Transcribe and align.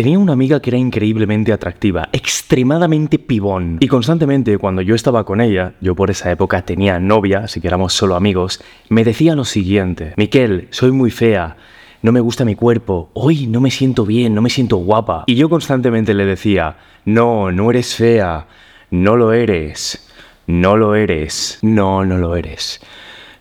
Tenía 0.00 0.18
una 0.18 0.32
amiga 0.32 0.60
que 0.60 0.70
era 0.70 0.78
increíblemente 0.78 1.52
atractiva, 1.52 2.08
extremadamente 2.12 3.18
pibón. 3.18 3.76
Y 3.80 3.88
constantemente 3.88 4.56
cuando 4.56 4.80
yo 4.80 4.94
estaba 4.94 5.26
con 5.26 5.42
ella, 5.42 5.74
yo 5.82 5.94
por 5.94 6.10
esa 6.10 6.30
época 6.30 6.62
tenía 6.62 6.98
novia, 6.98 7.40
así 7.40 7.60
que 7.60 7.68
éramos 7.68 7.92
solo 7.92 8.16
amigos, 8.16 8.62
me 8.88 9.04
decía 9.04 9.34
lo 9.34 9.44
siguiente, 9.44 10.14
Miquel, 10.16 10.68
soy 10.70 10.90
muy 10.90 11.10
fea, 11.10 11.58
no 12.00 12.12
me 12.12 12.20
gusta 12.20 12.46
mi 12.46 12.54
cuerpo, 12.54 13.10
hoy 13.12 13.46
no 13.46 13.60
me 13.60 13.70
siento 13.70 14.06
bien, 14.06 14.34
no 14.34 14.40
me 14.40 14.48
siento 14.48 14.78
guapa. 14.78 15.24
Y 15.26 15.34
yo 15.34 15.50
constantemente 15.50 16.14
le 16.14 16.24
decía, 16.24 16.78
no, 17.04 17.52
no 17.52 17.70
eres 17.70 17.94
fea, 17.94 18.46
no 18.90 19.16
lo 19.16 19.34
eres, 19.34 20.08
no 20.46 20.78
lo 20.78 20.94
eres, 20.94 21.58
no, 21.60 22.06
no 22.06 22.16
lo 22.16 22.36
eres, 22.36 22.80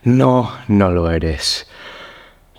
no, 0.04 0.52
no 0.68 0.92
lo 0.92 1.10
eres, 1.10 1.70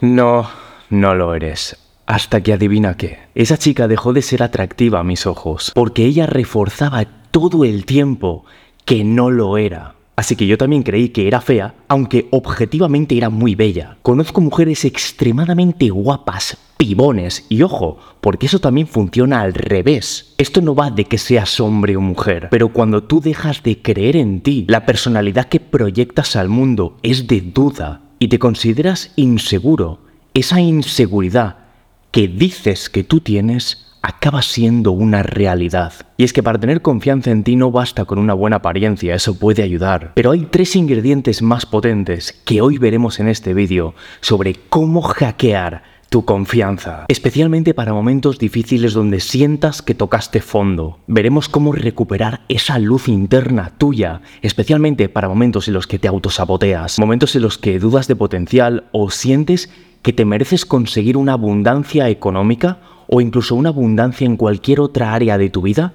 no, 0.00 0.48
no 0.88 1.14
lo 1.14 1.34
eres. 1.34 1.76
Hasta 2.10 2.42
que 2.42 2.52
adivina 2.52 2.96
qué. 2.96 3.20
Esa 3.36 3.56
chica 3.56 3.86
dejó 3.86 4.12
de 4.12 4.22
ser 4.22 4.42
atractiva 4.42 4.98
a 4.98 5.04
mis 5.04 5.26
ojos, 5.26 5.70
porque 5.76 6.06
ella 6.06 6.26
reforzaba 6.26 7.04
todo 7.30 7.64
el 7.64 7.84
tiempo 7.84 8.44
que 8.84 9.04
no 9.04 9.30
lo 9.30 9.56
era. 9.58 9.94
Así 10.16 10.34
que 10.34 10.48
yo 10.48 10.58
también 10.58 10.82
creí 10.82 11.10
que 11.10 11.28
era 11.28 11.40
fea, 11.40 11.76
aunque 11.86 12.26
objetivamente 12.32 13.16
era 13.16 13.30
muy 13.30 13.54
bella. 13.54 13.96
Conozco 14.02 14.40
mujeres 14.40 14.84
extremadamente 14.84 15.88
guapas, 15.90 16.56
pibones, 16.78 17.46
y 17.48 17.62
ojo, 17.62 17.98
porque 18.20 18.46
eso 18.46 18.58
también 18.58 18.88
funciona 18.88 19.42
al 19.42 19.54
revés. 19.54 20.34
Esto 20.36 20.62
no 20.62 20.74
va 20.74 20.90
de 20.90 21.04
que 21.04 21.16
seas 21.16 21.60
hombre 21.60 21.96
o 21.96 22.00
mujer, 22.00 22.48
pero 22.50 22.70
cuando 22.70 23.04
tú 23.04 23.20
dejas 23.20 23.62
de 23.62 23.80
creer 23.82 24.16
en 24.16 24.40
ti, 24.40 24.64
la 24.66 24.84
personalidad 24.84 25.44
que 25.44 25.60
proyectas 25.60 26.34
al 26.34 26.48
mundo 26.48 26.96
es 27.04 27.28
de 27.28 27.40
duda 27.40 28.00
y 28.18 28.26
te 28.26 28.40
consideras 28.40 29.12
inseguro, 29.14 30.00
esa 30.34 30.60
inseguridad 30.60 31.69
que 32.10 32.28
dices 32.28 32.90
que 32.90 33.04
tú 33.04 33.20
tienes 33.20 33.86
acaba 34.02 34.42
siendo 34.42 34.92
una 34.92 35.22
realidad. 35.22 35.92
Y 36.16 36.24
es 36.24 36.32
que 36.32 36.42
para 36.42 36.58
tener 36.58 36.82
confianza 36.82 37.30
en 37.30 37.44
ti 37.44 37.56
no 37.56 37.70
basta 37.70 38.04
con 38.04 38.18
una 38.18 38.34
buena 38.34 38.56
apariencia, 38.56 39.14
eso 39.14 39.38
puede 39.38 39.62
ayudar. 39.62 40.12
Pero 40.14 40.30
hay 40.30 40.46
tres 40.50 40.74
ingredientes 40.76 41.42
más 41.42 41.66
potentes 41.66 42.32
que 42.44 42.62
hoy 42.62 42.78
veremos 42.78 43.20
en 43.20 43.28
este 43.28 43.54
vídeo 43.54 43.94
sobre 44.20 44.54
cómo 44.54 45.02
hackear 45.02 45.82
tu 46.08 46.24
confianza, 46.24 47.04
especialmente 47.06 47.72
para 47.72 47.92
momentos 47.92 48.38
difíciles 48.38 48.94
donde 48.94 49.20
sientas 49.20 49.80
que 49.80 49.94
tocaste 49.94 50.40
fondo. 50.40 50.98
Veremos 51.06 51.48
cómo 51.48 51.70
recuperar 51.70 52.40
esa 52.48 52.80
luz 52.80 53.06
interna 53.06 53.70
tuya, 53.78 54.20
especialmente 54.42 55.08
para 55.08 55.28
momentos 55.28 55.68
en 55.68 55.74
los 55.74 55.86
que 55.86 56.00
te 56.00 56.08
autosaboteas, 56.08 56.98
momentos 56.98 57.36
en 57.36 57.42
los 57.42 57.58
que 57.58 57.78
dudas 57.78 58.08
de 58.08 58.16
potencial 58.16 58.88
o 58.90 59.10
sientes 59.10 59.70
que 60.02 60.12
te 60.12 60.24
mereces 60.24 60.64
conseguir 60.64 61.16
una 61.16 61.34
abundancia 61.34 62.08
económica 62.08 62.78
o 63.06 63.20
incluso 63.20 63.54
una 63.54 63.70
abundancia 63.70 64.24
en 64.24 64.36
cualquier 64.36 64.80
otra 64.80 65.12
área 65.14 65.36
de 65.36 65.50
tu 65.50 65.62
vida, 65.62 65.92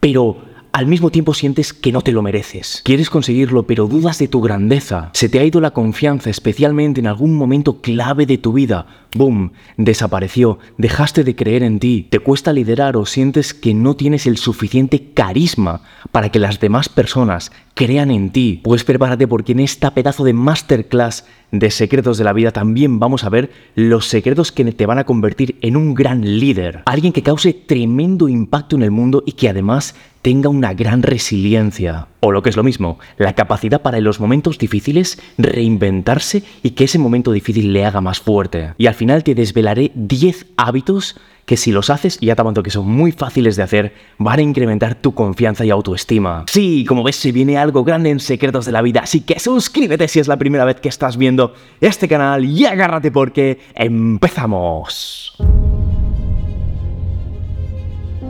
pero 0.00 0.38
al 0.74 0.86
mismo 0.86 1.10
tiempo 1.10 1.34
sientes 1.34 1.72
que 1.72 1.92
no 1.92 2.02
te 2.02 2.10
lo 2.10 2.20
mereces. 2.20 2.82
Quieres 2.84 3.08
conseguirlo, 3.08 3.62
pero 3.62 3.86
dudas 3.86 4.18
de 4.18 4.26
tu 4.26 4.40
grandeza. 4.40 5.10
Se 5.12 5.28
te 5.28 5.38
ha 5.38 5.44
ido 5.44 5.60
la 5.60 5.70
confianza, 5.70 6.30
especialmente 6.30 6.98
en 6.98 7.06
algún 7.06 7.36
momento 7.36 7.80
clave 7.80 8.26
de 8.26 8.38
tu 8.38 8.52
vida. 8.52 8.88
¡Boom! 9.14 9.52
Desapareció. 9.76 10.58
Dejaste 10.76 11.22
de 11.22 11.36
creer 11.36 11.62
en 11.62 11.78
ti. 11.78 12.08
Te 12.10 12.18
cuesta 12.18 12.52
liderar 12.52 12.96
o 12.96 13.06
sientes 13.06 13.54
que 13.54 13.72
no 13.72 13.94
tienes 13.94 14.26
el 14.26 14.36
suficiente 14.36 15.12
carisma 15.14 15.82
para 16.10 16.30
que 16.30 16.40
las 16.40 16.58
demás 16.58 16.88
personas 16.88 17.52
crean 17.74 18.10
en 18.10 18.30
ti. 18.30 18.60
Pues 18.64 18.82
prepárate 18.82 19.28
porque 19.28 19.52
en 19.52 19.60
esta 19.60 19.94
pedazo 19.94 20.24
de 20.24 20.32
masterclass 20.32 21.24
de 21.52 21.70
secretos 21.70 22.18
de 22.18 22.24
la 22.24 22.32
vida 22.32 22.50
también 22.50 22.98
vamos 22.98 23.22
a 23.22 23.28
ver 23.28 23.52
los 23.76 24.06
secretos 24.06 24.50
que 24.50 24.64
te 24.72 24.86
van 24.86 24.98
a 24.98 25.04
convertir 25.04 25.56
en 25.60 25.76
un 25.76 25.94
gran 25.94 26.40
líder. 26.40 26.82
Alguien 26.86 27.12
que 27.12 27.22
cause 27.22 27.52
tremendo 27.52 28.28
impacto 28.28 28.74
en 28.74 28.82
el 28.82 28.90
mundo 28.90 29.22
y 29.24 29.32
que 29.32 29.48
además 29.48 29.94
tenga 30.24 30.48
una 30.48 30.72
gran 30.72 31.02
resiliencia. 31.02 32.08
O 32.20 32.32
lo 32.32 32.42
que 32.42 32.48
es 32.48 32.56
lo 32.56 32.62
mismo, 32.64 32.98
la 33.18 33.34
capacidad 33.34 33.82
para 33.82 33.98
en 33.98 34.04
los 34.04 34.20
momentos 34.20 34.56
difíciles 34.56 35.20
reinventarse 35.36 36.42
y 36.62 36.70
que 36.70 36.84
ese 36.84 36.98
momento 36.98 37.30
difícil 37.30 37.74
le 37.74 37.84
haga 37.84 38.00
más 38.00 38.20
fuerte. 38.20 38.72
Y 38.78 38.86
al 38.86 38.94
final 38.94 39.22
te 39.22 39.34
desvelaré 39.34 39.92
10 39.94 40.46
hábitos 40.56 41.20
que 41.44 41.58
si 41.58 41.72
los 41.72 41.90
haces, 41.90 42.16
y 42.22 42.26
ya 42.26 42.36
te 42.36 42.40
avanzo 42.40 42.62
que 42.62 42.70
son 42.70 42.88
muy 42.88 43.12
fáciles 43.12 43.56
de 43.56 43.64
hacer, 43.64 43.92
van 44.16 44.38
a 44.38 44.42
incrementar 44.42 44.94
tu 44.94 45.12
confianza 45.12 45.66
y 45.66 45.68
autoestima. 45.68 46.46
Sí, 46.48 46.86
como 46.88 47.02
ves, 47.02 47.16
se 47.16 47.30
viene 47.30 47.58
algo 47.58 47.84
grande 47.84 48.08
en 48.08 48.18
Secretos 48.18 48.64
de 48.64 48.72
la 48.72 48.80
Vida, 48.80 49.00
así 49.00 49.20
que 49.20 49.38
suscríbete 49.38 50.08
si 50.08 50.20
es 50.20 50.26
la 50.26 50.38
primera 50.38 50.64
vez 50.64 50.80
que 50.80 50.88
estás 50.88 51.18
viendo 51.18 51.52
este 51.82 52.08
canal 52.08 52.46
y 52.46 52.64
agárrate 52.64 53.10
porque 53.10 53.58
empezamos. 53.74 55.36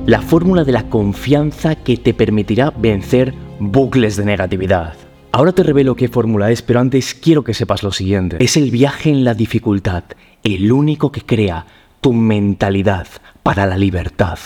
La 0.07 0.21
fórmula 0.21 0.65
de 0.65 0.73
la 0.73 0.91
confianza 0.91 1.77
que 1.77 1.97
te 1.97 2.13
permitirá 2.13 2.71
vencer 2.77 3.33
bucles 3.59 4.17
de 4.17 4.27
negatividad. 4.27 4.93
Ahora 5.33 5.53
te 5.53 5.63
revelo 5.63 5.97
qué 5.97 6.09
fórmula 6.09 6.51
es, 6.51 6.61
pero 6.61 6.81
antes 6.81 7.15
quiero 7.15 7.43
que 7.43 7.55
sepas 7.55 7.83
lo 7.83 7.91
siguiente. 7.91 8.37
Es 8.39 8.59
el 8.59 8.71
viaje 8.71 9.09
en 9.09 9.25
la 9.25 9.33
dificultad, 9.33 10.05
el 10.43 10.71
único 10.73 11.11
que 11.11 11.23
crea 11.23 11.65
tu 12.03 12.13
mentalidad 12.13 13.07
para 13.43 13.65
la 13.65 13.79
libertad. 13.79 14.39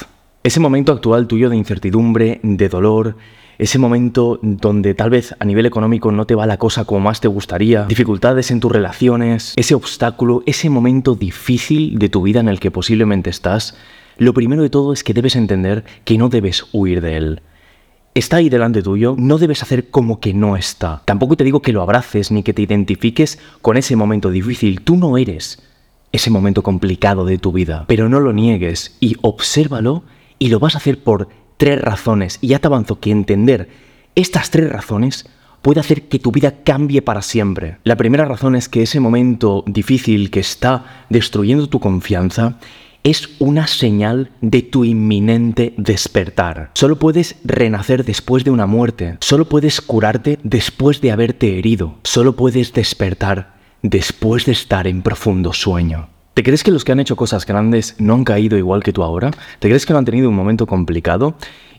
Ese 0.45 0.61
momento 0.61 0.93
actual 0.93 1.27
tuyo 1.27 1.51
de 1.51 1.57
incertidumbre, 1.57 2.39
de 2.45 2.69
dolor, 2.69 3.17
ese 3.59 3.81
momento 3.81 4.39
donde 4.41 4.95
tal 4.95 5.11
vez 5.11 5.35
a 5.41 5.45
nivel 5.45 5.67
económico 5.67 6.13
no 6.13 6.25
te 6.25 6.37
va 6.37 6.47
la 6.47 6.59
cosa 6.59 6.85
como 6.85 7.01
más 7.01 7.21
te 7.21 7.27
gustaría, 7.27 7.83
dificultades 7.83 8.53
en 8.53 8.61
tus 8.61 8.71
relaciones, 8.71 9.55
ese 9.57 9.75
obstáculo, 9.75 10.45
ese 10.47 10.71
momento 10.71 11.17
difícil 11.17 11.99
de 11.99 12.09
tu 12.09 12.23
vida 12.23 12.39
en 12.39 12.49
el 12.49 12.61
que 12.61 12.71
posiblemente 12.71 13.29
estás, 13.29 13.77
lo 14.19 14.35
primero 14.35 14.63
de 14.63 14.71
todo 14.71 14.93
es 14.93 15.05
que 15.05 15.15
debes 15.15 15.37
entender 15.37 15.85
que 16.05 16.19
no 16.19 16.29
debes 16.29 16.67
huir 16.73 17.01
de 17.01 17.17
él. 17.17 17.43
Está 18.15 18.39
ahí 18.39 18.49
delante 18.49 18.83
tuyo, 18.83 19.15
no 19.17 19.39
debes 19.39 19.63
hacer 19.63 19.91
como 19.91 20.19
que 20.19 20.35
no 20.35 20.57
está. 20.57 21.03
Tampoco 21.05 21.37
te 21.37 21.45
digo 21.45 21.63
que 21.63 21.73
lo 21.73 21.83
abraces 21.83 22.33
ni 22.33 22.43
que 22.43 22.53
te 22.53 22.63
identifiques 22.63 23.39
con 23.63 23.77
ese 23.77 23.95
momento 23.95 24.31
difícil, 24.31 24.81
tú 24.81 24.97
no 24.97 25.17
eres 25.17 25.63
ese 26.11 26.31
momento 26.31 26.65
complicado 26.65 27.25
de 27.25 27.39
tu 27.39 27.53
vida. 27.53 27.85
Pero 27.87 28.09
no 28.09 28.19
lo 28.19 28.33
niegues 28.33 28.97
y 28.99 29.17
obsérvalo 29.23 30.03
y 30.39 30.49
lo 30.49 30.59
vas 30.59 30.75
a 30.75 30.79
hacer 30.79 31.03
por 31.03 31.29
tres 31.57 31.81
razones. 31.81 32.39
Y 32.41 32.49
ya 32.49 32.59
te 32.59 32.67
avanzo 32.67 32.99
que 32.99 33.13
entender 33.13 33.69
estas 34.17 34.51
tres 34.51 34.69
razones 34.69 35.27
puede 35.63 35.81
hacer 35.81 36.09
que 36.09 36.19
tu 36.19 36.33
vida 36.33 36.63
cambie 36.65 37.03
para 37.03 37.23
siempre. 37.23 37.79
La 37.85 37.97
primera 37.97 38.25
razón 38.25 38.57
es 38.57 38.69
que 38.69 38.83
ese 38.83 38.99
momento 38.99 39.63
difícil 39.67 40.31
que 40.31 40.41
está 40.41 41.05
destruyendo 41.09 41.69
tu 41.69 41.79
confianza 41.79 42.59
es 43.11 43.31
una 43.39 43.67
señal 43.67 44.31
de 44.43 44.61
tu 44.61 44.85
inminente 44.85 45.73
despertar. 45.79 46.71
Solo 46.75 46.99
puedes 46.99 47.37
renacer 47.43 48.05
después 48.05 48.45
de 48.45 48.51
una 48.51 48.67
muerte. 48.67 49.17
Solo 49.21 49.49
puedes 49.49 49.81
curarte 49.81 50.39
después 50.43 51.01
de 51.01 51.11
haberte 51.11 51.59
herido. 51.59 51.95
Solo 52.05 52.37
puedes 52.37 52.75
despertar 52.75 53.55
después 53.83 54.45
de 54.45 54.53
estar 54.53 54.87
en 54.87 55.01
profundo 55.01 55.55
sueño. 55.55 56.11
¿Te 56.35 56.43
crees 56.43 56.63
que 56.63 56.71
los 56.71 56.85
que 56.85 56.93
han 56.93 57.01
hecho 57.01 57.17
cosas 57.17 57.47
grandes 57.47 57.97
no 57.99 58.13
han 58.13 58.25
caído 58.25 58.59
igual 58.59 58.85
que 58.85 58.93
tú 58.93 59.03
ahora? 59.03 59.31
¿Te 59.59 59.69
crees 59.69 59.87
que 59.87 59.95
no 59.95 59.99
han 59.99 60.05
tenido 60.05 60.29
un 60.29 60.37
momento 60.37 60.67
complicado? 60.67 61.35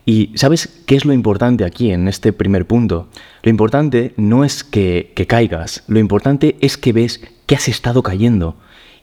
Y 0.06 0.32
¿sabes 0.34 0.82
qué 0.88 0.96
es 0.96 1.06
lo 1.06 1.14
importante 1.14 1.64
aquí 1.64 1.92
en 1.92 2.08
este 2.08 2.34
primer 2.34 2.66
punto? 2.66 3.08
Lo 3.44 3.52
importante 3.52 4.16
no 4.18 4.44
es 4.44 4.64
que, 4.64 5.14
caigas, 5.28 5.84
lo 5.88 6.00
importante 6.00 6.58
es 6.62 6.78
que 6.78 6.92
ves 6.92 7.22
que 7.46 7.56
has 7.56 7.68
estado 7.68 8.02
cayendo. 8.02 8.58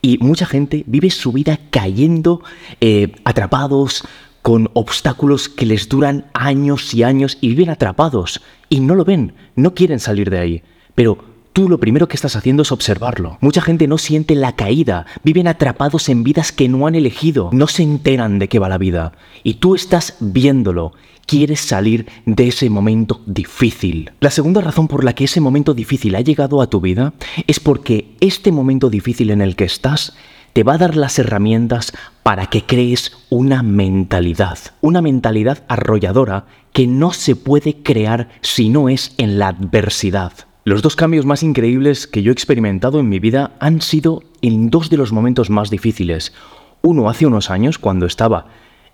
Y 0.07 0.19
mucha 0.19 0.47
gente 0.47 0.85
vive 0.87 1.11
su 1.11 1.33
vida 1.33 1.59
cayendo, 1.71 2.41
eh, 2.81 3.11
atrapados, 3.25 4.05
con 4.41 4.71
obstáculos 4.73 5.49
que 5.49 5.67
les 5.67 5.89
duran 5.89 6.27
años 6.33 6.95
y 6.95 7.03
años 7.03 7.39
y 7.41 7.49
viven 7.49 7.71
atrapados. 7.71 8.41
Y 8.69 8.79
no 8.79 8.95
lo 8.95 9.05
ven, 9.05 9.35
no 9.57 9.75
quieren 9.75 9.99
salir 9.99 10.31
de 10.31 10.39
ahí. 10.39 10.63
Pero 10.95 11.19
Tú 11.57 11.71
lo 11.71 11.81
primero 11.81 12.07
que 12.07 12.17
estás 12.17 12.37
haciendo 12.37 12.65
es 12.65 12.71
observarlo. 12.71 13.39
Mucha 13.41 13.63
gente 13.63 13.89
no 13.89 13.97
siente 13.97 14.35
la 14.35 14.57
caída, 14.57 15.07
viven 15.25 15.49
atrapados 15.49 16.11
en 16.11 16.23
vidas 16.23 16.53
que 16.53 16.69
no 16.69 16.87
han 16.87 16.95
elegido, 16.95 17.49
no 17.51 17.67
se 17.67 17.83
enteran 17.83 18.39
de 18.39 18.51
qué 18.51 18.59
va 18.59 18.69
la 18.69 18.77
vida. 18.77 19.13
Y 19.43 19.55
tú 19.55 19.75
estás 19.75 20.19
viéndolo, 20.21 20.93
quieres 21.27 21.61
salir 21.61 22.07
de 22.25 22.49
ese 22.49 22.71
momento 22.71 23.21
difícil. 23.27 24.13
La 24.21 24.31
segunda 24.31 24.61
razón 24.61 24.89
por 24.89 25.05
la 25.05 25.15
que 25.15 25.25
ese 25.25 25.41
momento 25.41 25.75
difícil 25.75 26.15
ha 26.15 26.21
llegado 26.21 26.63
a 26.63 26.71
tu 26.71 26.81
vida 26.81 27.13
es 27.47 27.61
porque 27.61 28.15
este 28.21 28.53
momento 28.53 28.89
difícil 28.89 29.31
en 29.31 29.41
el 29.41 29.57
que 29.57 29.65
estás 29.65 30.15
te 30.53 30.63
va 30.63 30.75
a 30.75 30.79
dar 30.79 30.97
las 30.97 31.19
herramientas 31.19 31.93
para 32.23 32.47
que 32.47 32.63
crees 32.63 33.13
una 33.29 33.63
mentalidad, 33.63 34.59
una 34.81 35.03
mentalidad 35.03 35.65
arrolladora 35.69 36.47
que 36.73 36.87
no 36.87 37.13
se 37.13 37.37
puede 37.37 37.83
crear 37.83 38.31
si 38.41 38.71
no 38.71 38.89
es 38.89 39.13
en 39.19 39.39
la 39.39 39.49
adversidad. 39.49 40.33
Los 40.65 40.83
dos 40.83 40.97
cambios 40.97 41.27
más 41.27 41.43
increíbles 41.43 42.07
que 42.07 42.23
yo 42.23 42.31
he 42.31 42.33
experimentado 42.33 43.01
en 43.01 43.09
mi 43.09 43.19
vida 43.19 43.53
han 43.61 43.83
sido 43.83 44.23
en 44.41 44.71
dos 44.71 44.89
de 44.89 44.97
los 44.97 45.13
momentos 45.13 45.51
más 45.51 45.71
difíciles. 45.71 46.33
Uno 46.83 47.11
hace 47.11 47.27
unos 47.27 47.51
años, 47.51 47.79
cuando 47.79 48.07
estaba 48.07 48.47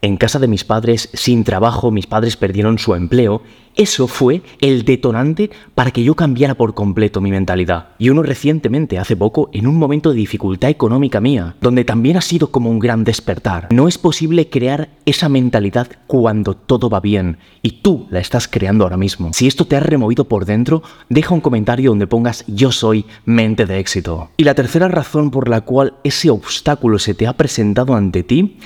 en 0.03 0.17
casa 0.17 0.41
de 0.41 0.49
mis 0.49 0.65
padres, 0.65 1.09
sin 1.13 1.45
trabajo, 1.45 1.93
mis 1.93 2.09
padres 2.09 2.37
perdieron 2.37 2.79
su 2.79 2.97
empleo, 2.97 3.43
eso 3.77 4.09
fue 4.09 4.43
el 4.61 4.85
detonante 4.85 5.51
para 5.77 5.93
que 5.93 6.03
yo 6.03 6.17
cambiara 6.17 6.57
por 6.57 6.75
completo 6.75 7.21
mi 7.21 7.31
mentalidad. 7.31 7.91
Y 7.99 8.11
uno 8.11 8.25
recientemente, 8.25 8.99
hace 8.99 9.17
poco, 9.17 9.49
en 9.53 9.69
un 9.69 9.79
momento 9.79 10.11
de 10.11 10.17
dificultad 10.17 10.71
económica 10.71 11.21
mía, 11.21 11.55
donde 11.61 11.85
también 11.85 12.17
ha 12.17 12.21
sido 12.21 12.51
como 12.51 12.69
un 12.69 12.81
gran 12.81 13.05
despertar. 13.05 13.69
No 13.71 13.87
es 13.87 13.97
posible 13.97 14.51
crear 14.51 14.91
esa 15.07 15.29
mentalidad 15.29 15.87
cuando 16.09 16.55
todo 16.55 16.91
va 16.91 16.99
bien, 16.99 17.39
y 17.63 17.83
tú 17.83 18.09
la 18.11 18.19
estás 18.19 18.49
creando 18.49 18.83
ahora 18.83 18.97
mismo. 18.97 19.31
Si 19.33 19.47
esto 19.47 19.67
te 19.67 19.77
ha 19.77 19.81
removido 19.81 20.25
por 20.25 20.47
dentro, 20.47 20.83
deja 21.09 21.33
un 21.33 21.41
comentario 21.41 21.91
donde 21.91 22.09
pongas 22.09 22.45
yo 22.49 22.73
soy 22.73 23.07
mente 23.25 23.67
de 23.67 23.79
éxito. 23.79 24.31
Y 24.37 24.43
la 24.43 24.55
tercera 24.55 24.89
razón 24.89 25.31
por 25.31 25.49
la 25.49 25.61
cual 25.61 25.95
ese 26.03 26.29
obstáculo 26.29 26.99
se 26.99 27.15
te 27.15 27.29
ha 27.29 27.35
presentado 27.35 27.95
ante 27.95 28.25
ti 28.25 28.57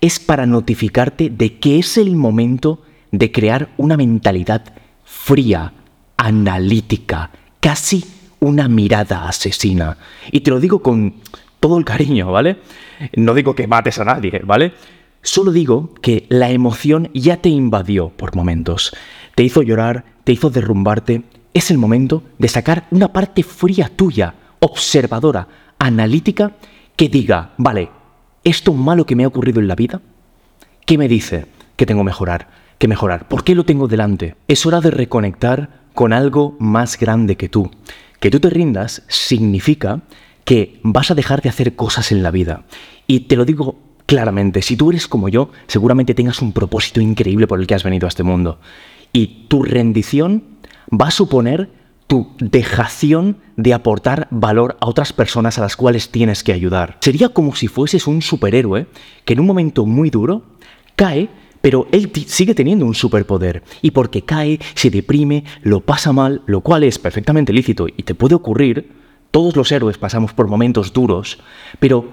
es 0.00 0.20
para 0.20 0.46
notificarte 0.46 1.30
de 1.30 1.58
que 1.58 1.78
es 1.78 1.96
el 1.96 2.16
momento 2.16 2.82
de 3.12 3.32
crear 3.32 3.70
una 3.76 3.96
mentalidad 3.96 4.64
fría, 5.04 5.72
analítica, 6.16 7.30
casi 7.60 8.04
una 8.40 8.68
mirada 8.68 9.28
asesina. 9.28 9.96
Y 10.30 10.40
te 10.40 10.50
lo 10.50 10.60
digo 10.60 10.82
con 10.82 11.14
todo 11.60 11.78
el 11.78 11.84
cariño, 11.84 12.30
¿vale? 12.30 12.58
No 13.16 13.34
digo 13.34 13.54
que 13.54 13.66
mates 13.66 13.98
a 13.98 14.04
nadie, 14.04 14.40
¿vale? 14.44 14.72
Solo 15.22 15.50
digo 15.50 15.94
que 16.02 16.26
la 16.28 16.50
emoción 16.50 17.10
ya 17.12 17.38
te 17.38 17.48
invadió 17.48 18.10
por 18.10 18.36
momentos. 18.36 18.94
Te 19.34 19.42
hizo 19.42 19.62
llorar, 19.62 20.04
te 20.24 20.32
hizo 20.32 20.50
derrumbarte. 20.50 21.22
Es 21.52 21.70
el 21.70 21.78
momento 21.78 22.22
de 22.38 22.48
sacar 22.48 22.86
una 22.90 23.12
parte 23.12 23.42
fría 23.42 23.90
tuya, 23.94 24.34
observadora, 24.60 25.48
analítica, 25.78 26.52
que 26.94 27.08
diga, 27.08 27.54
vale, 27.56 27.90
esto 28.46 28.72
malo 28.72 29.06
que 29.06 29.16
me 29.16 29.24
ha 29.24 29.28
ocurrido 29.28 29.60
en 29.60 29.66
la 29.66 29.74
vida, 29.74 30.00
¿qué 30.84 30.96
me 30.96 31.08
dice 31.08 31.46
que 31.74 31.84
tengo 31.84 32.04
mejorar? 32.04 32.48
Que 32.78 32.86
mejorar. 32.86 33.26
¿Por 33.26 33.42
qué 33.42 33.56
lo 33.56 33.64
tengo 33.64 33.88
delante? 33.88 34.36
Es 34.46 34.64
hora 34.66 34.80
de 34.80 34.92
reconectar 34.92 35.80
con 35.94 36.12
algo 36.12 36.56
más 36.60 36.96
grande 36.96 37.36
que 37.36 37.48
tú. 37.48 37.72
Que 38.20 38.30
tú 38.30 38.38
te 38.38 38.48
rindas 38.48 39.02
significa 39.08 40.02
que 40.44 40.78
vas 40.84 41.10
a 41.10 41.16
dejar 41.16 41.42
de 41.42 41.48
hacer 41.48 41.74
cosas 41.74 42.12
en 42.12 42.22
la 42.22 42.30
vida. 42.30 42.62
Y 43.08 43.20
te 43.20 43.34
lo 43.34 43.44
digo 43.44 43.80
claramente, 44.06 44.62
si 44.62 44.76
tú 44.76 44.90
eres 44.90 45.08
como 45.08 45.28
yo, 45.28 45.50
seguramente 45.66 46.14
tengas 46.14 46.40
un 46.40 46.52
propósito 46.52 47.00
increíble 47.00 47.48
por 47.48 47.58
el 47.58 47.66
que 47.66 47.74
has 47.74 47.82
venido 47.82 48.06
a 48.06 48.10
este 48.10 48.22
mundo. 48.22 48.60
Y 49.12 49.46
tu 49.48 49.64
rendición 49.64 50.44
va 50.88 51.08
a 51.08 51.10
suponer 51.10 51.68
tu 52.06 52.28
dejación 52.38 53.38
de 53.56 53.74
aportar 53.74 54.28
valor 54.30 54.76
a 54.80 54.86
otras 54.86 55.12
personas 55.12 55.58
a 55.58 55.62
las 55.62 55.76
cuales 55.76 56.10
tienes 56.10 56.44
que 56.44 56.52
ayudar. 56.52 56.98
Sería 57.00 57.30
como 57.30 57.54
si 57.54 57.68
fueses 57.68 58.06
un 58.06 58.22
superhéroe 58.22 58.86
que 59.24 59.32
en 59.32 59.40
un 59.40 59.46
momento 59.46 59.86
muy 59.86 60.10
duro 60.10 60.42
cae, 60.94 61.28
pero 61.60 61.88
él 61.90 62.12
sigue 62.26 62.54
teniendo 62.54 62.86
un 62.86 62.94
superpoder. 62.94 63.64
Y 63.82 63.90
porque 63.90 64.22
cae, 64.22 64.60
se 64.74 64.90
deprime, 64.90 65.44
lo 65.62 65.80
pasa 65.80 66.12
mal, 66.12 66.42
lo 66.46 66.60
cual 66.60 66.84
es 66.84 66.98
perfectamente 66.98 67.52
lícito 67.52 67.88
y 67.88 68.02
te 68.04 68.14
puede 68.14 68.34
ocurrir, 68.34 68.92
todos 69.30 69.56
los 69.56 69.72
héroes 69.72 69.98
pasamos 69.98 70.32
por 70.32 70.48
momentos 70.48 70.92
duros, 70.92 71.38
pero 71.80 72.08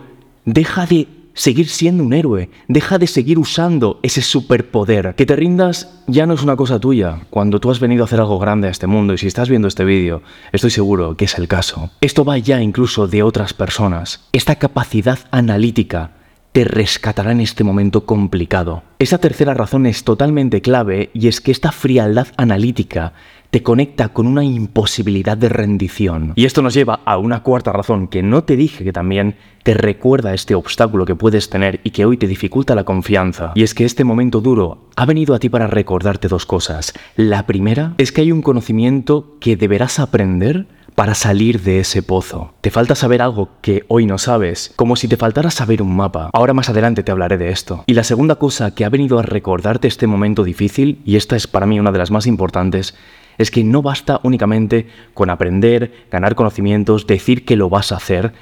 deja 0.45 0.85
de 0.85 1.07
seguir 1.33 1.67
siendo 1.69 2.03
un 2.03 2.13
héroe, 2.13 2.49
deja 2.67 2.97
de 2.97 3.07
seguir 3.07 3.39
usando 3.39 3.99
ese 4.03 4.21
superpoder. 4.21 5.15
Que 5.15 5.25
te 5.25 5.35
rindas 5.35 6.01
ya 6.07 6.25
no 6.25 6.33
es 6.33 6.43
una 6.43 6.55
cosa 6.55 6.79
tuya, 6.79 7.21
cuando 7.29 7.59
tú 7.59 7.71
has 7.71 7.79
venido 7.79 8.03
a 8.03 8.05
hacer 8.05 8.19
algo 8.19 8.39
grande 8.39 8.67
a 8.67 8.71
este 8.71 8.87
mundo 8.87 9.13
y 9.13 9.17
si 9.17 9.27
estás 9.27 9.49
viendo 9.49 9.67
este 9.67 9.85
vídeo, 9.85 10.21
estoy 10.51 10.69
seguro 10.69 11.15
que 11.17 11.25
es 11.25 11.37
el 11.37 11.47
caso. 11.47 11.91
Esto 12.01 12.25
va 12.25 12.37
ya 12.37 12.61
incluso 12.61 13.07
de 13.07 13.23
otras 13.23 13.53
personas. 13.53 14.27
Esta 14.31 14.55
capacidad 14.55 15.19
analítica 15.31 16.11
te 16.53 16.63
rescatará 16.65 17.31
en 17.31 17.41
este 17.41 17.63
momento 17.63 18.05
complicado. 18.05 18.83
Esa 18.99 19.17
tercera 19.17 19.55
razón 19.55 19.87
es 19.87 20.03
totalmente 20.03 20.61
clave 20.61 21.09
y 21.13 21.27
es 21.27 21.41
que 21.41 21.51
esta 21.51 21.71
frialdad 21.71 22.27
analítica 22.37 23.13
te 23.53 23.61
conecta 23.61 24.09
con 24.09 24.25
una 24.25 24.43
imposibilidad 24.43 25.37
de 25.37 25.47
rendición. 25.47 26.33
Y 26.33 26.45
esto 26.45 26.63
nos 26.63 26.73
lleva 26.73 27.01
a 27.05 27.19
una 27.19 27.43
cuarta 27.43 27.71
razón 27.71 28.07
que 28.07 28.23
no 28.23 28.43
te 28.43 28.55
dije 28.55 28.83
que 28.83 28.91
también 28.91 29.35
te 29.61 29.75
recuerda 29.75 30.33
este 30.33 30.55
obstáculo 30.55 31.05
que 31.05 31.13
puedes 31.13 31.51
tener 31.51 31.79
y 31.83 31.91
que 31.91 32.03
hoy 32.03 32.17
te 32.17 32.25
dificulta 32.25 32.73
la 32.73 32.83
confianza. 32.83 33.51
Y 33.53 33.61
es 33.61 33.75
que 33.75 33.85
este 33.85 34.05
momento 34.05 34.41
duro 34.41 34.89
ha 34.95 35.05
venido 35.05 35.35
a 35.35 35.39
ti 35.39 35.49
para 35.49 35.67
recordarte 35.67 36.29
dos 36.29 36.47
cosas. 36.47 36.93
La 37.15 37.45
primera 37.45 37.93
es 37.99 38.11
que 38.11 38.21
hay 38.21 38.31
un 38.31 38.41
conocimiento 38.41 39.37
que 39.39 39.55
deberás 39.55 39.99
aprender 39.99 40.65
para 40.95 41.13
salir 41.13 41.61
de 41.61 41.79
ese 41.79 42.01
pozo. 42.01 42.55
Te 42.61 42.71
falta 42.71 42.95
saber 42.95 43.21
algo 43.21 43.49
que 43.61 43.85
hoy 43.87 44.07
no 44.07 44.17
sabes, 44.17 44.73
como 44.75 44.95
si 44.95 45.07
te 45.07 45.17
faltara 45.17 45.51
saber 45.51 45.83
un 45.83 45.95
mapa. 45.95 46.31
Ahora 46.33 46.55
más 46.55 46.69
adelante 46.69 47.03
te 47.03 47.11
hablaré 47.11 47.37
de 47.37 47.51
esto. 47.51 47.83
Y 47.85 47.93
la 47.93 48.03
segunda 48.03 48.35
cosa 48.35 48.73
que 48.73 48.83
ha 48.83 48.89
venido 48.89 49.19
a 49.19 49.23
recordarte 49.23 49.87
este 49.87 50.07
momento 50.07 50.43
difícil, 50.43 51.01
y 51.05 51.17
esta 51.17 51.35
es 51.35 51.45
para 51.45 51.67
mí 51.67 51.79
una 51.79 51.91
de 51.91 51.99
las 51.99 52.09
más 52.09 52.25
importantes, 52.25 52.95
es 53.37 53.51
que 53.51 53.63
no 53.63 53.81
basta 53.81 54.19
únicamente 54.23 54.87
con 55.13 55.29
aprender, 55.29 56.07
ganar 56.11 56.35
conocimientos, 56.35 57.07
decir 57.07 57.45
que 57.45 57.55
lo 57.55 57.69
vas 57.69 57.91
a 57.91 57.97
hacer, 57.97 58.33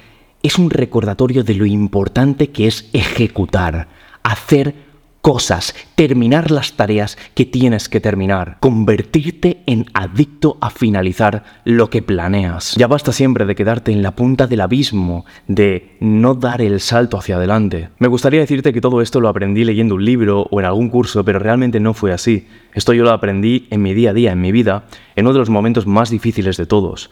es 0.44 0.58
un 0.58 0.70
recordatorio 0.70 1.44
de 1.44 1.56
lo 1.56 1.66
importante 1.66 2.50
que 2.50 2.68
es 2.68 2.90
ejecutar, 2.94 3.88
hacer 4.24 4.91
cosas, 5.22 5.76
terminar 5.96 6.52
las 6.52 6.74
tareas 6.74 7.18
que 7.36 7.46
tienes 7.46 7.90
que 7.90 8.02
terminar, 8.02 8.58
convertirte 8.60 9.62
en 9.68 9.86
adicto 9.94 10.58
a 10.62 10.70
finalizar 10.70 11.44
lo 11.64 11.90
que 11.90 12.02
planeas. 12.02 12.76
Ya 12.76 12.88
basta 12.88 13.12
siempre 13.12 13.46
de 13.46 13.56
quedarte 13.56 13.92
en 13.92 14.02
la 14.02 14.16
punta 14.16 14.48
del 14.48 14.62
abismo, 14.62 15.26
de 15.48 15.96
no 16.00 16.34
dar 16.34 16.62
el 16.62 16.80
salto 16.80 17.18
hacia 17.18 17.36
adelante. 17.36 17.90
Me 18.00 18.08
gustaría 18.08 18.40
decirte 18.40 18.74
que 18.74 18.82
todo 18.82 19.02
esto 19.02 19.22
lo 19.22 19.30
aprendí 19.30 19.64
leyendo 19.64 19.96
un 19.96 20.06
libro 20.06 20.48
o 20.50 20.60
en 20.60 20.66
algún 20.66 20.90
curso, 20.90 21.24
pero 21.24 21.40
realmente 21.40 21.80
no 21.80 21.94
fue 21.94 22.12
así. 22.12 22.48
Esto 22.74 22.94
yo 22.94 23.04
lo 23.04 23.12
aprendí 23.12 23.68
en 23.70 23.82
mi 23.82 23.94
día 23.94 24.10
a 24.10 24.14
día, 24.14 24.32
en 24.32 24.42
mi 24.42 24.52
vida, 24.52 24.86
en 25.16 25.26
uno 25.26 25.34
de 25.34 25.40
los 25.40 25.50
momentos 25.50 25.86
más 25.86 26.10
difíciles 26.10 26.58
de 26.58 26.66
todos 26.66 27.12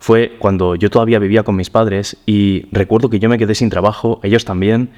fue 0.00 0.36
cuando 0.38 0.76
yo 0.76 0.88
todavía 0.88 1.18
vivía 1.18 1.42
con 1.42 1.56
mis 1.56 1.68
padres 1.68 2.16
y 2.24 2.64
recuerdo 2.72 3.10
que 3.10 3.18
yo 3.18 3.28
me 3.28 3.36
quedé 3.36 3.54
sin 3.54 3.68
trabajo, 3.68 4.18
ellos 4.22 4.46
también, 4.46 4.88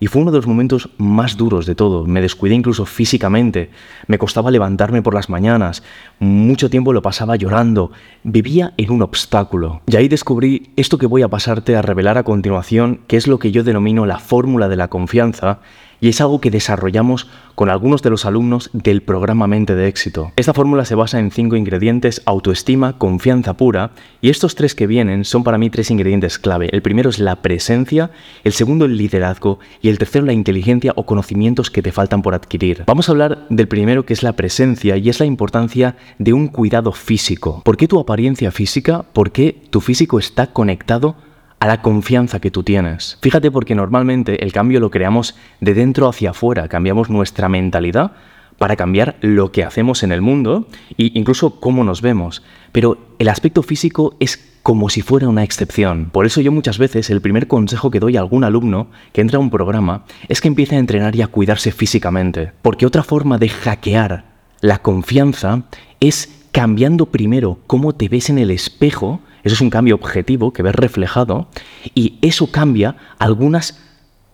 y 0.00 0.06
fue 0.06 0.22
uno 0.22 0.32
de 0.32 0.38
los 0.38 0.46
momentos 0.46 0.88
más 0.96 1.36
duros 1.36 1.66
de 1.66 1.74
todo. 1.74 2.06
Me 2.06 2.22
descuidé 2.22 2.54
incluso 2.54 2.86
físicamente. 2.86 3.70
Me 4.06 4.18
costaba 4.18 4.50
levantarme 4.50 5.02
por 5.02 5.14
las 5.14 5.28
mañanas. 5.28 5.82
Mucho 6.18 6.70
tiempo 6.70 6.94
lo 6.94 7.02
pasaba 7.02 7.36
llorando. 7.36 7.92
Vivía 8.24 8.72
en 8.78 8.90
un 8.90 9.02
obstáculo. 9.02 9.82
Y 9.86 9.96
ahí 9.96 10.08
descubrí 10.08 10.70
esto 10.76 10.96
que 10.96 11.06
voy 11.06 11.20
a 11.20 11.28
pasarte 11.28 11.76
a 11.76 11.82
revelar 11.82 12.16
a 12.16 12.24
continuación, 12.24 13.00
que 13.06 13.18
es 13.18 13.28
lo 13.28 13.38
que 13.38 13.52
yo 13.52 13.62
denomino 13.62 14.06
la 14.06 14.18
fórmula 14.18 14.68
de 14.68 14.76
la 14.76 14.88
confianza 14.88 15.60
y 16.00 16.08
es 16.08 16.20
algo 16.20 16.40
que 16.40 16.50
desarrollamos 16.50 17.28
con 17.54 17.68
algunos 17.68 18.02
de 18.02 18.10
los 18.10 18.24
alumnos 18.24 18.70
del 18.72 19.02
programa 19.02 19.46
Mente 19.46 19.74
de 19.74 19.86
Éxito. 19.86 20.32
Esta 20.36 20.54
fórmula 20.54 20.84
se 20.84 20.94
basa 20.94 21.18
en 21.18 21.30
cinco 21.30 21.56
ingredientes, 21.56 22.22
autoestima, 22.24 22.96
confianza 22.96 23.54
pura, 23.54 23.90
y 24.22 24.30
estos 24.30 24.54
tres 24.54 24.74
que 24.74 24.86
vienen 24.86 25.24
son 25.24 25.44
para 25.44 25.58
mí 25.58 25.68
tres 25.68 25.90
ingredientes 25.90 26.38
clave. 26.38 26.70
El 26.72 26.82
primero 26.82 27.10
es 27.10 27.18
la 27.18 27.42
presencia, 27.42 28.10
el 28.44 28.52
segundo 28.52 28.86
el 28.86 28.96
liderazgo 28.96 29.58
y 29.82 29.88
el 29.88 29.98
tercero 29.98 30.24
la 30.24 30.32
inteligencia 30.32 30.92
o 30.96 31.04
conocimientos 31.04 31.70
que 31.70 31.82
te 31.82 31.92
faltan 31.92 32.22
por 32.22 32.34
adquirir. 32.34 32.84
Vamos 32.86 33.08
a 33.08 33.12
hablar 33.12 33.46
del 33.50 33.68
primero 33.68 34.06
que 34.06 34.14
es 34.14 34.22
la 34.22 34.32
presencia 34.32 34.96
y 34.96 35.08
es 35.08 35.20
la 35.20 35.26
importancia 35.26 35.96
de 36.18 36.32
un 36.32 36.48
cuidado 36.48 36.92
físico. 36.92 37.62
¿Por 37.64 37.76
qué 37.76 37.88
tu 37.88 37.98
apariencia 37.98 38.50
física? 38.50 39.02
¿Por 39.12 39.32
qué 39.32 39.62
tu 39.70 39.80
físico 39.80 40.18
está 40.18 40.48
conectado 40.48 41.16
a 41.60 41.66
la 41.66 41.82
confianza 41.82 42.40
que 42.40 42.50
tú 42.50 42.62
tienes. 42.62 43.18
Fíjate 43.20 43.50
porque 43.50 43.74
normalmente 43.74 44.42
el 44.42 44.52
cambio 44.52 44.80
lo 44.80 44.90
creamos 44.90 45.36
de 45.60 45.74
dentro 45.74 46.08
hacia 46.08 46.30
afuera, 46.30 46.68
cambiamos 46.68 47.10
nuestra 47.10 47.48
mentalidad 47.48 48.12
para 48.58 48.76
cambiar 48.76 49.16
lo 49.20 49.52
que 49.52 49.64
hacemos 49.64 50.02
en 50.02 50.12
el 50.12 50.20
mundo 50.20 50.66
e 50.98 51.12
incluso 51.14 51.60
cómo 51.60 51.84
nos 51.84 52.02
vemos. 52.02 52.42
Pero 52.72 52.98
el 53.18 53.28
aspecto 53.28 53.62
físico 53.62 54.16
es 54.20 54.58
como 54.62 54.90
si 54.90 55.02
fuera 55.02 55.28
una 55.28 55.44
excepción. 55.44 56.10
Por 56.10 56.26
eso 56.26 56.40
yo 56.40 56.52
muchas 56.52 56.78
veces 56.78 57.08
el 57.10 57.20
primer 57.20 57.46
consejo 57.46 57.90
que 57.90 58.00
doy 58.00 58.16
a 58.16 58.20
algún 58.20 58.44
alumno 58.44 58.88
que 59.12 59.20
entra 59.20 59.38
a 59.38 59.40
un 59.40 59.50
programa 59.50 60.04
es 60.28 60.40
que 60.40 60.48
empiece 60.48 60.76
a 60.76 60.78
entrenar 60.78 61.16
y 61.16 61.22
a 61.22 61.28
cuidarse 61.28 61.72
físicamente. 61.72 62.52
Porque 62.62 62.86
otra 62.86 63.02
forma 63.02 63.38
de 63.38 63.48
hackear 63.48 64.24
la 64.60 64.82
confianza 64.82 65.62
es 66.00 66.46
cambiando 66.52 67.06
primero 67.06 67.58
cómo 67.66 67.94
te 67.94 68.08
ves 68.08 68.28
en 68.30 68.38
el 68.38 68.50
espejo 68.50 69.20
eso 69.42 69.54
es 69.54 69.60
un 69.60 69.70
cambio 69.70 69.94
objetivo 69.94 70.52
que 70.52 70.62
ves 70.62 70.74
reflejado 70.74 71.48
y 71.94 72.18
eso 72.22 72.50
cambia 72.50 72.96
algunas 73.18 73.78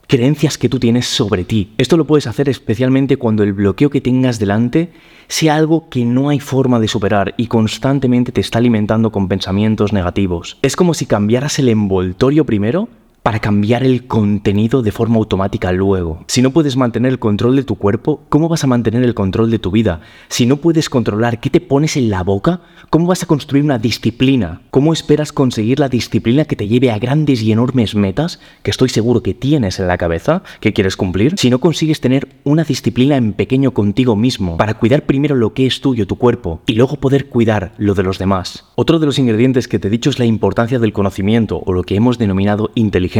creencias 0.07 0.57
que 0.57 0.69
tú 0.69 0.79
tienes 0.79 1.07
sobre 1.07 1.45
ti. 1.45 1.73
Esto 1.79 1.97
lo 1.97 2.07
puedes 2.07 2.27
hacer 2.27 2.49
especialmente 2.49 3.17
cuando 3.17 3.43
el 3.43 3.53
bloqueo 3.53 3.91
que 3.91 4.01
tengas 4.01 4.39
delante 4.39 4.93
sea 5.29 5.57
algo 5.57 5.89
que 5.89 6.05
no 6.05 6.29
hay 6.29 6.39
forma 6.41 6.79
de 6.79 6.89
superar 6.89 7.35
y 7.37 7.49
constantemente 7.49 8.33
te 8.33 8.41
está 8.41 8.59
alimentando 8.59 9.11
con 9.11 9.29
pensamientos 9.29 9.93
negativos. 9.93 10.59
Es 10.63 10.77
como 10.77 10.95
si 10.95 11.07
cambiaras 11.07 11.59
el 11.59 11.69
envoltorio 11.69 12.47
primero 12.47 12.89
para 13.27 13.41
cambiar 13.41 13.83
el 13.83 14.07
contenido 14.07 14.83
de 14.83 14.93
forma 14.93 15.17
automática 15.17 15.73
luego. 15.73 16.23
Si 16.29 16.43
no 16.43 16.53
puedes 16.53 16.77
mantener 16.77 17.11
el 17.11 17.19
control 17.19 17.57
de 17.57 17.65
tu 17.65 17.75
cuerpo, 17.75 18.23
¿cómo 18.29 18.49
vas 18.49 18.63
a 18.63 18.69
mantener 18.69 19.03
el 19.03 19.15
control 19.15 19.51
de 19.51 19.59
tu 19.59 19.73
vida? 19.73 20.01
Si 20.29 20.47
no 20.47 20.59
puedes 20.59 20.89
controlar 20.89 21.41
qué 21.41 21.51
te 21.51 21.61
pones 21.61 21.97
en 21.97 22.09
la 22.09 22.23
boca, 22.23 22.61
¿cómo 22.89 23.09
vas 23.09 23.25
a 23.25 23.27
construir 23.27 23.65
una 23.65 23.81
disciplina? 23.81 24.61
¿Cómo 24.71 24.93
esperas 24.93 25.33
conseguir 25.33 25.81
la 25.81 25.89
disciplina 25.89 26.45
que 26.45 26.55
te 26.55 26.69
lleve 26.69 26.93
a 26.93 27.01
grandes 27.01 27.43
y 27.43 27.51
enormes 27.51 27.97
metas 27.97 28.39
que 28.63 28.71
estoy 28.71 28.91
seguro 28.91 29.25
que 29.25 29.35
tienes 29.35 29.81
en 29.81 29.89
la 29.89 29.99
cabeza, 29.99 30.45
que 30.61 30.73
quieres 30.73 30.97
cumplir? 30.97 31.35
Si 31.37 31.51
no 31.51 31.59
consigues 31.59 32.01
tener 32.01 32.29
una 32.45 32.63
disciplina 32.63 33.17
en 33.17 33.33
pequeño 33.33 33.73
contigo 33.73 34.15
mismo 34.15 34.57
para 34.57 34.75
cuidar 34.75 35.05
primero 35.05 35.35
lo 35.35 35.53
que 35.53 35.67
es 35.67 35.81
tuyo, 35.81 36.07
tu 36.07 36.15
cuerpo, 36.15 36.61
y 36.65 36.75
luego 36.75 37.01
poder 37.01 37.29
cuidar 37.29 37.73
lo 37.77 37.95
de 37.95 38.05
los 38.05 38.21
demás. 38.21 38.67
Otro 38.77 39.01
de 39.01 39.07
los 39.07 39.19
ingredientes 39.19 39.67
que 39.67 39.81
te 39.81 39.89
he 39.89 39.91
dicho 39.91 40.11
es 40.11 40.21
la 40.21 40.27
importancia 40.27 40.79
del 40.79 40.93
conocimiento 40.93 41.61
o 41.67 41.73
lo 41.73 41.83
que 41.83 41.97
hemos 41.97 42.19
denominado 42.19 42.71
inteligencia 42.77 43.16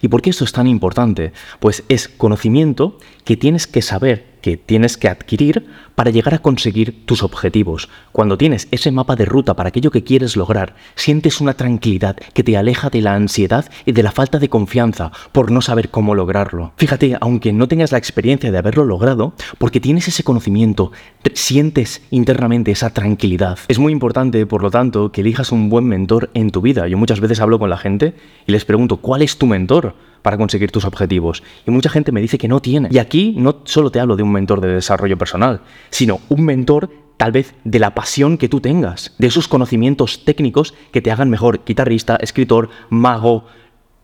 ¿Y 0.00 0.08
por 0.08 0.22
qué 0.22 0.30
esto 0.30 0.44
es 0.44 0.52
tan 0.52 0.66
importante? 0.66 1.32
Pues 1.60 1.84
es 1.88 2.08
conocimiento 2.08 2.98
que 3.24 3.36
tienes 3.36 3.66
que 3.66 3.82
saber 3.82 4.35
que 4.46 4.56
tienes 4.56 4.96
que 4.96 5.08
adquirir 5.08 5.66
para 5.96 6.12
llegar 6.12 6.32
a 6.32 6.38
conseguir 6.38 7.04
tus 7.04 7.24
objetivos. 7.24 7.88
Cuando 8.12 8.38
tienes 8.38 8.68
ese 8.70 8.92
mapa 8.92 9.16
de 9.16 9.24
ruta 9.24 9.54
para 9.54 9.70
aquello 9.70 9.90
que 9.90 10.04
quieres 10.04 10.36
lograr, 10.36 10.76
sientes 10.94 11.40
una 11.40 11.54
tranquilidad 11.54 12.14
que 12.32 12.44
te 12.44 12.56
aleja 12.56 12.88
de 12.88 13.02
la 13.02 13.16
ansiedad 13.16 13.68
y 13.84 13.90
de 13.90 14.04
la 14.04 14.12
falta 14.12 14.38
de 14.38 14.48
confianza 14.48 15.10
por 15.32 15.50
no 15.50 15.62
saber 15.62 15.88
cómo 15.88 16.14
lograrlo. 16.14 16.70
Fíjate, 16.76 17.16
aunque 17.20 17.52
no 17.52 17.66
tengas 17.66 17.90
la 17.90 17.98
experiencia 17.98 18.52
de 18.52 18.58
haberlo 18.58 18.84
logrado, 18.84 19.32
porque 19.58 19.80
tienes 19.80 20.06
ese 20.06 20.22
conocimiento, 20.22 20.92
sientes 21.34 22.02
internamente 22.12 22.70
esa 22.70 22.90
tranquilidad. 22.90 23.58
Es 23.66 23.80
muy 23.80 23.90
importante, 23.90 24.46
por 24.46 24.62
lo 24.62 24.70
tanto, 24.70 25.10
que 25.10 25.22
elijas 25.22 25.50
un 25.50 25.68
buen 25.70 25.86
mentor 25.86 26.30
en 26.34 26.50
tu 26.50 26.60
vida. 26.60 26.86
Yo 26.86 26.96
muchas 26.96 27.18
veces 27.18 27.40
hablo 27.40 27.58
con 27.58 27.68
la 27.68 27.78
gente 27.78 28.14
y 28.46 28.52
les 28.52 28.64
pregunto, 28.64 28.98
¿cuál 28.98 29.22
es 29.22 29.38
tu 29.38 29.46
mentor? 29.46 29.96
Para 30.22 30.36
conseguir 30.36 30.70
tus 30.70 30.84
objetivos. 30.84 31.42
Y 31.66 31.70
mucha 31.70 31.90
gente 31.90 32.12
me 32.12 32.20
dice 32.20 32.38
que 32.38 32.48
no 32.48 32.60
tiene. 32.60 32.88
Y 32.90 32.98
aquí 32.98 33.34
no 33.36 33.62
solo 33.64 33.90
te 33.90 34.00
hablo 34.00 34.16
de 34.16 34.22
un 34.22 34.32
mentor 34.32 34.60
de 34.60 34.68
desarrollo 34.68 35.18
personal, 35.18 35.60
sino 35.90 36.20
un 36.28 36.44
mentor 36.44 36.90
tal 37.16 37.32
vez 37.32 37.54
de 37.64 37.78
la 37.78 37.94
pasión 37.94 38.38
que 38.38 38.48
tú 38.48 38.60
tengas, 38.60 39.14
de 39.18 39.26
esos 39.26 39.48
conocimientos 39.48 40.24
técnicos 40.24 40.74
que 40.92 41.00
te 41.00 41.10
hagan 41.10 41.30
mejor 41.30 41.62
guitarrista, 41.64 42.16
escritor, 42.16 42.68
mago, 42.90 43.46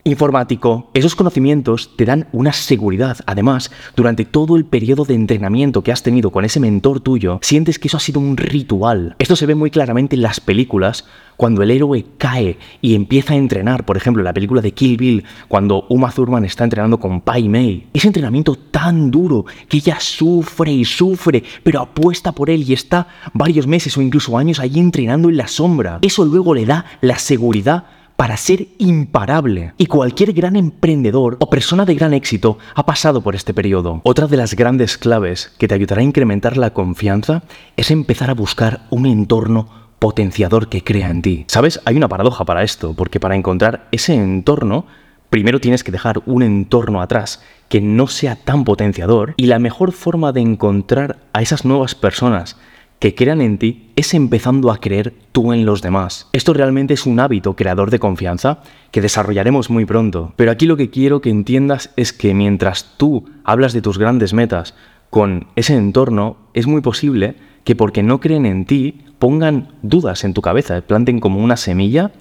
informático. 0.05 0.91
Esos 0.95 1.15
conocimientos 1.15 1.97
te 1.97 2.05
dan 2.05 2.29
una 2.33 2.53
seguridad. 2.53 3.19
Además, 3.27 3.71
durante 3.95 4.25
todo 4.25 4.57
el 4.57 4.65
periodo 4.65 5.05
de 5.05 5.15
entrenamiento 5.15 5.83
que 5.83 5.93
has 5.93 6.03
tenido 6.03 6.31
con 6.31 6.45
ese 6.45 6.61
mentor 6.61 7.01
tuyo, 7.01 7.39
sientes 7.43 7.79
que 7.79 7.89
eso 7.89 7.97
ha 7.97 8.01
sido 8.01 8.21
un 8.21 8.37
ritual. 8.37 9.15
Esto 9.19 9.37
se 9.37 9.47
ve 9.47 9.55
muy 9.55 9.71
claramente 9.71 10.17
en 10.17 10.23
las 10.23 10.41
películas 10.41 11.05
cuando 11.37 11.63
el 11.63 11.71
héroe 11.71 12.05
cae 12.19 12.59
y 12.81 12.95
empieza 12.95 13.35
a 13.35 13.37
entrenar, 13.37 13.85
por 13.85 13.97
ejemplo, 13.97 14.21
en 14.21 14.27
la 14.27 14.35
película 14.35 14.61
de 14.61 14.73
Kill 14.73 14.97
Bill, 14.97 15.25
cuando 15.49 15.87
Uma 15.89 16.11
Thurman 16.11 16.45
está 16.45 16.65
entrenando 16.65 16.99
con 16.99 17.21
Pai 17.21 17.49
Mei. 17.49 17.89
Ese 17.93 18.07
entrenamiento 18.07 18.57
tan 18.57 19.11
duro 19.11 19.47
que 19.69 19.79
ella 19.79 19.99
sufre 19.99 20.73
y 20.73 20.85
sufre, 20.85 21.43
pero 21.63 21.81
apuesta 21.81 22.33
por 22.33 22.51
él 22.51 22.69
y 22.69 22.73
está 22.73 23.09
varios 23.33 23.67
meses 23.67 23.97
o 23.97 24.03
incluso 24.03 24.37
años 24.37 24.61
allí 24.61 24.79
entrenando 24.79 25.29
en 25.29 25.37
la 25.37 25.49
sombra. 25.49 25.99
Eso 26.03 26.25
luego 26.25 26.55
le 26.55 26.67
da 26.67 26.85
la 27.01 27.19
seguridad 27.19 27.85
para 28.23 28.37
ser 28.37 28.69
imparable. 28.79 29.75
Y 29.79 29.87
cualquier 29.87 30.33
gran 30.33 30.55
emprendedor 30.55 31.39
o 31.41 31.51
persona 31.51 31.85
de 31.85 31.97
gran 31.97 32.15
éxito 32.15 32.57
ha 32.77 32.87
pasado 32.87 33.21
por 33.21 33.35
este 33.35 33.53
periodo. 33.53 34.01
Otra 34.05 34.29
de 34.29 34.37
las 34.37 34.55
grandes 34.55 34.97
claves 34.97 35.53
que 35.59 35.67
te 35.67 35.75
ayudará 35.75 36.03
a 36.03 36.05
incrementar 36.05 36.57
la 36.57 36.73
confianza 36.73 37.43
es 37.77 37.91
empezar 37.91 38.31
a 38.31 38.35
buscar 38.35 38.83
un 38.91 39.07
entorno 39.07 39.69
potenciador 39.99 40.69
que 40.69 40.85
crea 40.85 41.11
en 41.11 41.21
ti. 41.21 41.45
¿Sabes? 41.49 41.81
Hay 41.85 41.97
una 41.97 42.07
paradoja 42.07 42.45
para 42.45 42.63
esto, 42.63 42.95
porque 42.95 43.19
para 43.19 43.35
encontrar 43.35 43.89
ese 43.91 44.15
entorno, 44.15 44.87
primero 45.29 45.59
tienes 45.59 45.83
que 45.83 45.91
dejar 45.91 46.23
un 46.25 46.45
entorno 46.45 47.03
atrás 47.03 47.43
que 47.69 47.81
no 47.81 48.07
sea 48.07 48.37
tan 48.37 48.63
potenciador 48.63 49.35
y 49.37 49.47
la 49.47 49.59
mejor 49.59 49.91
forma 49.91 50.31
de 50.31 50.43
encontrar 50.43 51.19
a 51.33 51.43
esas 51.43 51.65
nuevas 51.65 51.97
personas 51.97 52.57
que 53.03 53.17
crean 53.17 53.41
en 53.41 53.59
ti 53.59 53.91
es 53.97 54.15
empezando 54.15 54.71
a 54.71 54.79
creer 54.79 55.13
tú 55.33 55.53
en 55.53 55.67
los 55.67 55.83
demás. 55.83 56.29
Esto 56.33 56.55
realmente 56.55 56.95
es 56.95 57.05
un 57.05 57.19
hábito 57.19 57.57
creador 57.57 57.91
de 57.91 57.99
confianza 57.99 58.61
que 58.93 59.01
desarrollaremos 59.01 59.71
muy 59.71 59.85
pronto. 59.87 60.33
Pero 60.37 60.53
aquí 60.53 60.67
lo 60.67 60.77
que 60.77 60.89
quiero 60.89 61.21
que 61.21 61.29
entiendas 61.29 61.91
es 61.97 62.13
que 62.13 62.33
mientras 62.33 62.95
tú 62.99 63.25
hablas 63.43 63.73
de 63.73 63.83
tus 63.83 63.99
grandes 63.99 64.35
metas 64.35 64.77
con 65.11 65.49
ese 65.57 65.75
entorno, 65.75 66.37
es 66.55 66.69
muy 66.69 66.81
posible 66.81 67.35
que 67.65 67.75
porque 67.75 68.05
no 68.05 68.21
creen 68.21 68.47
en 68.47 68.67
ti 68.67 69.01
pongan 69.19 69.73
dudas 69.83 70.23
en 70.23 70.33
tu 70.33 70.41
cabeza, 70.41 70.81
planten 70.83 71.19
como 71.19 71.43
una 71.43 71.57
semilla 71.57 72.13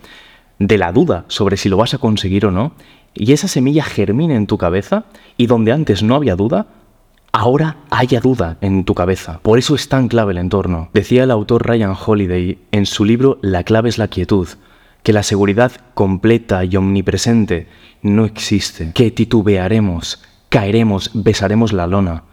de 0.57 0.79
la 0.79 0.91
duda 0.91 1.25
sobre 1.27 1.57
si 1.57 1.69
lo 1.69 1.77
vas 1.77 1.93
a 1.93 1.99
conseguir 1.99 2.47
o 2.47 2.51
no, 2.51 2.73
y 3.13 3.33
esa 3.33 3.47
semilla 3.47 3.83
germine 3.83 4.35
en 4.35 4.47
tu 4.47 4.57
cabeza 4.57 5.05
y 5.37 5.45
donde 5.45 5.73
antes 5.73 6.01
no 6.01 6.15
había 6.15 6.35
duda, 6.35 6.65
ahora 7.31 7.77
haya 7.89 8.19
duda 8.19 8.57
en 8.61 8.83
tu 8.83 8.93
cabeza. 8.93 9.39
Por 9.41 9.59
eso 9.59 9.75
es 9.75 9.89
tan 9.89 10.07
clave 10.07 10.33
el 10.33 10.37
entorno. 10.37 10.89
Decía 10.93 11.23
el 11.23 11.31
autor 11.31 11.65
Ryan 11.65 11.95
Holiday 12.05 12.59
en 12.71 12.85
su 12.85 13.05
libro 13.05 13.39
La 13.41 13.63
clave 13.63 13.89
es 13.89 13.97
la 13.97 14.07
quietud, 14.07 14.47
que 15.03 15.13
la 15.13 15.23
seguridad 15.23 15.71
completa 15.93 16.63
y 16.65 16.75
omnipresente 16.75 17.67
no 18.01 18.25
existe, 18.25 18.91
que 18.93 19.11
titubearemos, 19.11 20.21
caeremos, 20.49 21.11
besaremos 21.13 21.73
la 21.73 21.87
lona. 21.87 22.23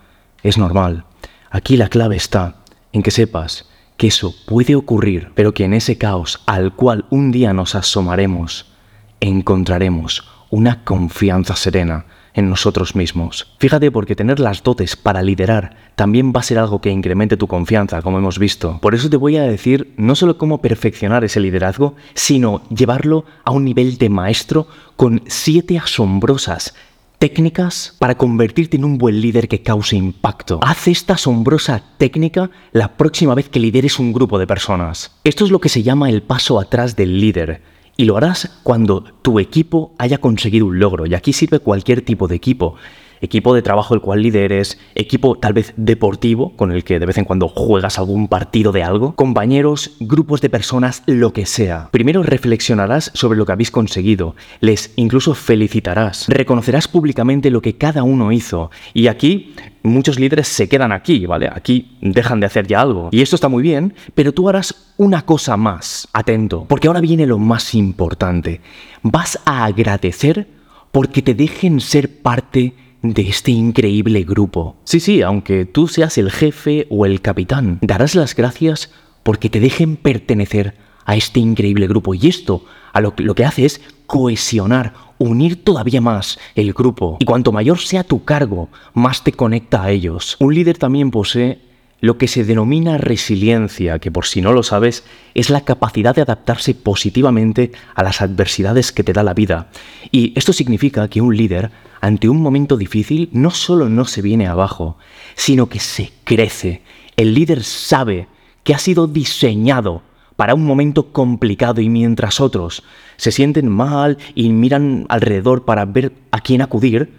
Es 0.43 0.59
normal. 0.59 1.05
Aquí 1.51 1.77
la 1.77 1.89
clave 1.89 2.17
está 2.17 2.57
en 2.93 3.03
que 3.03 3.11
sepas 3.11 3.69
que 3.97 4.09
eso 4.09 4.35
puede 4.47 4.77
ocurrir, 4.77 5.33
pero 5.35 5.53
que 5.55 5.65
en 5.65 5.75
ese 5.75 5.99
caos 5.99 6.43
al 6.47 6.75
cual 6.75 7.07
un 7.11 7.33
día 7.33 7.53
nos 7.53 7.75
asomaremos, 7.75 8.73
encontraremos 9.21 10.25
una 10.51 10.85
confianza 10.85 11.57
serena 11.57 12.07
en 12.39 12.49
nosotros 12.49 12.95
mismos. 12.95 13.53
Fíjate 13.59 13.91
porque 13.91 14.15
tener 14.15 14.39
las 14.39 14.63
dotes 14.63 14.95
para 14.95 15.23
liderar 15.23 15.77
también 15.97 16.33
va 16.35 16.39
a 16.39 16.45
ser 16.45 16.59
algo 16.59 16.81
que 16.81 16.91
incremente 16.91 17.37
tu 17.37 17.49
confianza, 17.49 18.01
como 18.01 18.19
hemos 18.19 18.39
visto. 18.39 18.79
Por 18.81 18.95
eso 18.95 19.11
te 19.11 19.17
voy 19.17 19.37
a 19.37 19.43
decir 19.43 19.93
no 19.97 20.15
solo 20.15 20.39
cómo 20.39 20.63
perfeccionar 20.63 21.25
ese 21.25 21.41
liderazgo, 21.41 21.97
sino 22.15 22.63
llevarlo 22.69 23.25
a 23.45 23.51
un 23.51 23.65
nivel 23.65 23.99
de 23.99 24.09
maestro 24.09 24.69
con 24.95 25.23
siete 25.27 25.79
asombrosas 25.79 26.75
técnicas 27.19 27.97
para 27.99 28.17
convertirte 28.17 28.77
en 28.77 28.85
un 28.85 28.99
buen 28.99 29.21
líder 29.21 29.49
que 29.49 29.63
cause 29.63 29.97
impacto. 29.97 30.61
Haz 30.63 30.87
esta 30.87 31.15
asombrosa 31.15 31.83
técnica 31.99 32.51
la 32.71 32.97
próxima 32.97 33.35
vez 33.35 33.49
que 33.49 33.59
lideres 33.59 33.99
un 33.99 34.13
grupo 34.13 34.39
de 34.39 34.47
personas. 34.47 35.11
Esto 35.25 35.45
es 35.45 35.51
lo 35.51 35.59
que 35.59 35.69
se 35.69 35.83
llama 35.83 36.09
el 36.09 36.23
paso 36.23 36.61
atrás 36.61 36.95
del 36.95 37.21
líder 37.21 37.63
y 37.99 38.05
lo 38.05 38.17
harás 38.17 38.61
cuando 38.63 39.03
tu 39.23 39.41
equipo 39.41 39.93
haya 39.99 40.19
conseguido 40.19 40.67
un 40.67 40.79
logro. 40.79 41.05
Y 41.05 41.15
aquí 41.15 41.33
sirve 41.33 41.59
cualquier 41.59 42.01
tipo 42.03 42.29
de 42.29 42.37
equipo 42.37 42.77
equipo 43.21 43.55
de 43.55 43.63
trabajo 43.63 43.95
el 43.95 44.01
cual 44.01 44.23
lideres, 44.23 44.79
equipo 44.95 45.37
tal 45.39 45.53
vez 45.53 45.73
deportivo 45.77 46.57
con 46.57 46.73
el 46.73 46.85
que 46.85 46.99
de 46.99 47.07
vez 47.07 47.19
en 47.19 47.25
cuando 47.25 47.49
juegas 47.49 47.99
algún 47.99 48.29
partido 48.29 48.73
de 48.73 48.83
algo, 48.83 49.15
compañeros, 49.15 49.93
grupos 50.01 50.41
de 50.41 50.51
personas, 50.51 51.03
lo 51.07 51.33
que 51.33 51.47
sea. 51.47 51.89
Primero 51.91 52.23
reflexionarás 52.23 53.11
sobre 53.15 53.39
lo 53.39 53.47
que 53.47 53.53
habéis 53.53 53.71
conseguido, 53.71 54.35
les 54.61 54.93
incluso 54.97 55.35
felicitarás, 55.35 56.27
reconocerás 56.29 56.89
públicamente 56.89 57.51
lo 57.51 57.63
que 57.63 57.77
cada 57.77 58.03
uno 58.03 58.33
hizo 58.33 58.71
y 58.95 59.07
aquí 59.09 59.55
muchos 59.83 60.19
líderes 60.19 60.49
se 60.49 60.69
quedan 60.69 60.93
aquí, 60.93 61.27
¿vale? 61.27 61.49
Aquí 61.53 61.97
dejan 62.01 62.41
de 62.41 62.47
hacer 62.47 62.67
ya 62.67 62.81
algo. 62.81 63.09
Y 63.11 63.23
esto 63.23 63.37
está 63.37 63.49
muy 63.49 63.63
bien, 63.63 63.95
pero 64.15 64.33
tú 64.33 64.49
harás 64.49 64.93
una 64.97 65.23
cosa 65.23 65.57
más, 65.57 66.09
atento, 66.13 66.67
porque 66.69 66.89
ahora 66.89 67.01
viene 67.01 67.27
lo 67.27 67.39
más 67.39 67.75
importante. 67.75 68.61
Vas 69.03 69.39
a 69.45 69.65
agradecer 69.65 70.49
porque 70.93 71.23
te 71.23 71.35
dejen 71.35 71.81
ser 71.81 72.23
parte 72.23 72.61
de 72.61 72.88
este 73.03 73.51
increíble 73.51 74.23
grupo. 74.25 74.77
Sí, 74.85 75.01
sí, 75.01 75.23
aunque 75.23 75.65
tú 75.65 75.89
seas 75.89 76.19
el 76.19 76.31
jefe 76.31 76.87
o 76.91 77.07
el 77.07 77.21
capitán, 77.21 77.79
darás 77.83 78.15
las 78.15 78.35
gracias 78.35 78.91
porque 79.23 79.51
te 79.51 79.61
dejen 79.61 79.97
pertenecer 79.97 80.75
a 81.05 81.17
este 81.17 81.41
increíble 81.41 81.87
grupo. 81.87 82.15
Y 82.15 82.29
esto 82.29 82.65
a 82.93 83.01
lo, 83.01 83.15
lo 83.19 83.35
que 83.35 83.45
hace 83.45 83.65
es 83.65 83.81
cohesionar, 84.07 84.95
unir 85.19 85.63
todavía 85.63 86.01
más 86.01 86.39
el 86.55 86.73
grupo. 86.73 87.17
Y 87.21 87.25
cuanto 87.25 87.53
mayor 87.53 87.79
sea 87.79 88.05
tu 88.05 88.25
cargo, 88.25 88.69
más 88.95 89.23
te 89.23 89.33
conecta 89.33 89.83
a 89.83 89.91
ellos. 89.91 90.37
Un 90.41 90.55
líder 90.55 90.79
también 90.79 91.11
posee 91.11 91.68
lo 92.01 92.17
que 92.17 92.29
se 92.29 92.45
denomina 92.45 92.97
resiliencia, 92.97 93.99
que 93.99 94.11
por 94.11 94.27
si 94.27 94.41
no 94.41 94.53
lo 94.53 94.63
sabes, 94.63 95.05
es 95.35 95.51
la 95.51 95.63
capacidad 95.63 96.15
de 96.15 96.23
adaptarse 96.23 96.75
positivamente 96.75 97.73
a 97.95 98.03
las 98.03 98.21
adversidades 98.21 98.93
que 98.93 99.03
te 99.03 99.13
da 99.13 99.23
la 99.23 99.35
vida. 99.35 99.69
Y 100.13 100.33
esto 100.37 100.53
significa 100.53 101.09
que 101.09 101.21
un 101.21 101.37
líder, 101.37 101.71
ante 102.01 102.29
un 102.29 102.41
momento 102.41 102.77
difícil, 102.77 103.29
no 103.33 103.51
solo 103.51 103.89
no 103.89 104.05
se 104.05 104.23
viene 104.23 104.47
abajo, 104.47 104.97
sino 105.35 105.69
que 105.69 105.81
se 105.81 106.13
crece. 106.25 106.83
El 107.17 107.35
líder 107.35 107.65
sabe 107.65 108.29
que 108.63 108.75
ha 108.75 108.79
sido 108.79 109.09
diseñado 109.09 110.03
para 110.37 110.55
un 110.55 110.65
momento 110.65 111.11
complicado 111.11 111.81
y 111.81 111.89
mientras 111.89 112.41
otros 112.41 112.85
se 113.17 113.33
sienten 113.33 113.69
mal 113.69 114.19
y 114.37 114.51
miran 114.51 115.05
alrededor 115.09 115.65
para 115.65 115.85
ver 115.85 116.13
a 116.31 116.41
quién 116.41 116.63
acudir, 116.63 117.13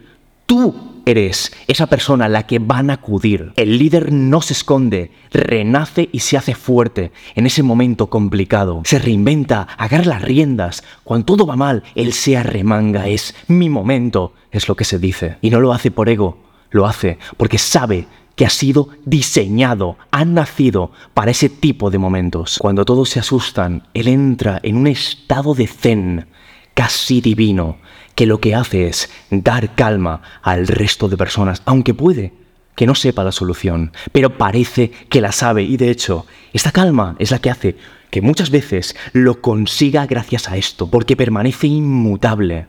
tú 0.45 0.88
eres 1.11 1.51
esa 1.67 1.87
persona 1.87 2.25
a 2.25 2.29
la 2.29 2.45
que 2.45 2.59
van 2.59 2.89
a 2.89 2.93
acudir. 2.93 3.53
El 3.55 3.77
líder 3.77 4.11
no 4.11 4.41
se 4.41 4.53
esconde, 4.53 5.11
renace 5.31 6.09
y 6.11 6.19
se 6.19 6.37
hace 6.37 6.55
fuerte 6.55 7.11
en 7.35 7.45
ese 7.45 7.63
momento 7.63 8.07
complicado. 8.07 8.81
Se 8.85 8.99
reinventa, 8.99 9.67
agarra 9.77 10.05
las 10.05 10.21
riendas. 10.21 10.83
Cuando 11.03 11.25
todo 11.25 11.45
va 11.45 11.55
mal, 11.55 11.83
él 11.95 12.13
se 12.13 12.37
arremanga. 12.37 13.07
Es 13.07 13.35
mi 13.47 13.69
momento, 13.69 14.33
es 14.51 14.67
lo 14.67 14.75
que 14.75 14.85
se 14.85 14.99
dice. 14.99 15.37
Y 15.41 15.49
no 15.49 15.59
lo 15.59 15.73
hace 15.73 15.91
por 15.91 16.09
ego, 16.09 16.37
lo 16.71 16.85
hace 16.85 17.17
porque 17.37 17.57
sabe 17.57 18.07
que 18.35 18.45
ha 18.45 18.49
sido 18.49 18.87
diseñado, 19.03 19.97
ha 20.11 20.23
nacido 20.23 20.91
para 21.13 21.31
ese 21.31 21.49
tipo 21.49 21.89
de 21.89 21.97
momentos. 21.97 22.57
Cuando 22.57 22.85
todos 22.85 23.09
se 23.09 23.19
asustan, 23.19 23.83
él 23.93 24.07
entra 24.07 24.61
en 24.63 24.77
un 24.77 24.87
estado 24.87 25.53
de 25.53 25.67
zen, 25.67 26.27
casi 26.73 27.19
divino, 27.19 27.79
que 28.19 28.25
lo 28.25 28.41
que 28.41 28.53
hace 28.53 28.89
es 28.89 29.09
dar 29.31 29.75
calma 29.75 30.21
al 30.41 30.67
resto 30.67 31.07
de 31.07 31.15
personas, 31.15 31.61
aunque 31.63 31.93
puede 31.93 32.33
que 32.75 32.85
no 32.85 32.93
sepa 32.93 33.23
la 33.23 33.31
solución, 33.31 33.93
pero 34.11 34.37
parece 34.37 34.91
que 35.07 35.21
la 35.21 35.31
sabe 35.31 35.63
y 35.63 35.77
de 35.77 35.89
hecho, 35.89 36.25
esta 36.51 36.73
calma 36.73 37.15
es 37.17 37.31
la 37.31 37.39
que 37.39 37.49
hace 37.49 37.77
que 38.11 38.21
muchas 38.21 38.49
veces 38.49 38.93
lo 39.13 39.39
consiga 39.39 40.05
gracias 40.05 40.49
a 40.49 40.57
esto, 40.57 40.91
porque 40.91 41.15
permanece 41.15 41.67
inmutable, 41.67 42.67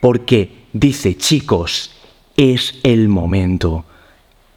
porque 0.00 0.64
dice, 0.72 1.14
chicos, 1.14 1.94
es 2.38 2.78
el 2.82 3.10
momento 3.10 3.84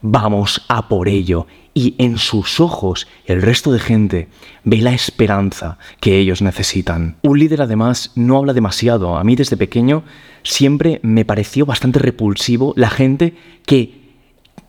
vamos 0.02 0.64
a 0.68 0.88
por 0.88 1.08
ello. 1.08 1.48
Y 1.80 1.96
en 1.98 2.18
sus 2.18 2.60
ojos 2.60 3.08
el 3.26 3.42
resto 3.42 3.72
de 3.72 3.80
gente 3.80 4.28
ve 4.66 4.80
la 4.80 4.92
esperanza 4.92 5.78
que 6.02 6.18
ellos 6.18 6.42
necesitan. 6.42 7.16
Un 7.22 7.40
líder 7.40 7.62
además 7.62 8.12
no 8.16 8.36
habla 8.36 8.52
demasiado. 8.52 9.16
A 9.16 9.24
mí 9.24 9.38
desde 9.38 9.56
pequeño 9.56 10.04
siempre 10.44 11.00
me 11.04 11.24
pareció 11.24 11.66
bastante 11.66 12.00
repulsivo 12.00 12.74
la 12.76 12.90
gente 12.90 13.34
que 13.66 13.94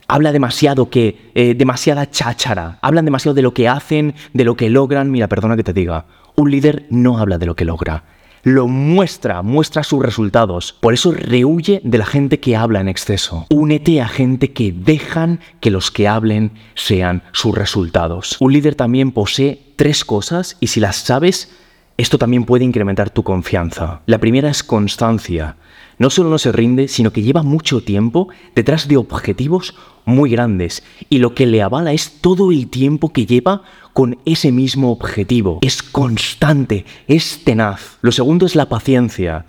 habla 0.06 0.30
demasiado, 0.30 0.88
que 0.88 1.32
eh, 1.34 1.54
demasiada 1.54 2.08
cháchara. 2.08 2.78
Hablan 2.80 3.06
demasiado 3.06 3.34
de 3.34 3.42
lo 3.42 3.54
que 3.54 3.66
hacen, 3.66 4.14
de 4.32 4.44
lo 4.44 4.54
que 4.54 4.70
logran. 4.70 5.10
Mira, 5.10 5.26
perdona 5.26 5.56
que 5.56 5.64
te 5.64 5.72
diga. 5.72 6.06
Un 6.36 6.52
líder 6.52 6.86
no 6.90 7.18
habla 7.18 7.38
de 7.38 7.46
lo 7.46 7.56
que 7.56 7.64
logra 7.64 8.04
lo 8.42 8.66
muestra, 8.68 9.42
muestra 9.42 9.82
sus 9.82 10.02
resultados. 10.02 10.72
Por 10.80 10.94
eso 10.94 11.12
rehuye 11.12 11.80
de 11.84 11.98
la 11.98 12.06
gente 12.06 12.40
que 12.40 12.56
habla 12.56 12.80
en 12.80 12.88
exceso. 12.88 13.46
Únete 13.50 14.00
a 14.00 14.08
gente 14.08 14.52
que 14.52 14.72
dejan 14.72 15.40
que 15.60 15.70
los 15.70 15.90
que 15.90 16.08
hablen 16.08 16.52
sean 16.74 17.22
sus 17.32 17.54
resultados. 17.54 18.36
Un 18.40 18.52
líder 18.52 18.74
también 18.74 19.12
posee 19.12 19.60
tres 19.76 20.04
cosas 20.04 20.56
y 20.60 20.68
si 20.68 20.80
las 20.80 20.96
sabes, 20.96 21.54
esto 21.96 22.18
también 22.18 22.44
puede 22.44 22.64
incrementar 22.64 23.10
tu 23.10 23.22
confianza. 23.22 24.00
La 24.06 24.18
primera 24.18 24.50
es 24.50 24.62
constancia. 24.62 25.56
No 26.00 26.08
solo 26.08 26.30
no 26.30 26.38
se 26.38 26.50
rinde, 26.50 26.88
sino 26.88 27.12
que 27.12 27.20
lleva 27.20 27.42
mucho 27.42 27.82
tiempo 27.82 28.30
detrás 28.54 28.88
de 28.88 28.96
objetivos 28.96 29.74
muy 30.06 30.30
grandes 30.30 30.82
y 31.10 31.18
lo 31.18 31.34
que 31.34 31.44
le 31.44 31.60
avala 31.60 31.92
es 31.92 32.22
todo 32.22 32.52
el 32.52 32.68
tiempo 32.68 33.12
que 33.12 33.26
lleva 33.26 33.64
con 33.92 34.18
ese 34.24 34.50
mismo 34.50 34.92
objetivo. 34.92 35.58
Es 35.60 35.82
constante, 35.82 36.86
es 37.06 37.44
tenaz. 37.44 37.98
Lo 38.00 38.12
segundo 38.12 38.46
es 38.46 38.56
la 38.56 38.70
paciencia. 38.70 39.44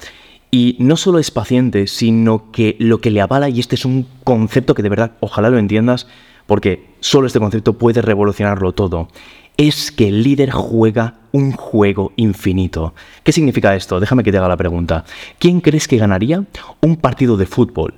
Y 0.52 0.76
no 0.80 0.98
solo 0.98 1.20
es 1.20 1.32
paciente, 1.32 1.88
sino 1.88 2.52
que 2.52 2.76
lo 2.80 3.00
que 3.00 3.12
le 3.12 3.22
avala, 3.22 3.48
y 3.48 3.62
este 3.62 3.76
es 3.76 3.86
un 3.86 4.06
concepto 4.26 4.76
que 4.76 4.84
de 4.84 4.90
verdad 4.90 5.14
ojalá 5.22 5.50
lo 5.50 5.58
entiendas, 5.58 6.06
porque 6.48 6.90
solo 7.00 7.28
este 7.28 7.40
concepto 7.40 7.78
puede 7.78 8.02
revolucionarlo 8.02 8.74
todo, 8.74 9.08
es 9.58 9.92
que 9.92 10.08
el 10.08 10.24
líder 10.24 10.52
juega 10.52 11.16
un 11.32 11.52
juego 11.52 12.14
infinito. 12.16 12.94
¿Qué 13.24 13.32
significa 13.32 13.76
esto? 13.76 14.00
Déjame 14.00 14.24
que 14.24 14.32
te 14.32 14.38
haga 14.38 14.48
la 14.48 14.58
pregunta. 14.58 15.06
¿Quién 15.40 15.62
crees 15.62 15.88
que 15.88 15.98
ganaría 15.98 16.44
un 16.82 16.96
partido 16.98 17.38
de 17.38 17.46
fútbol? 17.46 17.94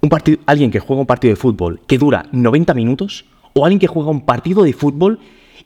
Un 0.00 0.10
alguien 0.46 0.70
que 0.70 0.80
juega 0.80 1.00
un 1.00 1.06
partido 1.06 1.32
de 1.32 1.40
fútbol 1.40 1.80
que 1.86 1.98
dura 1.98 2.26
90 2.32 2.74
minutos 2.74 3.24
o 3.54 3.64
alguien 3.64 3.80
que 3.80 3.86
juega 3.86 4.10
un 4.10 4.20
partido 4.20 4.62
de 4.62 4.72
fútbol 4.72 5.18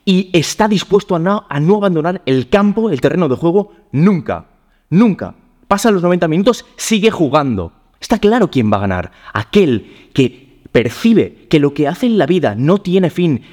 y 0.05 0.29
está 0.33 0.67
dispuesto 0.67 1.15
a 1.15 1.19
no, 1.19 1.45
abandonar 1.49 2.21
el 2.25 2.49
campo, 2.49 2.89
el 2.89 3.01
terreno 3.01 3.29
de 3.29 3.35
juego, 3.35 3.73
nunca. 3.91 4.47
Nunca. 4.89 5.35
Pasa 5.67 5.91
los 5.91 6.01
90 6.01 6.27
minutos, 6.27 6.65
sigue 6.75 7.11
jugando. 7.11 7.73
Está 7.99 8.19
claro 8.19 8.49
quién 8.49 8.71
va 8.71 8.77
a 8.77 8.81
ganar. 8.81 9.11
Aquel 9.33 10.09
que 10.13 10.61
percibe 10.71 11.47
que 11.49 11.59
lo 11.59 11.73
que 11.73 11.87
hace 11.87 12.07
en 12.07 12.17
la 12.17 12.25
vida 12.25 12.55
no 12.55 12.79
tiene 12.79 13.09
fin. 13.09 13.43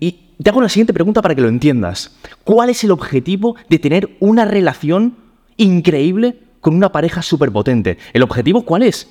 Y 0.00 0.25
te 0.42 0.50
hago 0.50 0.60
la 0.60 0.68
siguiente 0.68 0.92
pregunta 0.92 1.22
para 1.22 1.34
que 1.34 1.40
lo 1.40 1.48
entiendas. 1.48 2.16
¿Cuál 2.44 2.70
es 2.70 2.84
el 2.84 2.90
objetivo 2.90 3.56
de 3.68 3.78
tener 3.78 4.16
una 4.20 4.44
relación 4.44 5.16
increíble 5.56 6.38
con 6.60 6.74
una 6.74 6.92
pareja 6.92 7.22
superpotente? 7.22 7.98
¿El 8.12 8.22
objetivo 8.22 8.64
cuál 8.64 8.82
es? 8.82 9.08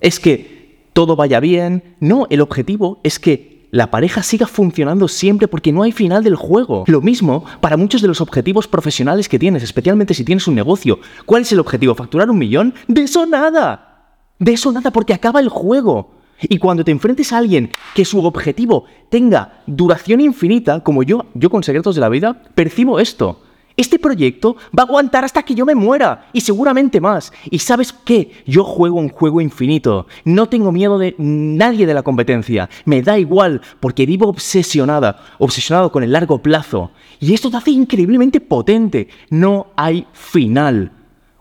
¿Es 0.00 0.20
que 0.20 0.88
todo 0.92 1.16
vaya 1.16 1.40
bien? 1.40 1.96
No, 2.00 2.26
el 2.30 2.40
objetivo 2.40 3.00
es 3.02 3.18
que 3.18 3.68
la 3.72 3.90
pareja 3.90 4.22
siga 4.22 4.46
funcionando 4.46 5.06
siempre 5.06 5.48
porque 5.48 5.72
no 5.72 5.82
hay 5.82 5.92
final 5.92 6.24
del 6.24 6.34
juego. 6.34 6.84
Lo 6.86 7.00
mismo 7.00 7.44
para 7.60 7.76
muchos 7.76 8.02
de 8.02 8.08
los 8.08 8.20
objetivos 8.20 8.66
profesionales 8.66 9.28
que 9.28 9.38
tienes, 9.38 9.62
especialmente 9.62 10.14
si 10.14 10.24
tienes 10.24 10.48
un 10.48 10.54
negocio. 10.54 10.98
¿Cuál 11.26 11.42
es 11.42 11.52
el 11.52 11.60
objetivo? 11.60 11.94
¿Facturar 11.94 12.30
un 12.30 12.38
millón? 12.38 12.74
De 12.88 13.02
eso 13.02 13.26
nada. 13.26 14.14
De 14.38 14.52
eso 14.52 14.72
nada 14.72 14.90
porque 14.90 15.14
acaba 15.14 15.40
el 15.40 15.48
juego. 15.48 16.19
Y 16.42 16.58
cuando 16.58 16.84
te 16.84 16.90
enfrentes 16.90 17.32
a 17.32 17.38
alguien 17.38 17.70
que 17.94 18.04
su 18.04 18.24
objetivo 18.24 18.84
tenga 19.08 19.62
duración 19.66 20.20
infinita, 20.20 20.80
como 20.80 21.02
yo, 21.02 21.26
yo 21.34 21.50
con 21.50 21.62
Secretos 21.62 21.94
de 21.94 22.00
la 22.00 22.08
Vida, 22.08 22.42
percibo 22.54 23.00
esto. 23.00 23.42
Este 23.76 23.98
proyecto 23.98 24.56
va 24.78 24.82
a 24.82 24.86
aguantar 24.86 25.24
hasta 25.24 25.42
que 25.42 25.54
yo 25.54 25.64
me 25.64 25.74
muera 25.74 26.28
y 26.34 26.42
seguramente 26.42 27.00
más. 27.00 27.32
Y 27.50 27.60
sabes 27.60 27.92
qué, 27.92 28.30
yo 28.46 28.62
juego 28.62 28.98
un 28.98 29.08
juego 29.08 29.40
infinito. 29.40 30.06
No 30.24 30.50
tengo 30.50 30.70
miedo 30.70 30.98
de 30.98 31.14
nadie 31.16 31.86
de 31.86 31.94
la 31.94 32.02
competencia. 32.02 32.68
Me 32.84 33.00
da 33.00 33.18
igual 33.18 33.62
porque 33.80 34.04
vivo 34.04 34.28
obsesionada, 34.28 35.22
obsesionado 35.38 35.90
con 35.92 36.02
el 36.02 36.12
largo 36.12 36.42
plazo. 36.42 36.90
Y 37.20 37.32
esto 37.32 37.50
te 37.50 37.56
hace 37.56 37.70
increíblemente 37.70 38.40
potente. 38.40 39.08
No 39.30 39.68
hay 39.76 40.06
final. 40.12 40.92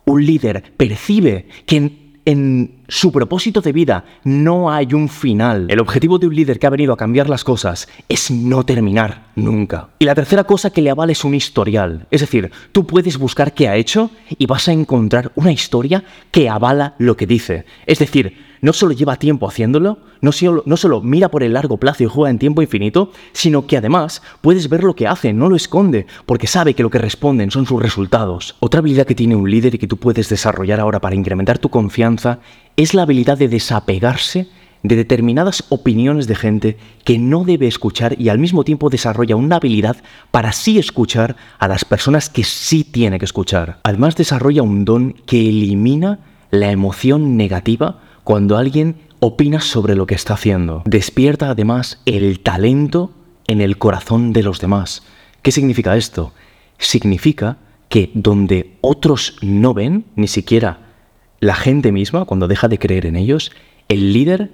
Un 0.06 0.26
líder 0.26 0.72
percibe 0.78 1.48
que 1.66 2.09
en 2.26 2.84
su 2.88 3.12
propósito 3.12 3.62
de 3.62 3.72
vida 3.72 4.06
no 4.24 4.72
hay 4.72 4.94
un 4.94 5.10
final. 5.10 5.68
El 5.70 5.80
objetivo 5.80 6.20
de 6.20 6.28
un 6.28 6.36
líder 6.36 6.60
que 6.60 6.68
ha 6.68 6.72
venido 6.72 6.94
a 6.94 6.98
cambiar 6.98 7.30
las 7.30 7.44
cosas 7.44 7.88
es 8.08 8.32
no 8.32 8.66
terminar 8.66 9.32
nunca. 9.36 9.90
Y 10.00 10.06
la 10.06 10.16
tercera 10.16 10.44
cosa 10.44 10.70
que 10.70 10.82
le 10.82 10.90
avala 10.90 11.12
es 11.12 11.24
un 11.24 11.36
historial. 11.36 12.08
Es 12.12 12.22
decir, 12.22 12.52
tú 12.72 12.86
puedes 12.86 13.18
buscar 13.18 13.54
qué 13.54 13.68
ha 13.68 13.76
hecho 13.76 14.12
y 14.30 14.46
vas 14.46 14.68
a 14.68 14.74
encontrar 14.74 15.32
una 15.36 15.52
historia 15.52 16.04
que 16.32 16.50
avala 16.50 16.96
lo 16.98 17.16
que 17.18 17.28
dice. 17.28 17.66
Es 17.86 18.00
decir, 18.00 18.49
no 18.62 18.74
solo 18.74 18.94
lleva 18.94 19.16
tiempo 19.16 19.48
haciéndolo, 19.48 20.00
no 20.22 20.32
solo, 20.32 20.64
no 20.66 20.78
solo 20.78 21.02
mira 21.02 21.30
por 21.30 21.44
el 21.44 21.54
largo 21.54 21.78
plazo 21.78 22.04
y 22.04 22.08
juega 22.08 22.30
en 22.30 22.40
tiempo 22.40 22.62
infinito, 22.62 23.12
sino 23.32 23.68
que 23.68 23.78
además 23.78 24.22
puedes 24.42 24.70
ver 24.70 24.84
lo 24.84 24.96
que 24.96 25.08
hace, 25.08 25.34
no 25.34 25.50
lo 25.50 25.56
esconde, 25.56 26.08
porque 26.26 26.48
sabe 26.48 26.74
que 26.74 26.84
lo 26.84 26.90
que 26.90 26.98
responden 26.98 27.52
son 27.52 27.66
sus 27.66 27.82
resultados. 27.82 28.56
Otra 28.60 28.80
habilidad 28.80 29.06
que 29.06 29.16
tiene 29.16 29.36
un 29.36 29.50
líder 29.50 29.76
y 29.76 29.78
que 29.78 29.88
tú 29.88 29.98
puedes 29.98 30.30
desarrollar 30.30 30.80
ahora 30.80 31.00
para 31.00 31.16
incrementar 31.16 31.60
tu 31.60 31.70
confianza 31.70 32.40
es 32.76 32.94
la 32.94 33.04
habilidad 33.04 33.38
de 33.38 33.48
desapegarse 33.48 34.48
de 34.84 34.96
determinadas 34.96 35.66
opiniones 35.70 36.28
de 36.28 36.36
gente 36.36 36.78
que 37.04 37.18
no 37.18 37.44
debe 37.44 37.68
escuchar 37.68 38.20
y 38.20 38.30
al 38.30 38.40
mismo 38.40 38.64
tiempo 38.64 38.90
desarrolla 38.90 39.36
una 39.36 39.58
habilidad 39.58 39.98
para 40.32 40.52
sí 40.52 40.80
escuchar 40.80 41.36
a 41.58 41.68
las 41.68 41.86
personas 41.86 42.30
que 42.30 42.44
sí 42.44 42.84
tiene 42.84 43.20
que 43.20 43.26
escuchar. 43.26 43.80
Además 43.84 44.16
desarrolla 44.16 44.64
un 44.64 44.86
don 44.86 45.14
que 45.26 45.50
elimina 45.50 46.20
la 46.52 46.72
emoción 46.72 47.38
negativa 47.38 48.00
cuando 48.30 48.58
alguien 48.58 48.98
opina 49.22 49.60
sobre 49.60 49.96
lo 49.96 50.06
que 50.06 50.14
está 50.14 50.36
haciendo. 50.36 50.84
Despierta 50.86 51.50
además 51.50 52.00
el 52.06 52.42
talento 52.42 53.12
en 53.48 53.60
el 53.60 53.80
corazón 53.80 54.34
de 54.34 54.44
los 54.44 54.60
demás. 54.60 55.02
¿Qué 55.42 55.52
significa 55.52 55.98
esto? 55.98 56.32
Significa 56.78 57.58
que 57.88 58.12
donde 58.14 58.78
otros 58.82 59.38
no 59.42 59.74
ven, 59.74 60.06
ni 60.16 60.28
siquiera 60.28 60.92
la 61.40 61.56
gente 61.56 61.92
misma, 61.92 62.26
cuando 62.26 62.48
deja 62.48 62.68
de 62.68 62.78
creer 62.78 63.08
en 63.08 63.16
ellos, 63.16 63.52
el 63.88 64.14
líder 64.14 64.52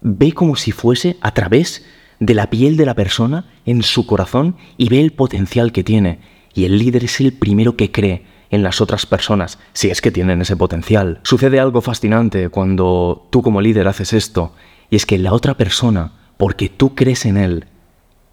ve 0.00 0.32
como 0.32 0.56
si 0.56 0.72
fuese 0.72 1.16
a 1.20 1.34
través 1.34 1.86
de 2.18 2.34
la 2.34 2.50
piel 2.50 2.76
de 2.76 2.86
la 2.86 2.94
persona 2.94 3.48
en 3.64 3.84
su 3.84 4.06
corazón 4.06 4.56
y 4.76 4.88
ve 4.88 4.98
el 4.98 5.12
potencial 5.12 5.70
que 5.70 5.84
tiene. 5.84 6.18
Y 6.52 6.64
el 6.64 6.78
líder 6.78 7.04
es 7.04 7.20
el 7.20 7.32
primero 7.32 7.76
que 7.76 7.92
cree 7.92 8.24
en 8.54 8.62
las 8.62 8.80
otras 8.80 9.06
personas, 9.06 9.58
si 9.72 9.90
es 9.90 10.00
que 10.00 10.10
tienen 10.10 10.40
ese 10.40 10.56
potencial. 10.56 11.20
Sucede 11.22 11.60
algo 11.60 11.80
fascinante 11.80 12.48
cuando 12.48 13.26
tú 13.30 13.42
como 13.42 13.60
líder 13.60 13.88
haces 13.88 14.12
esto, 14.12 14.52
y 14.90 14.96
es 14.96 15.06
que 15.06 15.18
la 15.18 15.32
otra 15.32 15.54
persona, 15.54 16.12
porque 16.36 16.68
tú 16.68 16.94
crees 16.94 17.26
en 17.26 17.36
él, 17.36 17.66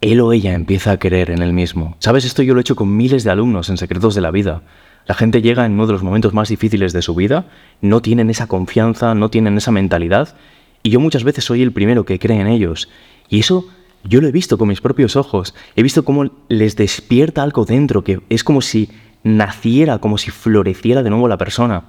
él 0.00 0.20
o 0.20 0.32
ella 0.32 0.54
empieza 0.54 0.92
a 0.92 0.98
creer 0.98 1.30
en 1.30 1.42
él 1.42 1.52
mismo. 1.52 1.96
¿Sabes? 1.98 2.24
Esto 2.24 2.42
yo 2.42 2.54
lo 2.54 2.60
he 2.60 2.62
hecho 2.62 2.76
con 2.76 2.96
miles 2.96 3.24
de 3.24 3.30
alumnos 3.30 3.68
en 3.68 3.76
Secretos 3.76 4.14
de 4.14 4.20
la 4.20 4.30
Vida. 4.30 4.62
La 5.06 5.14
gente 5.14 5.42
llega 5.42 5.66
en 5.66 5.72
uno 5.72 5.86
de 5.86 5.92
los 5.92 6.02
momentos 6.02 6.32
más 6.32 6.48
difíciles 6.48 6.92
de 6.92 7.02
su 7.02 7.14
vida, 7.14 7.46
no 7.80 8.02
tienen 8.02 8.30
esa 8.30 8.46
confianza, 8.46 9.14
no 9.14 9.30
tienen 9.30 9.56
esa 9.56 9.72
mentalidad, 9.72 10.36
y 10.82 10.90
yo 10.90 11.00
muchas 11.00 11.24
veces 11.24 11.44
soy 11.44 11.62
el 11.62 11.72
primero 11.72 12.04
que 12.04 12.18
cree 12.18 12.40
en 12.40 12.46
ellos. 12.46 12.88
Y 13.28 13.40
eso 13.40 13.66
yo 14.04 14.20
lo 14.20 14.28
he 14.28 14.32
visto 14.32 14.58
con 14.58 14.68
mis 14.68 14.80
propios 14.80 15.16
ojos. 15.16 15.54
He 15.76 15.82
visto 15.82 16.04
cómo 16.04 16.30
les 16.48 16.76
despierta 16.76 17.42
algo 17.42 17.64
dentro, 17.64 18.02
que 18.02 18.20
es 18.28 18.44
como 18.44 18.60
si 18.60 18.90
naciera, 19.24 19.98
como 19.98 20.18
si 20.18 20.30
floreciera 20.30 21.02
de 21.02 21.10
nuevo 21.10 21.28
la 21.28 21.38
persona. 21.38 21.84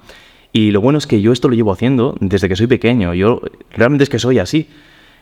Y 0.52 0.70
lo 0.70 0.80
bueno 0.80 0.98
es 0.98 1.06
que 1.06 1.20
yo 1.20 1.32
esto 1.32 1.48
lo 1.48 1.56
llevo 1.56 1.72
haciendo 1.72 2.16
desde 2.20 2.48
que 2.48 2.56
soy 2.56 2.66
pequeño. 2.66 3.12
Yo 3.14 3.40
realmente 3.72 4.04
es 4.04 4.10
que 4.10 4.18
soy 4.18 4.38
así. 4.38 4.68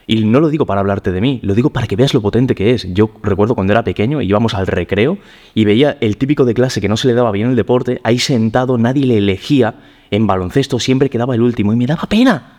Y 0.06 0.24
no 0.24 0.40
lo 0.40 0.50
digo 0.50 0.66
para 0.66 0.80
hablarte 0.80 1.12
de 1.12 1.20
mí, 1.20 1.38
lo 1.42 1.54
digo 1.54 1.70
para 1.70 1.86
que 1.86 1.96
veas 1.96 2.12
lo 2.12 2.20
potente 2.20 2.54
que 2.54 2.72
es. 2.72 2.92
Yo 2.92 3.10
recuerdo 3.22 3.54
cuando 3.54 3.72
era 3.72 3.84
pequeño 3.84 4.20
íbamos 4.20 4.52
al 4.54 4.66
recreo 4.66 5.18
y 5.54 5.64
veía 5.64 5.96
el 6.00 6.16
típico 6.16 6.44
de 6.44 6.54
clase 6.54 6.80
que 6.80 6.88
no 6.88 6.96
se 6.96 7.06
le 7.06 7.14
daba 7.14 7.30
bien 7.30 7.50
el 7.50 7.56
deporte, 7.56 8.00
ahí 8.02 8.18
sentado, 8.18 8.78
nadie 8.78 9.06
le 9.06 9.18
elegía 9.18 9.76
en 10.10 10.26
baloncesto, 10.26 10.80
siempre 10.80 11.08
quedaba 11.08 11.34
el 11.34 11.40
último 11.40 11.72
y 11.72 11.76
me 11.76 11.86
daba 11.86 12.02
pena. 12.02 12.58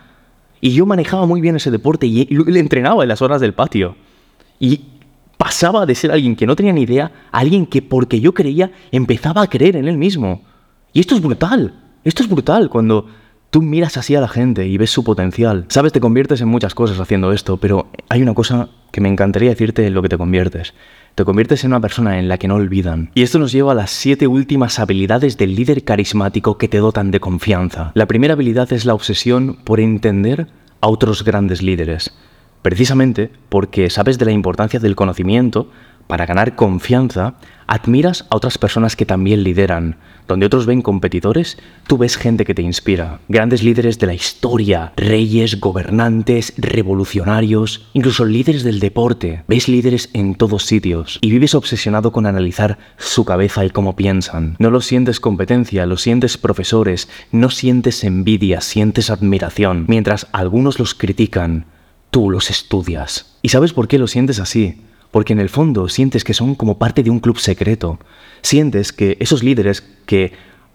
Y 0.62 0.72
yo 0.72 0.86
manejaba 0.86 1.26
muy 1.26 1.42
bien 1.42 1.58
ese 1.58 1.70
deporte 1.70 2.08
y 2.08 2.26
le 2.26 2.60
entrenaba 2.60 3.04
en 3.04 3.10
las 3.10 3.22
horas 3.22 3.42
del 3.42 3.54
patio. 3.54 3.98
Y 4.60 4.80
pasaba 5.44 5.86
de 5.86 5.94
ser 5.94 6.10
alguien 6.10 6.38
que 6.38 6.48
no 6.48 6.56
tenía 6.56 6.72
ni 6.72 6.84
idea 6.84 7.12
a 7.30 7.40
alguien 7.40 7.66
que 7.66 7.82
porque 7.82 8.22
yo 8.22 8.34
creía 8.34 8.72
empezaba 8.94 9.42
a 9.42 9.50
creer 9.50 9.76
en 9.76 9.90
él 9.90 9.98
mismo. 9.98 10.42
Y 10.94 11.02
esto 11.02 11.16
es 11.16 11.22
brutal. 11.22 11.74
Esto 12.06 12.24
es 12.24 12.30
brutal 12.30 12.70
cuando 12.70 13.08
tú 13.50 13.62
miras 13.62 13.98
así 13.98 14.16
a 14.16 14.22
la 14.22 14.30
gente 14.30 14.66
y 14.66 14.78
ves 14.78 14.92
su 14.92 15.04
potencial. 15.04 15.66
Sabes, 15.68 15.92
te 15.92 16.00
conviertes 16.00 16.40
en 16.40 16.48
muchas 16.48 16.74
cosas 16.74 16.98
haciendo 16.98 17.34
esto, 17.34 17.58
pero 17.58 17.88
hay 18.08 18.22
una 18.22 18.34
cosa 18.34 18.70
que 18.94 19.02
me 19.02 19.10
encantaría 19.10 19.50
decirte 19.50 19.86
en 19.86 19.94
lo 19.94 20.02
que 20.02 20.08
te 20.08 20.18
conviertes. 20.18 20.76
Te 21.14 21.26
conviertes 21.26 21.66
en 21.66 21.72
una 21.72 21.82
persona 21.82 22.20
en 22.20 22.30
la 22.30 22.38
que 22.38 22.48
no 22.48 22.56
olvidan. 22.56 23.12
Y 23.14 23.24
esto 23.24 23.38
nos 23.38 23.52
lleva 23.52 23.74
a 23.74 23.76
las 23.76 23.92
siete 23.92 24.28
últimas 24.28 24.80
habilidades 24.80 25.38
del 25.38 25.56
líder 25.56 25.84
carismático 25.84 26.58
que 26.58 26.70
te 26.70 26.78
dotan 26.78 27.12
de 27.12 27.20
confianza. 27.20 27.92
La 27.96 28.06
primera 28.06 28.36
habilidad 28.36 28.72
es 28.72 28.86
la 28.86 28.94
obsesión 28.94 29.58
por 29.66 29.82
entender 29.82 30.48
a 30.80 30.88
otros 30.88 31.26
grandes 31.26 31.62
líderes. 31.62 32.14
Precisamente 32.64 33.30
porque 33.50 33.92
sabes 33.92 34.18
de 34.18 34.26
la 34.26 34.32
importancia 34.32 34.80
del 34.80 34.96
conocimiento, 34.96 35.70
para 36.08 36.26
ganar 36.26 36.56
confianza, 36.56 37.36
admiras 37.68 38.26
a 38.30 38.36
otras 38.36 38.58
personas 38.58 38.96
que 38.96 39.06
también 39.06 39.44
lideran. 39.44 39.98
Donde 40.28 40.46
otros 40.46 40.66
ven 40.66 40.82
competidores, 40.82 41.58
tú 41.88 41.98
ves 41.98 42.16
gente 42.18 42.46
que 42.46 42.54
te 42.54 42.62
inspira. 42.62 43.20
Grandes 43.28 43.64
líderes 43.64 44.00
de 44.00 44.08
la 44.08 44.14
historia, 44.14 44.94
reyes, 44.96 45.60
gobernantes, 45.60 46.54
revolucionarios, 46.58 47.90
incluso 47.94 48.24
líderes 48.24 48.64
del 48.64 48.80
deporte. 48.80 49.44
Ves 49.48 49.68
líderes 49.68 50.10
en 50.14 50.36
todos 50.36 50.66
sitios 50.66 51.20
y 51.22 51.32
vives 51.32 51.56
obsesionado 51.56 52.12
con 52.12 52.26
analizar 52.26 52.78
su 52.98 53.26
cabeza 53.26 53.66
y 53.66 53.70
cómo 53.70 53.96
piensan. 53.96 54.56
No 54.60 54.72
lo 54.72 54.80
sientes 54.80 55.20
competencia, 55.20 55.86
lo 55.86 55.98
sientes 55.98 56.38
profesores, 56.38 57.10
no 57.32 57.50
sientes 57.50 58.04
envidia, 58.06 58.62
sientes 58.62 59.10
admiración. 59.10 59.86
Mientras 59.90 60.28
algunos 60.32 60.80
los 60.80 60.96
critican, 60.96 61.66
tú 62.14 62.30
los 62.30 62.52
estudias. 62.52 63.36
¿Y 63.42 63.50
sabes 63.50 63.74
por 63.74 63.90
qué 63.90 63.98
lo 63.98 64.08
sientes 64.08 64.40
así? 64.40 64.78
porque 65.14 65.34
en 65.34 65.40
el 65.40 65.50
fondo 65.50 65.90
sientes 65.90 66.24
que 66.24 66.34
son 66.34 66.56
como 66.56 66.80
parte 66.80 67.04
de 67.04 67.12
un 67.12 67.20
club 67.20 67.38
secreto. 67.38 68.00
Sientes 68.42 68.92
que 68.92 69.16
esos 69.20 69.44
líderes 69.44 69.82
que 70.08 70.34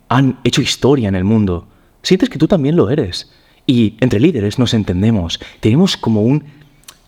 han 0.08 0.38
hecho 0.44 0.62
historia 0.62 1.08
en 1.08 1.16
el 1.16 1.24
mundo, 1.24 1.66
sientes 2.04 2.28
que 2.28 2.38
tú 2.38 2.46
también 2.46 2.76
lo 2.76 2.88
eres. 2.88 3.32
Y 3.66 3.96
entre 3.98 4.20
líderes 4.20 4.60
nos 4.60 4.74
entendemos, 4.74 5.40
tenemos 5.58 5.96
como 5.96 6.22
un 6.22 6.44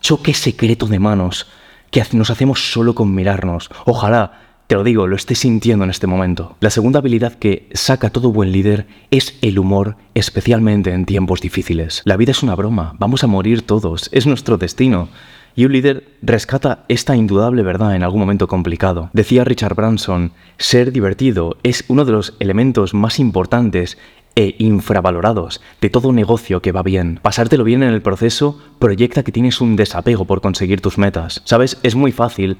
choque 0.00 0.34
secreto 0.34 0.88
de 0.88 0.98
manos 0.98 1.46
que 1.92 2.02
nos 2.14 2.30
hacemos 2.30 2.72
solo 2.72 2.96
con 2.96 3.14
mirarnos. 3.14 3.70
Ojalá, 3.86 4.49
te 4.70 4.76
lo 4.76 4.84
digo, 4.84 5.08
lo 5.08 5.16
estés 5.16 5.40
sintiendo 5.40 5.82
en 5.82 5.90
este 5.90 6.06
momento. 6.06 6.54
La 6.60 6.70
segunda 6.70 7.00
habilidad 7.00 7.34
que 7.34 7.68
saca 7.72 8.10
todo 8.10 8.30
buen 8.30 8.52
líder 8.52 8.86
es 9.10 9.36
el 9.42 9.58
humor, 9.58 9.96
especialmente 10.14 10.92
en 10.92 11.06
tiempos 11.06 11.40
difíciles. 11.40 12.02
La 12.04 12.16
vida 12.16 12.30
es 12.30 12.44
una 12.44 12.54
broma, 12.54 12.94
vamos 13.00 13.24
a 13.24 13.26
morir 13.26 13.62
todos, 13.62 14.08
es 14.12 14.28
nuestro 14.28 14.58
destino. 14.58 15.08
Y 15.56 15.64
un 15.64 15.72
líder 15.72 16.06
rescata 16.22 16.84
esta 16.86 17.16
indudable 17.16 17.64
verdad 17.64 17.96
en 17.96 18.04
algún 18.04 18.20
momento 18.20 18.46
complicado. 18.46 19.10
Decía 19.12 19.42
Richard 19.42 19.74
Branson, 19.74 20.30
ser 20.56 20.92
divertido 20.92 21.56
es 21.64 21.82
uno 21.88 22.04
de 22.04 22.12
los 22.12 22.36
elementos 22.38 22.94
más 22.94 23.18
importantes 23.18 23.98
e 24.36 24.54
infravalorados 24.58 25.60
de 25.80 25.90
todo 25.90 26.12
negocio 26.12 26.62
que 26.62 26.70
va 26.70 26.84
bien. 26.84 27.18
Pasártelo 27.20 27.64
bien 27.64 27.82
en 27.82 27.92
el 27.92 28.02
proceso 28.02 28.60
proyecta 28.78 29.24
que 29.24 29.32
tienes 29.32 29.60
un 29.60 29.74
desapego 29.74 30.26
por 30.26 30.40
conseguir 30.40 30.80
tus 30.80 30.96
metas. 30.96 31.42
Sabes, 31.44 31.80
es 31.82 31.96
muy 31.96 32.12
fácil 32.12 32.58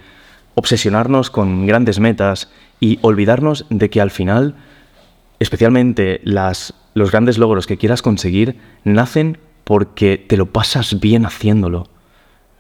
obsesionarnos 0.61 1.31
con 1.31 1.66
grandes 1.66 2.01
metas 2.01 2.51
y 2.81 2.99
olvidarnos 3.01 3.64
de 3.70 3.88
que 3.88 3.99
al 4.03 4.11
final, 4.11 4.57
especialmente 5.38 6.20
las, 6.23 6.75
los 6.92 7.11
grandes 7.11 7.38
logros 7.38 7.66
que 7.66 7.79
quieras 7.79 8.03
conseguir, 8.03 8.59
nacen 8.85 9.38
porque 9.64 10.18
te 10.18 10.37
lo 10.37 10.53
pasas 10.53 11.01
bien 11.01 11.25
haciéndolo. 11.25 11.88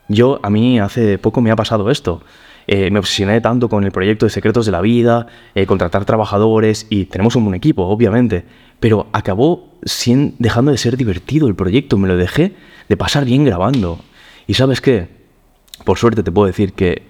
Yo, 0.08 0.40
a 0.42 0.48
mí 0.48 0.80
hace 0.80 1.18
poco 1.18 1.42
me 1.42 1.50
ha 1.50 1.56
pasado 1.56 1.90
esto. 1.90 2.22
Eh, 2.66 2.90
me 2.90 3.00
obsesioné 3.00 3.42
tanto 3.42 3.68
con 3.68 3.84
el 3.84 3.92
proyecto 3.92 4.24
de 4.24 4.30
Secretos 4.30 4.64
de 4.64 4.72
la 4.72 4.80
Vida, 4.80 5.26
eh, 5.54 5.66
contratar 5.66 6.06
trabajadores 6.06 6.86
y 6.88 7.04
tenemos 7.04 7.36
un 7.36 7.44
buen 7.44 7.54
equipo, 7.54 7.82
obviamente, 7.82 8.46
pero 8.80 9.08
acabó 9.12 9.74
sin, 9.84 10.36
dejando 10.38 10.70
de 10.70 10.78
ser 10.78 10.96
divertido 10.96 11.48
el 11.48 11.54
proyecto, 11.54 11.98
me 11.98 12.08
lo 12.08 12.16
dejé 12.16 12.54
de 12.88 12.96
pasar 12.96 13.26
bien 13.26 13.44
grabando. 13.44 13.98
Y 14.46 14.54
sabes 14.54 14.80
qué, 14.80 15.08
por 15.84 15.98
suerte 15.98 16.22
te 16.22 16.32
puedo 16.32 16.46
decir 16.46 16.72
que 16.72 17.09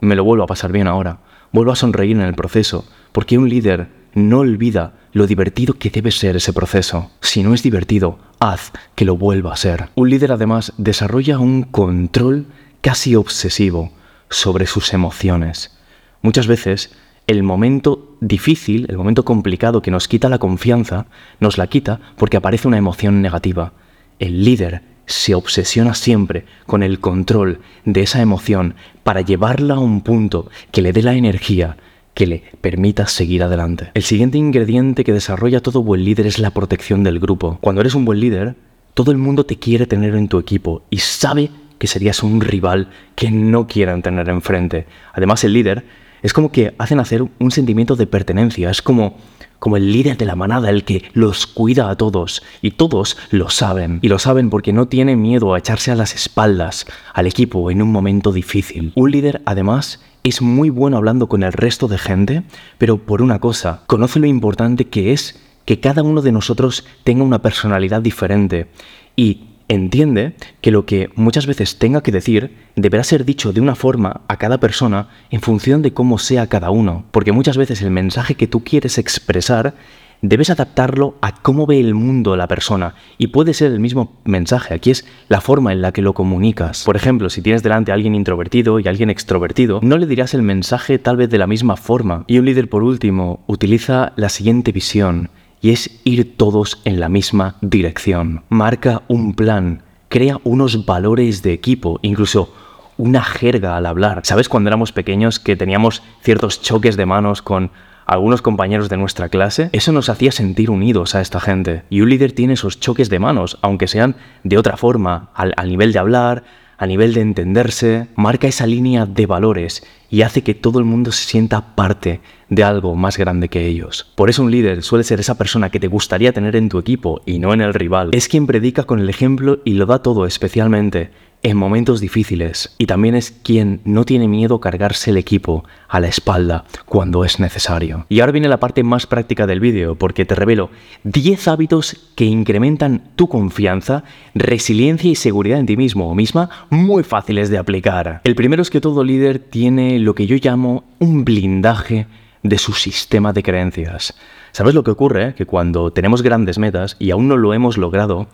me 0.00 0.16
lo 0.16 0.24
vuelvo 0.24 0.44
a 0.44 0.48
pasar 0.48 0.72
bien 0.72 0.86
ahora, 0.86 1.20
vuelvo 1.52 1.72
a 1.72 1.76
sonreír 1.76 2.16
en 2.16 2.22
el 2.22 2.34
proceso, 2.34 2.84
porque 3.12 3.38
un 3.38 3.48
líder 3.48 3.88
no 4.14 4.40
olvida 4.40 4.94
lo 5.12 5.26
divertido 5.26 5.74
que 5.74 5.90
debe 5.90 6.10
ser 6.10 6.36
ese 6.36 6.52
proceso. 6.52 7.10
Si 7.20 7.42
no 7.42 7.54
es 7.54 7.62
divertido, 7.62 8.18
haz 8.40 8.72
que 8.94 9.04
lo 9.04 9.16
vuelva 9.16 9.52
a 9.52 9.56
ser. 9.56 9.90
Un 9.94 10.10
líder 10.10 10.32
además 10.32 10.72
desarrolla 10.78 11.38
un 11.38 11.62
control 11.62 12.46
casi 12.80 13.14
obsesivo 13.14 13.92
sobre 14.30 14.66
sus 14.66 14.92
emociones. 14.94 15.76
Muchas 16.22 16.46
veces 16.46 16.94
el 17.26 17.42
momento 17.42 18.16
difícil, 18.20 18.86
el 18.88 18.96
momento 18.96 19.24
complicado 19.24 19.82
que 19.82 19.90
nos 19.90 20.08
quita 20.08 20.28
la 20.28 20.38
confianza, 20.38 21.06
nos 21.40 21.58
la 21.58 21.66
quita 21.66 22.00
porque 22.16 22.36
aparece 22.36 22.68
una 22.68 22.78
emoción 22.78 23.20
negativa. 23.20 23.72
El 24.18 24.44
líder 24.44 24.82
se 25.06 25.34
obsesiona 25.34 25.94
siempre 25.94 26.44
con 26.66 26.82
el 26.82 27.00
control 27.00 27.60
de 27.84 28.02
esa 28.02 28.20
emoción 28.20 28.74
para 29.02 29.20
llevarla 29.20 29.74
a 29.74 29.78
un 29.78 30.02
punto 30.02 30.50
que 30.72 30.82
le 30.82 30.92
dé 30.92 31.02
la 31.02 31.14
energía 31.14 31.76
que 32.14 32.26
le 32.26 32.42
permita 32.60 33.06
seguir 33.06 33.42
adelante. 33.42 33.90
El 33.94 34.02
siguiente 34.02 34.38
ingrediente 34.38 35.04
que 35.04 35.12
desarrolla 35.12 35.60
todo 35.60 35.82
buen 35.82 36.04
líder 36.04 36.26
es 36.26 36.38
la 36.38 36.50
protección 36.50 37.04
del 37.04 37.20
grupo. 37.20 37.58
Cuando 37.60 37.82
eres 37.82 37.94
un 37.94 38.06
buen 38.06 38.20
líder, 38.20 38.56
todo 38.94 39.12
el 39.12 39.18
mundo 39.18 39.44
te 39.44 39.58
quiere 39.58 39.86
tener 39.86 40.14
en 40.14 40.28
tu 40.28 40.38
equipo 40.38 40.82
y 40.88 40.98
sabe 40.98 41.50
que 41.78 41.86
serías 41.86 42.22
un 42.22 42.40
rival 42.40 42.88
que 43.14 43.30
no 43.30 43.66
quieran 43.66 44.00
tener 44.00 44.30
enfrente. 44.30 44.86
Además, 45.12 45.44
el 45.44 45.52
líder 45.52 45.84
es 46.22 46.32
como 46.32 46.50
que 46.50 46.74
hacen 46.78 47.00
hacer 47.00 47.22
un 47.22 47.50
sentimiento 47.50 47.96
de 47.96 48.06
pertenencia, 48.06 48.70
es 48.70 48.80
como 48.80 49.18
como 49.66 49.78
el 49.78 49.90
líder 49.90 50.16
de 50.16 50.26
la 50.26 50.36
manada, 50.36 50.70
el 50.70 50.84
que 50.84 51.10
los 51.12 51.44
cuida 51.48 51.90
a 51.90 51.96
todos, 51.96 52.44
y 52.62 52.70
todos 52.70 53.16
lo 53.32 53.50
saben, 53.50 53.98
y 54.00 54.06
lo 54.06 54.20
saben 54.20 54.48
porque 54.48 54.72
no 54.72 54.86
tiene 54.86 55.16
miedo 55.16 55.54
a 55.54 55.58
echarse 55.58 55.90
a 55.90 55.96
las 55.96 56.14
espaldas 56.14 56.86
al 57.12 57.26
equipo 57.26 57.68
en 57.72 57.82
un 57.82 57.90
momento 57.90 58.30
difícil. 58.30 58.92
Un 58.94 59.10
líder, 59.10 59.42
además, 59.44 60.00
es 60.22 60.40
muy 60.40 60.70
bueno 60.70 60.98
hablando 60.98 61.28
con 61.28 61.42
el 61.42 61.52
resto 61.52 61.88
de 61.88 61.98
gente, 61.98 62.44
pero 62.78 62.98
por 62.98 63.22
una 63.22 63.40
cosa, 63.40 63.82
conoce 63.88 64.20
lo 64.20 64.28
importante 64.28 64.84
que 64.84 65.12
es 65.12 65.36
que 65.64 65.80
cada 65.80 66.04
uno 66.04 66.22
de 66.22 66.30
nosotros 66.30 66.84
tenga 67.02 67.24
una 67.24 67.42
personalidad 67.42 68.02
diferente 68.02 68.68
y 69.16 69.45
entiende 69.68 70.34
que 70.60 70.70
lo 70.70 70.86
que 70.86 71.10
muchas 71.14 71.46
veces 71.46 71.78
tenga 71.78 72.02
que 72.02 72.12
decir 72.12 72.54
deberá 72.76 73.04
ser 73.04 73.24
dicho 73.24 73.52
de 73.52 73.60
una 73.60 73.74
forma 73.74 74.22
a 74.28 74.36
cada 74.36 74.58
persona 74.58 75.08
en 75.30 75.40
función 75.40 75.82
de 75.82 75.92
cómo 75.92 76.18
sea 76.18 76.46
cada 76.46 76.70
uno, 76.70 77.04
porque 77.10 77.32
muchas 77.32 77.56
veces 77.56 77.82
el 77.82 77.90
mensaje 77.90 78.34
que 78.34 78.46
tú 78.46 78.62
quieres 78.64 78.98
expresar 78.98 79.74
debes 80.22 80.50
adaptarlo 80.50 81.16
a 81.20 81.42
cómo 81.42 81.66
ve 81.66 81.78
el 81.78 81.94
mundo 81.94 82.36
la 82.36 82.48
persona. 82.48 82.94
Y 83.18 83.28
puede 83.28 83.54
ser 83.54 83.72
el 83.72 83.80
mismo 83.80 84.16
mensaje, 84.24 84.74
aquí 84.74 84.90
es 84.90 85.06
la 85.28 85.40
forma 85.40 85.72
en 85.72 85.82
la 85.82 85.92
que 85.92 86.02
lo 86.02 86.14
comunicas. 86.14 86.84
Por 86.84 86.96
ejemplo, 86.96 87.30
si 87.30 87.42
tienes 87.42 87.62
delante 87.62 87.90
a 87.90 87.94
alguien 87.94 88.14
introvertido 88.14 88.80
y 88.80 88.86
a 88.86 88.90
alguien 88.90 89.10
extrovertido, 89.10 89.80
no 89.82 89.98
le 89.98 90.06
dirás 90.06 90.34
el 90.34 90.42
mensaje 90.42 90.98
tal 90.98 91.16
vez 91.16 91.30
de 91.30 91.38
la 91.38 91.46
misma 91.46 91.76
forma. 91.76 92.24
Y 92.26 92.38
un 92.38 92.46
líder, 92.46 92.68
por 92.68 92.82
último, 92.82 93.44
utiliza 93.46 94.12
la 94.16 94.28
siguiente 94.28 94.72
visión, 94.72 95.30
y 95.60 95.70
es 95.70 96.00
ir 96.04 96.36
todos 96.36 96.80
en 96.84 97.00
la 97.00 97.08
misma 97.08 97.56
dirección. 97.60 98.44
Marca 98.48 99.02
un 99.08 99.34
plan, 99.34 99.82
crea 100.08 100.38
unos 100.44 100.86
valores 100.86 101.42
de 101.42 101.52
equipo, 101.52 101.98
incluso 102.02 102.54
una 102.96 103.22
jerga 103.22 103.76
al 103.76 103.86
hablar. 103.86 104.20
¿Sabes 104.24 104.48
cuando 104.48 104.68
éramos 104.68 104.92
pequeños 104.92 105.38
que 105.38 105.56
teníamos 105.56 106.02
ciertos 106.22 106.62
choques 106.62 106.96
de 106.96 107.06
manos 107.06 107.42
con 107.42 107.70
algunos 108.06 108.40
compañeros 108.40 108.88
de 108.88 108.96
nuestra 108.96 109.28
clase, 109.28 109.68
eso 109.72 109.92
nos 109.92 110.08
hacía 110.08 110.30
sentir 110.30 110.70
unidos 110.70 111.14
a 111.14 111.20
esta 111.20 111.40
gente. 111.40 111.82
Y 111.90 112.00
un 112.00 112.10
líder 112.10 112.32
tiene 112.32 112.54
esos 112.54 112.78
choques 112.78 113.10
de 113.10 113.18
manos, 113.18 113.58
aunque 113.62 113.88
sean 113.88 114.16
de 114.44 114.58
otra 114.58 114.76
forma, 114.76 115.30
al, 115.34 115.54
nivel 115.68 115.92
de 115.92 115.98
hablar, 115.98 116.44
a 116.78 116.86
nivel 116.86 117.14
de 117.14 117.20
entenderse, 117.20 118.08
marca 118.16 118.46
esa 118.46 118.66
línea 118.66 119.06
de 119.06 119.26
valores 119.26 119.82
y 120.10 120.22
hace 120.22 120.42
que 120.42 120.54
todo 120.54 120.78
el 120.78 120.84
mundo 120.84 121.12
se 121.12 121.24
sienta 121.24 121.74
parte 121.74 122.20
de 122.48 122.62
algo 122.62 122.94
más 122.94 123.18
grande 123.18 123.48
que 123.48 123.66
ellos. 123.66 124.12
Por 124.14 124.30
eso 124.30 124.42
un 124.42 124.50
líder 124.50 124.82
suele 124.82 125.04
ser 125.04 125.20
esa 125.20 125.36
persona 125.36 125.70
que 125.70 125.80
te 125.80 125.88
gustaría 125.88 126.32
tener 126.32 126.54
en 126.56 126.68
tu 126.68 126.78
equipo 126.78 127.22
y 127.26 127.38
no 127.38 127.52
en 127.52 127.60
el 127.60 127.74
rival. 127.74 128.10
Es 128.12 128.28
quien 128.28 128.46
predica 128.46 128.84
con 128.84 129.00
el 129.00 129.08
ejemplo 129.08 129.60
y 129.64 129.74
lo 129.74 129.86
da 129.86 130.00
todo 130.02 130.26
especialmente 130.26 131.10
en 131.42 131.56
momentos 131.56 132.00
difíciles 132.00 132.74
y 132.78 132.86
también 132.86 133.14
es 133.14 133.30
quien 133.30 133.80
no 133.84 134.04
tiene 134.04 134.28
miedo 134.28 134.60
cargarse 134.60 135.10
el 135.10 135.16
equipo 135.16 135.64
a 135.88 136.00
la 136.00 136.08
espalda 136.08 136.64
cuando 136.86 137.24
es 137.24 137.38
necesario. 137.38 138.06
Y 138.08 138.20
ahora 138.20 138.32
viene 138.32 138.48
la 138.48 138.60
parte 138.60 138.82
más 138.82 139.06
práctica 139.06 139.46
del 139.46 139.60
vídeo 139.60 139.94
porque 139.94 140.24
te 140.24 140.34
revelo 140.34 140.70
10 141.04 141.48
hábitos 141.48 141.96
que 142.14 142.24
incrementan 142.24 143.02
tu 143.16 143.28
confianza, 143.28 144.04
resiliencia 144.34 145.10
y 145.10 145.14
seguridad 145.14 145.60
en 145.60 145.66
ti 145.66 145.76
mismo 145.76 146.10
o 146.10 146.14
misma 146.14 146.50
muy 146.70 147.02
fáciles 147.02 147.50
de 147.50 147.58
aplicar. 147.58 148.20
El 148.24 148.34
primero 148.34 148.62
es 148.62 148.70
que 148.70 148.80
todo 148.80 149.04
líder 149.04 149.38
tiene 149.38 149.98
lo 149.98 150.14
que 150.14 150.26
yo 150.26 150.36
llamo 150.42 150.84
un 150.98 151.24
blindaje 151.24 152.06
de 152.42 152.58
su 152.58 152.72
sistema 152.72 153.32
de 153.32 153.42
creencias. 153.42 154.14
¿Sabes 154.52 154.74
lo 154.74 154.84
que 154.84 154.90
ocurre? 154.90 155.34
Que 155.34 155.46
cuando 155.46 155.92
tenemos 155.92 156.22
grandes 156.22 156.58
metas 156.58 156.96
y 156.98 157.10
aún 157.10 157.28
no 157.28 157.36
lo 157.36 157.52
hemos 157.52 157.76
logrado, 157.76 158.28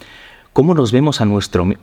cómo 0.53 0.75
nos 0.75 0.93
vemos 0.93 1.21
a, 1.21 1.27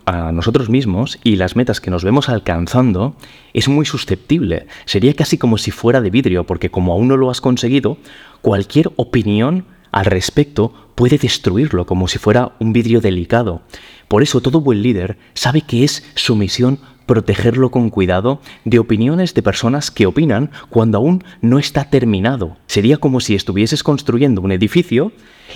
a 0.06 0.32
nosotros 0.32 0.70
mismos 0.70 1.20
y 1.24 1.36
las 1.36 1.56
metas 1.56 1.82
que 1.82 1.92
nos 1.92 2.04
vemos 2.04 2.30
alcanzando 2.30 3.16
es 3.54 3.68
muy 3.68 3.86
susceptible. 3.86 4.68
Sería 4.86 5.14
casi 5.14 5.38
como 5.38 5.58
si 5.58 5.72
fuera 5.72 6.02
de 6.02 6.10
vidrio, 6.10 6.46
porque 6.46 6.70
como 6.70 6.94
aún 6.94 7.08
no 7.08 7.18
lo 7.18 7.30
has 7.30 7.42
conseguido, 7.42 7.98
cualquier 8.42 8.92
opinión 8.96 9.66
al 9.92 10.06
respecto 10.06 10.74
puede 10.96 11.18
destruirlo 11.18 11.86
como 11.86 12.08
si 12.08 12.20
fuera 12.20 12.54
un 12.60 12.74
vidrio 12.74 13.02
delicado. 13.02 13.62
Por 14.08 14.24
eso 14.24 14.42
todo 14.42 14.62
buen 14.62 14.82
líder 14.82 15.18
sabe 15.34 15.62
que 15.62 15.84
es 15.84 16.04
su 16.16 16.36
misión 16.36 16.80
protegerlo 17.10 17.72
con 17.72 17.90
cuidado 17.90 18.40
de 18.66 18.78
opiniones 18.78 19.34
de 19.34 19.42
personas 19.42 19.90
que 19.90 20.06
opinan 20.06 20.52
cuando 20.70 21.00
aún 21.00 21.24
no 21.42 21.58
está 21.58 21.86
terminado. 21.86 22.58
Sería 22.68 22.98
como 22.98 23.20
si 23.20 23.34
estuvieses 23.34 23.82
construyendo 23.82 24.42
un 24.42 24.52
edificio 24.52 25.12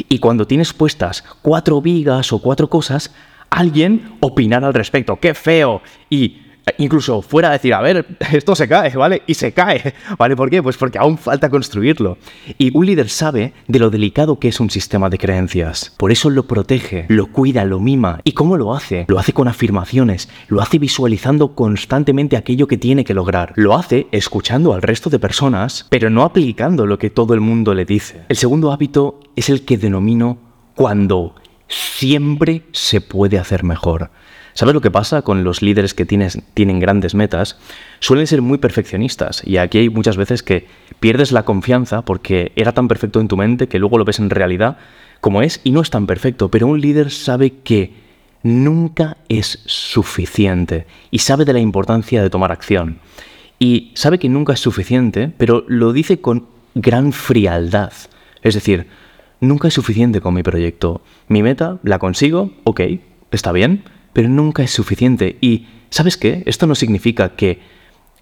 y 0.10 0.18
cuando 0.18 0.48
tienes 0.48 0.74
puestas 0.74 1.24
cuatro 1.44 1.80
vigas 1.80 2.34
o 2.34 2.40
cuatro 2.40 2.72
cosas, 2.72 3.14
alguien 3.52 4.16
opinara 4.20 4.66
al 4.66 4.74
respecto. 4.74 5.20
¡Qué 5.20 5.36
feo! 5.36 5.84
Y 6.10 6.38
incluso 6.78 7.22
fuera 7.22 7.50
a 7.50 7.54
decir, 7.54 7.74
a 7.74 7.82
ver, 7.82 8.06
esto 8.32 8.56
se 8.56 8.68
cae, 8.68 8.96
¿vale? 8.96 9.24
Y 9.28 9.34
se 9.34 9.52
cae, 9.52 9.94
¿vale? 10.18 10.36
¿Por 10.36 10.50
qué? 10.50 10.62
Pues 10.62 10.78
porque 10.78 10.98
aún 10.98 11.18
falta 11.18 11.50
construirlo. 11.50 12.18
Y 12.58 12.76
un 12.76 12.86
líder 12.86 13.10
sabe 13.10 13.54
de 13.68 13.80
lo 13.80 13.90
delicado 13.90 14.40
que 14.40 14.48
es 14.48 14.60
un 14.60 14.70
sistema 14.70 15.10
de 15.10 15.18
creencias. 15.18 15.94
Por 15.98 16.12
eso 16.12 16.30
lo 16.30 16.48
protege, 16.48 17.06
lo 17.10 17.28
cuida, 17.28 17.66
lo 17.66 17.80
mima. 17.80 18.20
¿Y 18.24 18.34
cómo 18.34 18.58
lo 18.58 18.74
hace? 18.74 19.06
Lo 19.08 19.20
hace 19.20 19.34
con 19.34 19.48
afirmaciones, 19.48 20.30
lo 20.48 20.62
hace 20.62 20.80
visualizando 20.80 21.56
constantemente 21.56 22.38
aquello 22.38 22.68
que 22.68 22.78
tiene 22.78 23.04
que 23.04 23.14
lograr. 23.14 23.54
Lo 23.56 23.76
hace 23.76 24.08
escuchando 24.12 24.74
al 24.74 24.82
resto 24.82 25.10
de 25.10 25.20
personas, 25.20 25.88
pero 25.90 26.10
no 26.10 26.24
aplicando 26.24 26.86
lo 26.86 26.98
que 26.98 27.10
todo 27.10 27.34
el 27.34 27.42
mundo 27.42 27.74
le 27.74 27.86
dice. 27.86 28.24
El 28.30 28.38
segundo 28.38 28.72
hábito 28.72 29.20
es 29.36 29.50
el 29.50 29.66
que 29.66 29.78
denomino 29.78 30.38
cuando 30.76 31.36
siempre 31.68 32.64
se 32.72 33.02
puede 33.02 33.38
hacer 33.38 33.64
mejor. 33.64 34.12
¿Sabes 34.54 34.76
lo 34.76 34.82
que 34.82 34.92
pasa 34.92 35.24
con 35.24 35.44
los 35.44 35.62
líderes 35.62 35.94
que 35.94 36.06
tienen 36.06 36.80
grandes 36.80 37.16
metas? 37.16 37.58
Suelen 38.00 38.28
ser 38.28 38.42
muy 38.42 38.60
perfeccionistas 38.60 39.42
y 39.46 39.58
aquí 39.58 39.80
hay 39.80 39.90
muchas 39.90 40.16
veces 40.16 40.44
que 40.44 40.68
pierdes 41.00 41.32
la 41.32 41.44
confianza 41.44 42.04
porque 42.04 42.52
era 42.56 42.72
tan 42.72 42.88
perfecto 42.88 43.20
en 43.20 43.28
tu 43.28 43.36
mente 43.36 43.68
que 43.68 43.80
luego 43.80 43.98
lo 43.98 44.06
ves 44.06 44.20
en 44.20 44.30
realidad 44.30 44.78
como 45.22 45.42
es 45.42 45.60
y 45.64 45.72
no 45.72 45.82
es 45.82 45.90
tan 45.90 46.06
perfecto, 46.06 46.52
pero 46.52 46.68
un 46.68 46.82
líder 46.82 47.10
sabe 47.10 47.54
que 47.64 47.94
nunca 48.44 49.18
es 49.30 49.64
suficiente 49.66 50.86
y 51.10 51.20
sabe 51.20 51.46
de 51.46 51.54
la 51.54 51.60
importancia 51.60 52.22
de 52.22 52.30
tomar 52.30 52.52
acción. 52.52 53.00
Y 53.58 53.92
sabe 53.96 54.20
que 54.20 54.30
nunca 54.30 54.54
es 54.54 54.60
suficiente, 54.60 55.32
pero 55.38 55.64
lo 55.68 55.94
dice 55.94 56.20
con 56.20 56.48
gran 56.76 57.14
frialdad. 57.14 57.94
Es 58.42 58.54
decir, 58.54 58.88
nunca 59.40 59.70
es 59.70 59.74
suficiente 59.74 60.22
con 60.22 60.34
mi 60.34 60.44
proyecto. 60.44 61.02
Mi 61.28 61.42
meta 61.42 61.80
la 61.84 62.00
consigo, 62.00 62.52
ok, 62.66 62.82
está 63.32 63.52
bien, 63.54 63.84
pero 64.14 64.30
nunca 64.30 64.64
es 64.64 64.72
suficiente. 64.72 65.38
Y, 65.42 65.68
¿sabes 65.90 66.18
qué? 66.18 66.44
Esto 66.46 66.68
no 66.68 66.76
significa 66.76 67.36
que 67.36 67.60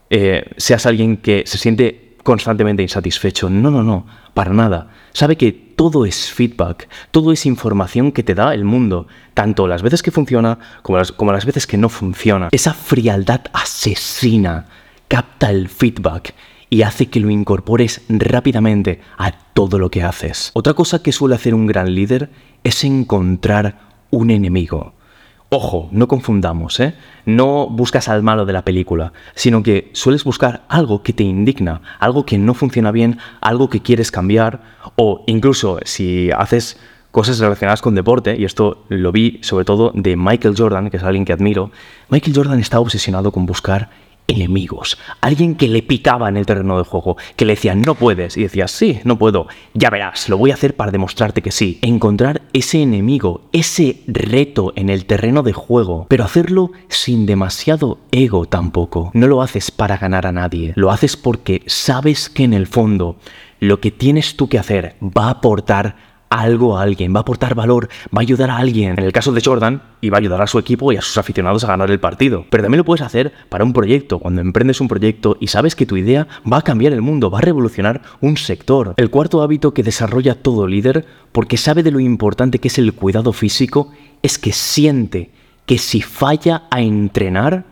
eh, 0.09 0.49
seas 0.57 0.85
alguien 0.85 1.17
que 1.17 1.43
se 1.45 1.57
siente 1.57 2.15
constantemente 2.23 2.83
insatisfecho. 2.83 3.49
No, 3.49 3.69
no, 3.71 3.83
no, 3.83 4.05
para 4.33 4.53
nada. 4.53 4.89
Sabe 5.13 5.35
que 5.35 5.51
todo 5.51 6.05
es 6.05 6.31
feedback, 6.31 6.87
todo 7.11 7.31
es 7.31 7.45
información 7.45 8.11
que 8.11 8.23
te 8.23 8.35
da 8.35 8.53
el 8.53 8.63
mundo, 8.63 9.07
tanto 9.33 9.67
las 9.67 9.81
veces 9.81 10.03
que 10.03 10.11
funciona 10.11 10.59
como 10.81 10.97
las, 10.97 11.11
como 11.11 11.31
las 11.31 11.45
veces 11.45 11.67
que 11.67 11.77
no 11.77 11.89
funciona. 11.89 12.49
Esa 12.51 12.73
frialdad 12.73 13.41
asesina 13.53 14.67
capta 15.07 15.49
el 15.49 15.67
feedback 15.67 16.33
y 16.69 16.83
hace 16.83 17.07
que 17.07 17.19
lo 17.19 17.29
incorpores 17.29 18.01
rápidamente 18.07 19.01
a 19.17 19.31
todo 19.31 19.77
lo 19.77 19.91
que 19.91 20.03
haces. 20.03 20.51
Otra 20.53 20.73
cosa 20.73 21.03
que 21.03 21.11
suele 21.11 21.35
hacer 21.35 21.53
un 21.53 21.67
gran 21.67 21.93
líder 21.93 22.29
es 22.63 22.83
encontrar 22.83 23.79
un 24.09 24.29
enemigo. 24.29 24.93
Ojo, 25.53 25.89
no 25.91 26.07
confundamos, 26.07 26.79
¿eh? 26.79 26.93
No 27.25 27.67
buscas 27.67 28.07
al 28.07 28.23
malo 28.23 28.45
de 28.45 28.53
la 28.53 28.63
película, 28.63 29.11
sino 29.35 29.63
que 29.63 29.89
sueles 29.91 30.23
buscar 30.23 30.63
algo 30.69 31.03
que 31.03 31.11
te 31.11 31.23
indigna, 31.23 31.81
algo 31.99 32.25
que 32.25 32.37
no 32.37 32.53
funciona 32.53 32.89
bien, 32.93 33.17
algo 33.41 33.69
que 33.69 33.81
quieres 33.81 34.11
cambiar, 34.11 34.61
o 34.95 35.25
incluso 35.27 35.79
si 35.83 36.31
haces 36.31 36.79
cosas 37.11 37.37
relacionadas 37.39 37.81
con 37.81 37.95
deporte, 37.95 38.37
y 38.39 38.45
esto 38.45 38.85
lo 38.87 39.11
vi 39.11 39.39
sobre 39.41 39.65
todo 39.65 39.91
de 39.93 40.15
Michael 40.15 40.55
Jordan, 40.57 40.89
que 40.89 40.95
es 40.95 41.03
alguien 41.03 41.25
que 41.25 41.33
admiro, 41.33 41.69
Michael 42.07 42.33
Jordan 42.33 42.59
está 42.61 42.79
obsesionado 42.79 43.33
con 43.33 43.45
buscar 43.45 43.89
enemigos. 44.31 44.97
Alguien 45.21 45.55
que 45.55 45.67
le 45.67 45.83
picaba 45.83 46.29
en 46.29 46.37
el 46.37 46.45
terreno 46.45 46.77
de 46.77 46.83
juego, 46.83 47.17
que 47.35 47.45
le 47.45 47.53
decía, 47.53 47.75
no 47.75 47.95
puedes. 47.95 48.37
Y 48.37 48.43
decía, 48.43 48.67
sí, 48.67 48.99
no 49.03 49.17
puedo. 49.17 49.47
Ya 49.73 49.89
verás, 49.89 50.29
lo 50.29 50.37
voy 50.37 50.51
a 50.51 50.55
hacer 50.55 50.75
para 50.75 50.91
demostrarte 50.91 51.41
que 51.41 51.51
sí. 51.51 51.79
Encontrar 51.81 52.41
ese 52.53 52.81
enemigo, 52.81 53.41
ese 53.51 54.01
reto 54.07 54.73
en 54.75 54.89
el 54.89 55.05
terreno 55.05 55.43
de 55.43 55.53
juego, 55.53 56.05
pero 56.09 56.23
hacerlo 56.23 56.71
sin 56.87 57.25
demasiado 57.25 57.99
ego 58.11 58.45
tampoco. 58.45 59.11
No 59.13 59.27
lo 59.27 59.41
haces 59.41 59.71
para 59.71 59.97
ganar 59.97 60.25
a 60.25 60.31
nadie, 60.31 60.73
lo 60.75 60.91
haces 60.91 61.17
porque 61.17 61.63
sabes 61.67 62.29
que 62.29 62.43
en 62.43 62.53
el 62.53 62.67
fondo 62.67 63.17
lo 63.59 63.79
que 63.79 63.91
tienes 63.91 64.35
tú 64.35 64.49
que 64.49 64.57
hacer 64.57 64.95
va 65.01 65.25
a 65.25 65.31
aportar 65.31 66.10
algo 66.31 66.77
a 66.77 66.81
alguien, 66.81 67.13
va 67.13 67.19
a 67.19 67.21
aportar 67.21 67.53
valor, 67.53 67.89
va 68.15 68.19
a 68.19 68.21
ayudar 68.21 68.49
a 68.49 68.57
alguien. 68.57 68.93
En 68.97 69.05
el 69.05 69.11
caso 69.11 69.31
de 69.33 69.41
Jordan, 69.43 69.81
iba 69.99 70.17
a 70.17 70.19
ayudar 70.19 70.41
a 70.41 70.47
su 70.47 70.57
equipo 70.57 70.91
y 70.91 70.97
a 70.97 71.01
sus 71.01 71.17
aficionados 71.17 71.63
a 71.63 71.67
ganar 71.67 71.91
el 71.91 71.99
partido. 71.99 72.45
Pero 72.49 72.63
también 72.63 72.79
lo 72.79 72.85
puedes 72.85 73.05
hacer 73.05 73.33
para 73.49 73.65
un 73.65 73.73
proyecto, 73.73 74.17
cuando 74.17 74.41
emprendes 74.41 74.81
un 74.81 74.87
proyecto 74.87 75.37
y 75.39 75.47
sabes 75.47 75.75
que 75.75 75.85
tu 75.85 75.97
idea 75.97 76.27
va 76.51 76.57
a 76.57 76.61
cambiar 76.63 76.93
el 76.93 77.01
mundo, 77.01 77.29
va 77.29 77.39
a 77.39 77.41
revolucionar 77.41 78.01
un 78.21 78.37
sector. 78.37 78.93
El 78.97 79.09
cuarto 79.09 79.43
hábito 79.43 79.73
que 79.73 79.83
desarrolla 79.83 80.35
todo 80.35 80.67
líder, 80.67 81.05
porque 81.33 81.57
sabe 81.57 81.83
de 81.83 81.91
lo 81.91 81.99
importante 81.99 82.59
que 82.59 82.69
es 82.69 82.77
el 82.77 82.93
cuidado 82.93 83.33
físico, 83.33 83.91
es 84.21 84.39
que 84.39 84.53
siente 84.53 85.31
que 85.65 85.77
si 85.77 86.01
falla 86.01 86.63
a 86.71 86.81
entrenar, 86.81 87.65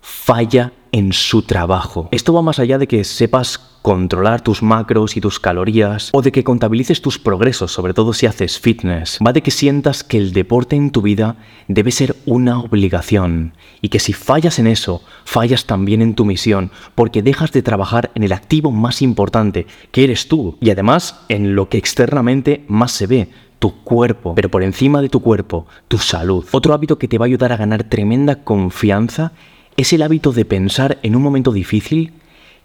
falla 0.00 0.72
en 0.94 1.12
su 1.12 1.42
trabajo. 1.42 2.08
Esto 2.12 2.32
va 2.32 2.40
más 2.40 2.60
allá 2.60 2.78
de 2.78 2.86
que 2.86 3.02
sepas 3.02 3.58
controlar 3.82 4.42
tus 4.42 4.62
macros 4.62 5.16
y 5.16 5.20
tus 5.20 5.40
calorías 5.40 6.10
o 6.12 6.22
de 6.22 6.30
que 6.30 6.44
contabilices 6.44 7.02
tus 7.02 7.18
progresos, 7.18 7.72
sobre 7.72 7.94
todo 7.94 8.12
si 8.12 8.26
haces 8.26 8.60
fitness. 8.60 9.18
Va 9.18 9.32
de 9.32 9.42
que 9.42 9.50
sientas 9.50 10.04
que 10.04 10.18
el 10.18 10.32
deporte 10.32 10.76
en 10.76 10.92
tu 10.92 11.02
vida 11.02 11.34
debe 11.66 11.90
ser 11.90 12.14
una 12.26 12.60
obligación 12.60 13.54
y 13.82 13.88
que 13.88 13.98
si 13.98 14.12
fallas 14.12 14.60
en 14.60 14.68
eso, 14.68 15.02
fallas 15.24 15.66
también 15.66 16.00
en 16.00 16.14
tu 16.14 16.24
misión 16.24 16.70
porque 16.94 17.22
dejas 17.22 17.50
de 17.50 17.62
trabajar 17.62 18.12
en 18.14 18.22
el 18.22 18.32
activo 18.32 18.70
más 18.70 19.02
importante, 19.02 19.66
que 19.90 20.04
eres 20.04 20.28
tú, 20.28 20.56
y 20.60 20.70
además 20.70 21.24
en 21.28 21.56
lo 21.56 21.68
que 21.68 21.78
externamente 21.78 22.64
más 22.68 22.92
se 22.92 23.08
ve, 23.08 23.28
tu 23.58 23.82
cuerpo, 23.82 24.34
pero 24.36 24.48
por 24.48 24.62
encima 24.62 25.02
de 25.02 25.08
tu 25.08 25.20
cuerpo, 25.20 25.66
tu 25.88 25.98
salud. 25.98 26.44
Otro 26.52 26.72
hábito 26.72 26.98
que 26.98 27.08
te 27.08 27.18
va 27.18 27.24
a 27.24 27.26
ayudar 27.26 27.50
a 27.50 27.56
ganar 27.56 27.82
tremenda 27.82 28.44
confianza 28.44 29.32
es 29.76 29.92
el 29.92 30.02
hábito 30.02 30.32
de 30.32 30.44
pensar 30.44 30.98
en 31.02 31.16
un 31.16 31.22
momento 31.22 31.52
difícil 31.52 32.12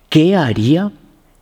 qué 0.09 0.35
haría 0.35 0.91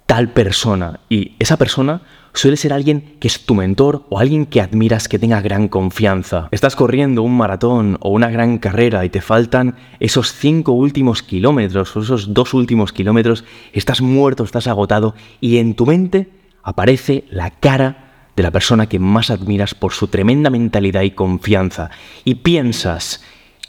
tal 0.06 0.30
persona. 0.30 1.00
Y 1.10 1.34
esa 1.40 1.58
persona 1.58 2.02
suele 2.34 2.58
ser 2.58 2.72
alguien 2.72 3.16
que 3.20 3.28
es 3.28 3.46
tu 3.46 3.56
mentor 3.56 4.06
o 4.10 4.20
alguien 4.20 4.46
que 4.46 4.62
admiras 4.62 5.08
que 5.08 5.20
tenga 5.20 5.42
gran 5.42 5.68
confianza. 5.68 6.48
Estás 6.52 6.76
corriendo 6.76 7.24
un 7.24 7.36
maratón 7.36 7.98
o 8.00 8.10
una 8.10 8.30
gran 8.30 8.60
carrera 8.60 9.04
y 9.06 9.10
te 9.10 9.22
faltan 9.22 9.76
esos 10.00 10.34
cinco 10.34 10.72
últimos 10.72 11.24
kilómetros 11.24 11.96
o 11.96 12.02
esos 12.02 12.34
dos 12.34 12.54
últimos 12.54 12.94
kilómetros, 12.94 13.44
estás 13.74 14.02
muerto, 14.02 14.44
estás 14.44 14.68
agotado 14.68 15.16
y 15.42 15.58
en 15.58 15.74
tu 15.74 15.86
mente 15.86 16.30
aparece 16.64 17.26
la 17.30 17.50
cara 17.52 18.06
de 18.36 18.44
la 18.44 18.52
persona 18.52 18.88
que 18.88 19.00
más 19.00 19.32
admiras 19.32 19.74
por 19.74 19.94
su 19.94 20.08
tremenda 20.08 20.52
mentalidad 20.52 21.02
y 21.02 21.12
confianza. 21.12 21.90
Y 22.24 22.36
piensas, 22.36 23.24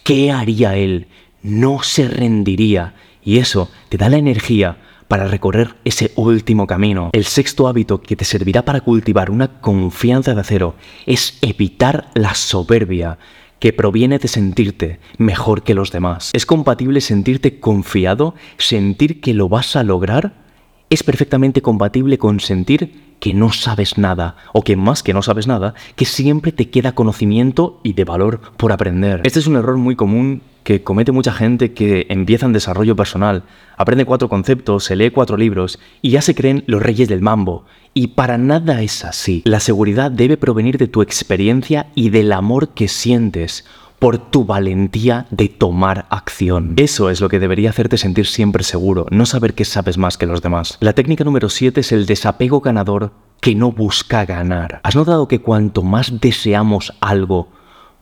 ¿qué 0.04 0.30
haría 0.30 0.76
él? 0.76 1.08
No 1.42 1.82
se 1.82 2.08
rendiría 2.08 2.94
y 3.24 3.38
eso 3.38 3.70
te 3.88 3.96
da 3.96 4.08
la 4.08 4.16
energía 4.16 4.78
para 5.08 5.26
recorrer 5.26 5.74
ese 5.84 6.12
último 6.16 6.66
camino. 6.66 7.10
El 7.12 7.24
sexto 7.24 7.66
hábito 7.66 8.00
que 8.02 8.16
te 8.16 8.24
servirá 8.24 8.64
para 8.64 8.82
cultivar 8.82 9.30
una 9.30 9.60
confianza 9.60 10.34
de 10.34 10.40
acero 10.40 10.74
es 11.06 11.38
evitar 11.40 12.08
la 12.14 12.34
soberbia 12.34 13.18
que 13.58 13.72
proviene 13.72 14.18
de 14.18 14.28
sentirte 14.28 15.00
mejor 15.16 15.62
que 15.62 15.74
los 15.74 15.90
demás. 15.90 16.30
¿Es 16.32 16.46
compatible 16.46 17.00
sentirte 17.00 17.58
confiado, 17.58 18.34
sentir 18.56 19.20
que 19.20 19.34
lo 19.34 19.48
vas 19.48 19.74
a 19.76 19.82
lograr? 19.82 20.34
Es 20.90 21.02
perfectamente 21.02 21.60
compatible 21.60 22.18
con 22.18 22.40
sentir 22.40 23.07
que 23.20 23.34
no 23.34 23.52
sabes 23.52 23.98
nada, 23.98 24.36
o 24.52 24.62
que 24.62 24.76
más 24.76 25.02
que 25.02 25.14
no 25.14 25.22
sabes 25.22 25.46
nada, 25.46 25.74
que 25.96 26.04
siempre 26.04 26.52
te 26.52 26.70
queda 26.70 26.92
conocimiento 26.92 27.80
y 27.82 27.92
de 27.94 28.04
valor 28.04 28.40
por 28.56 28.72
aprender. 28.72 29.22
Este 29.24 29.38
es 29.38 29.46
un 29.46 29.56
error 29.56 29.76
muy 29.76 29.96
común 29.96 30.42
que 30.68 30.82
comete 30.82 31.12
mucha 31.12 31.32
gente 31.32 31.72
que 31.72 32.06
empieza 32.10 32.44
en 32.44 32.52
desarrollo 32.52 32.94
personal, 32.94 33.44
aprende 33.78 34.04
cuatro 34.04 34.28
conceptos, 34.28 34.84
se 34.84 34.96
lee 34.96 35.10
cuatro 35.10 35.38
libros 35.38 35.78
y 36.02 36.10
ya 36.10 36.20
se 36.20 36.34
creen 36.34 36.62
los 36.66 36.82
reyes 36.82 37.08
del 37.08 37.22
mambo. 37.22 37.64
Y 37.94 38.08
para 38.08 38.36
nada 38.36 38.82
es 38.82 39.02
así. 39.04 39.42
La 39.46 39.60
seguridad 39.60 40.10
debe 40.10 40.36
provenir 40.36 40.76
de 40.76 40.86
tu 40.86 41.00
experiencia 41.00 41.86
y 41.94 42.10
del 42.10 42.32
amor 42.32 42.74
que 42.74 42.86
sientes 42.86 43.64
por 43.98 44.18
tu 44.18 44.44
valentía 44.44 45.26
de 45.30 45.48
tomar 45.48 46.06
acción. 46.10 46.74
Eso 46.76 47.10
es 47.10 47.20
lo 47.20 47.28
que 47.28 47.40
debería 47.40 47.70
hacerte 47.70 47.98
sentir 47.98 48.26
siempre 48.26 48.62
seguro, 48.62 49.06
no 49.10 49.26
saber 49.26 49.54
que 49.54 49.64
sabes 49.64 49.98
más 49.98 50.18
que 50.18 50.26
los 50.26 50.42
demás. 50.42 50.78
La 50.80 50.92
técnica 50.92 51.24
número 51.24 51.48
7 51.48 51.80
es 51.80 51.92
el 51.92 52.06
desapego 52.06 52.60
ganador 52.60 53.12
que 53.40 53.54
no 53.54 53.72
busca 53.72 54.24
ganar. 54.24 54.80
¿Has 54.82 54.96
notado 54.96 55.28
que 55.28 55.40
cuanto 55.40 55.82
más 55.82 56.20
deseamos 56.20 56.94
algo, 57.00 57.48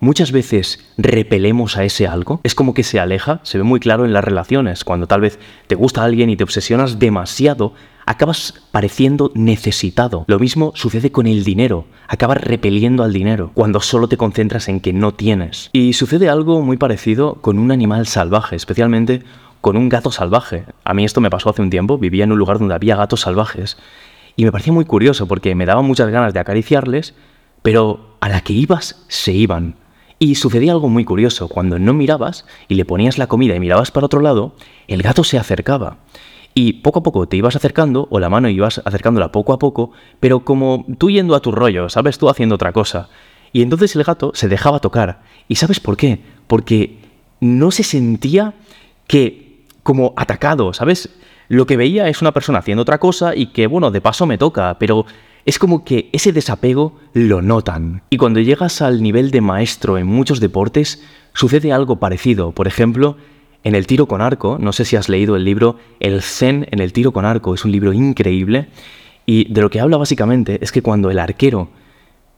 muchas 0.01 0.33
veces 0.33 0.85
repelemos 0.97 1.77
a 1.77 1.85
ese 1.85 2.07
algo. 2.07 2.41
Es 2.43 2.55
como 2.55 2.75
que 2.75 2.83
se 2.83 3.01
aleja, 3.01 3.41
se 3.43 3.59
ve 3.59 3.65
muy 3.65 3.81
claro 3.81 4.05
en 4.05 4.13
las 4.13 4.25
relaciones, 4.25 4.85
cuando 4.85 5.07
tal 5.07 5.21
vez 5.21 5.39
te 5.67 5.75
gusta 5.75 6.05
alguien 6.05 6.31
y 6.31 6.37
te 6.37 6.45
obsesionas 6.45 6.99
demasiado, 6.99 7.75
acabas 8.07 8.55
pareciendo 8.71 9.33
necesitado. 9.35 10.25
Lo 10.29 10.39
mismo 10.39 10.73
sucede 10.75 11.13
con 11.13 11.27
el 11.27 11.45
dinero, 11.45 11.87
acabas 12.09 12.41
repeliendo 12.41 13.03
al 13.03 13.13
dinero 13.13 13.51
cuando 13.53 13.81
solo 13.81 14.09
te 14.09 14.17
concentras 14.17 14.69
en 14.69 14.81
que 14.81 14.93
no 14.93 15.13
tienes. 15.13 15.71
Y 15.73 15.93
sucede 15.93 16.29
algo 16.29 16.63
muy 16.63 16.77
parecido 16.77 17.35
con 17.35 17.59
un 17.59 17.73
animal 17.73 18.07
salvaje, 18.07 18.57
especialmente 18.57 19.23
con 19.61 19.77
un 19.77 19.89
gato 19.89 20.13
salvaje. 20.13 20.65
A 20.85 20.95
mí 20.95 21.05
esto 21.05 21.21
me 21.21 21.31
pasó 21.31 21.51
hace 21.51 21.63
un 21.63 21.71
tiempo, 21.71 21.99
vivía 21.99 22.25
en 22.25 22.33
un 22.33 22.39
lugar 22.39 22.59
donde 22.59 22.75
había 22.75 22.97
gatos 22.97 23.23
salvajes 23.23 23.77
y 24.37 24.45
me 24.45 24.53
parecía 24.53 24.73
muy 24.73 24.85
curioso 24.85 25.27
porque 25.27 25.55
me 25.55 25.67
daban 25.67 25.85
muchas 25.85 26.09
ganas 26.11 26.33
de 26.33 26.41
acariciarles, 26.41 27.15
pero 27.63 28.17
a 28.21 28.29
la 28.29 28.43
que 28.43 28.53
ibas 28.53 29.05
se 29.09 29.33
iban. 29.33 29.75
Y 30.19 30.37
sucedía 30.37 30.73
algo 30.73 30.89
muy 30.89 31.05
curioso, 31.05 31.49
cuando 31.49 31.79
no 31.79 31.93
mirabas 31.93 32.47
y 32.69 32.75
le 32.75 32.85
ponías 32.85 33.19
la 33.19 33.27
comida 33.27 33.55
y 33.55 33.61
mirabas 33.61 33.91
para 33.91 34.07
otro 34.07 34.21
lado, 34.21 34.55
el 34.89 35.03
gato 35.03 35.25
se 35.25 35.39
acercaba. 35.39 35.99
Y 36.59 36.73
poco 36.73 37.01
a 37.01 37.03
poco 37.03 37.29
te 37.29 37.37
ibas 37.37 37.55
acercando, 37.55 38.09
o 38.11 38.19
la 38.19 38.31
mano 38.31 38.49
ibas 38.49 38.81
acercándola 38.83 39.31
poco 39.31 39.53
a 39.53 39.59
poco, 39.59 39.91
pero 40.21 40.41
como 40.41 40.87
tú 40.97 41.11
yendo 41.11 41.35
a 41.35 41.41
tu 41.41 41.53
rollo, 41.53 41.91
¿sabes? 41.91 42.17
Tú 42.17 42.31
haciendo 42.31 42.55
otra 42.55 42.73
cosa. 42.73 43.11
Y 43.53 43.61
entonces 43.61 43.95
el 43.95 44.05
gato 44.05 44.33
se 44.35 44.49
dejaba 44.49 44.79
tocar. 44.79 45.21
¿Y 45.49 45.57
sabes 45.57 45.81
por 45.81 45.99
qué? 45.99 46.19
Porque 46.47 47.01
no 47.41 47.71
se 47.71 47.83
sentía 47.83 48.55
que 49.07 49.65
como 49.83 50.15
atacado, 50.17 50.73
¿sabes? 50.73 51.11
Lo 51.49 51.67
que 51.67 51.77
veía 51.77 52.09
es 52.09 52.23
una 52.23 52.33
persona 52.33 52.61
haciendo 52.61 52.81
otra 52.81 53.01
cosa 53.01 53.37
y 53.37 53.49
que, 53.49 53.67
bueno, 53.67 53.91
de 53.91 54.01
paso 54.01 54.25
me 54.25 54.39
toca, 54.39 54.79
pero 54.79 55.05
es 55.45 55.59
como 55.59 55.85
que 55.85 56.09
ese 56.15 56.33
desapego 56.33 56.99
lo 57.13 57.43
notan. 57.43 58.01
Y 58.09 58.17
cuando 58.17 58.41
llegas 58.41 58.81
al 58.81 59.03
nivel 59.03 59.31
de 59.31 59.43
maestro 59.43 59.99
en 59.99 60.07
muchos 60.07 60.41
deportes, 60.41 61.05
sucede 61.35 61.71
algo 61.71 61.97
parecido. 61.97 62.53
Por 62.53 62.67
ejemplo, 62.67 63.19
en 63.67 63.75
el 63.75 63.89
tiro 63.89 64.07
con 64.07 64.23
arco, 64.23 64.59
no 64.61 64.73
sé 64.73 64.85
si 64.85 64.95
has 64.95 65.09
leído 65.09 65.35
el 65.35 65.43
libro 65.43 65.77
El 65.99 66.23
Zen 66.23 66.69
en 66.71 66.79
el 66.79 66.93
tiro 66.93 67.11
con 67.11 67.25
arco, 67.25 67.53
es 67.53 67.65
un 67.65 67.73
libro 67.73 67.93
increíble. 67.93 68.69
Y 69.27 69.53
de 69.53 69.61
lo 69.61 69.71
que 69.71 69.81
habla 69.81 69.97
básicamente 69.97 70.61
es 70.63 70.71
que 70.71 70.83
cuando 70.83 71.11
el 71.11 71.19
arquero 71.19 71.71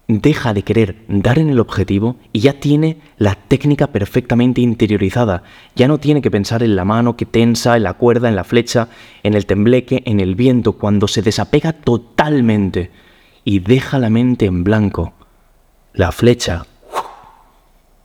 deja 0.07 0.55
de 0.55 0.63
querer 0.63 1.05
dar 1.07 1.39
en 1.39 1.51
el 1.51 1.61
objetivo 1.61 2.17
y 2.33 2.41
ya 2.41 2.55
tiene 2.55 3.03
la 3.19 3.35
técnica 3.35 3.89
perfectamente 3.89 4.63
interiorizada. 4.63 5.43
Ya 5.77 5.87
no 5.87 5.99
tiene 5.99 6.23
que 6.23 6.31
pensar 6.31 6.63
en 6.63 6.75
la 6.75 6.87
mano 6.87 7.15
que 7.15 7.27
tensa, 7.27 7.77
en 7.77 7.83
la 7.83 7.93
cuerda, 7.93 8.31
en 8.31 8.37
la 8.37 8.45
flecha, 8.45 8.89
en 9.23 9.35
el 9.35 9.45
tembleque, 9.45 10.03
en 10.07 10.21
el 10.21 10.35
viento, 10.35 10.79
cuando 10.79 11.09
se 11.09 11.21
desapega 11.21 11.75
totalmente 11.75 12.91
y 13.45 13.59
deja 13.59 13.99
la 13.99 14.09
mente 14.09 14.47
en 14.47 14.65
blanco. 14.65 15.13
La 15.93 16.11
flecha 16.11 16.65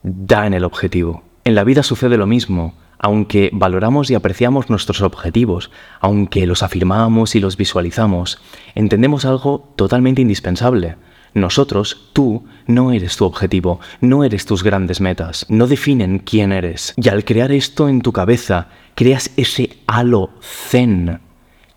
da 0.04 0.46
en 0.46 0.54
el 0.54 0.66
objetivo. 0.66 1.24
En 1.46 1.56
la 1.56 1.64
vida 1.64 1.84
sucede 1.84 2.18
lo 2.18 2.28
mismo. 2.28 2.83
Aunque 3.04 3.52
valoramos 3.54 4.10
y 4.10 4.16
apreciamos 4.16 4.72
nuestros 4.72 5.02
objetivos, 5.02 5.70
aunque 6.00 6.48
los 6.48 6.64
afirmamos 6.64 7.36
y 7.36 7.40
los 7.40 7.56
visualizamos, 7.56 8.40
entendemos 8.74 9.26
algo 9.26 9.72
totalmente 9.76 10.24
indispensable 10.24 10.98
nosotros, 11.34 12.10
tú, 12.14 12.46
no 12.68 12.92
eres 12.92 13.18
tu 13.18 13.26
objetivo, 13.26 13.80
no 14.02 14.24
eres 14.24 14.46
tus 14.46 14.64
grandes 14.64 15.02
metas, 15.02 15.46
no 15.50 15.68
definen 15.68 16.20
quién 16.20 16.52
eres. 16.52 16.94
Y 16.96 17.10
al 17.10 17.26
crear 17.26 17.52
esto 17.52 17.90
en 17.90 18.02
tu 18.02 18.14
cabeza, 18.14 18.68
creas 18.96 19.32
ese 19.36 19.78
halo 19.88 20.30
zen 20.42 21.20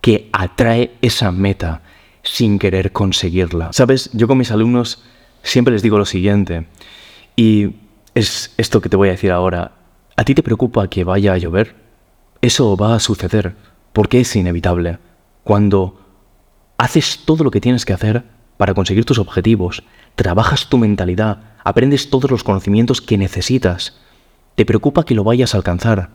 que 0.00 0.28
atrae 0.32 0.92
esa 1.00 1.32
meta 1.32 1.82
sin 2.22 2.58
querer 2.58 2.92
conseguirla. 2.92 3.72
Sabes, 3.72 4.10
yo 4.12 4.28
con 4.28 4.38
mis 4.38 4.50
alumnos 4.50 5.02
siempre 5.42 5.72
les 5.72 5.82
digo 5.82 5.96
lo 5.96 6.04
siguiente, 6.04 6.66
y 7.34 7.76
es 8.14 8.54
esto 8.58 8.80
que 8.80 8.88
te 8.88 8.96
voy 8.96 9.08
a 9.08 9.12
decir 9.12 9.32
ahora. 9.32 9.72
¿A 10.18 10.24
ti 10.24 10.34
te 10.34 10.42
preocupa 10.42 10.88
que 10.88 11.04
vaya 11.04 11.34
a 11.34 11.38
llover? 11.38 11.76
Eso 12.40 12.74
va 12.74 12.94
a 12.94 13.00
suceder, 13.00 13.54
porque 13.92 14.20
es 14.20 14.34
inevitable. 14.34 14.98
Cuando 15.44 16.00
haces 16.78 17.20
todo 17.26 17.44
lo 17.44 17.50
que 17.50 17.60
tienes 17.60 17.84
que 17.84 17.92
hacer, 17.92 18.24
para 18.56 18.72
conseguir 18.72 19.04
tus 19.04 19.18
objetivos, 19.18 19.82
trabajas 20.14 20.70
tu 20.70 20.78
mentalidad, 20.78 21.40
aprendes 21.64 22.08
todos 22.08 22.30
los 22.30 22.44
conocimientos 22.44 23.02
que 23.02 23.18
necesitas. 23.18 24.00
Te 24.54 24.64
preocupa 24.64 25.04
que 25.04 25.14
lo 25.14 25.22
vayas 25.22 25.54
a 25.54 25.58
alcanzar, 25.58 26.08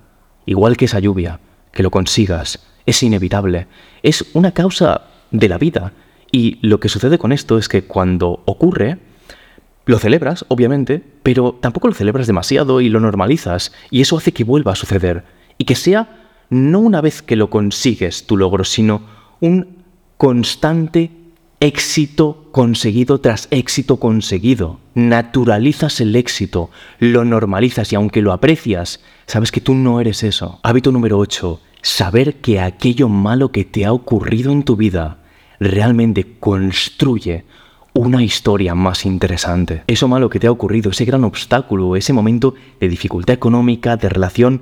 igual 0.47 0.77
que 0.77 0.85
esa 0.85 0.99
lluvia, 0.99 1.39
que 1.71 1.83
lo 1.83 1.91
consigas. 1.91 2.65
Es 2.87 3.03
inevitable. 3.03 3.67
Es 4.01 4.25
una 4.33 4.51
causa 4.51 5.01
de 5.29 5.47
la 5.47 5.59
vida. 5.59 5.93
Y 6.31 6.57
lo 6.67 6.79
que 6.79 6.89
sucede 6.89 7.19
con 7.19 7.31
esto 7.31 7.59
es 7.59 7.69
que 7.69 7.83
cuando 7.83 8.41
ocurre, 8.45 8.97
lo 9.86 10.00
celebras, 10.00 10.46
obviamente, 10.48 11.04
pero 11.24 11.58
tampoco 11.60 11.88
lo 11.88 11.94
celebras 11.94 12.28
demasiado 12.28 12.82
y 12.82 12.89
lo 12.89 13.00
normalizas. 13.00 13.72
Y 13.89 14.02
eso 14.02 14.17
hace 14.17 14.32
que 14.32 14.44
vuelva 14.44 14.74
a 14.74 14.76
suceder. 14.76 15.24
Y 15.58 15.65
que 15.65 15.76
sea 15.76 16.22
no 16.50 16.80
una 16.80 17.02
vez 17.02 17.22
que 17.22 17.36
lo 17.36 17.50
consigues 17.50 18.28
tu 18.28 18.38
logro, 18.38 18.63
sino 18.63 19.02
un 19.39 19.84
constante 20.17 21.10
éxito 21.62 22.48
conseguido 22.52 23.22
tras 23.22 23.48
éxito 23.52 23.98
conseguido. 23.98 24.80
Naturalizas 24.94 26.02
el 26.02 26.15
éxito, 26.15 26.70
lo 27.00 27.24
normalizas 27.24 27.94
y 27.94 27.96
aunque 27.96 28.22
lo 28.22 28.34
aprecias, 28.34 29.00
sabes 29.28 29.52
que 29.52 29.62
tú 29.62 29.76
no 29.76 30.02
eres 30.02 30.24
eso. 30.24 30.60
Hábito 30.63 30.91
número 30.91 31.17
8. 31.17 31.62
Saber 31.82 32.36
que 32.41 32.60
aquello 32.60 33.08
malo 33.08 33.52
que 33.52 33.63
te 33.63 33.86
ha 33.86 33.94
ocurrido 33.94 34.52
en 34.52 34.63
tu 34.63 34.76
vida 34.76 35.20
realmente 35.60 36.36
construye 36.39 37.46
una 37.93 38.23
historia 38.23 38.73
más 38.75 39.06
interesante. 39.06 39.84
Eso 39.88 40.08
malo 40.08 40.30
que 40.30 40.39
te 40.39 40.47
ha 40.47 40.51
ocurrido, 40.51 40.91
ese 40.91 41.06
gran 41.06 41.23
obstáculo, 41.23 41.95
ese 41.95 42.13
momento 42.13 42.56
de 42.80 42.88
dificultad 42.88 43.36
económica, 43.36 43.97
de 43.97 44.10
relación 44.10 44.62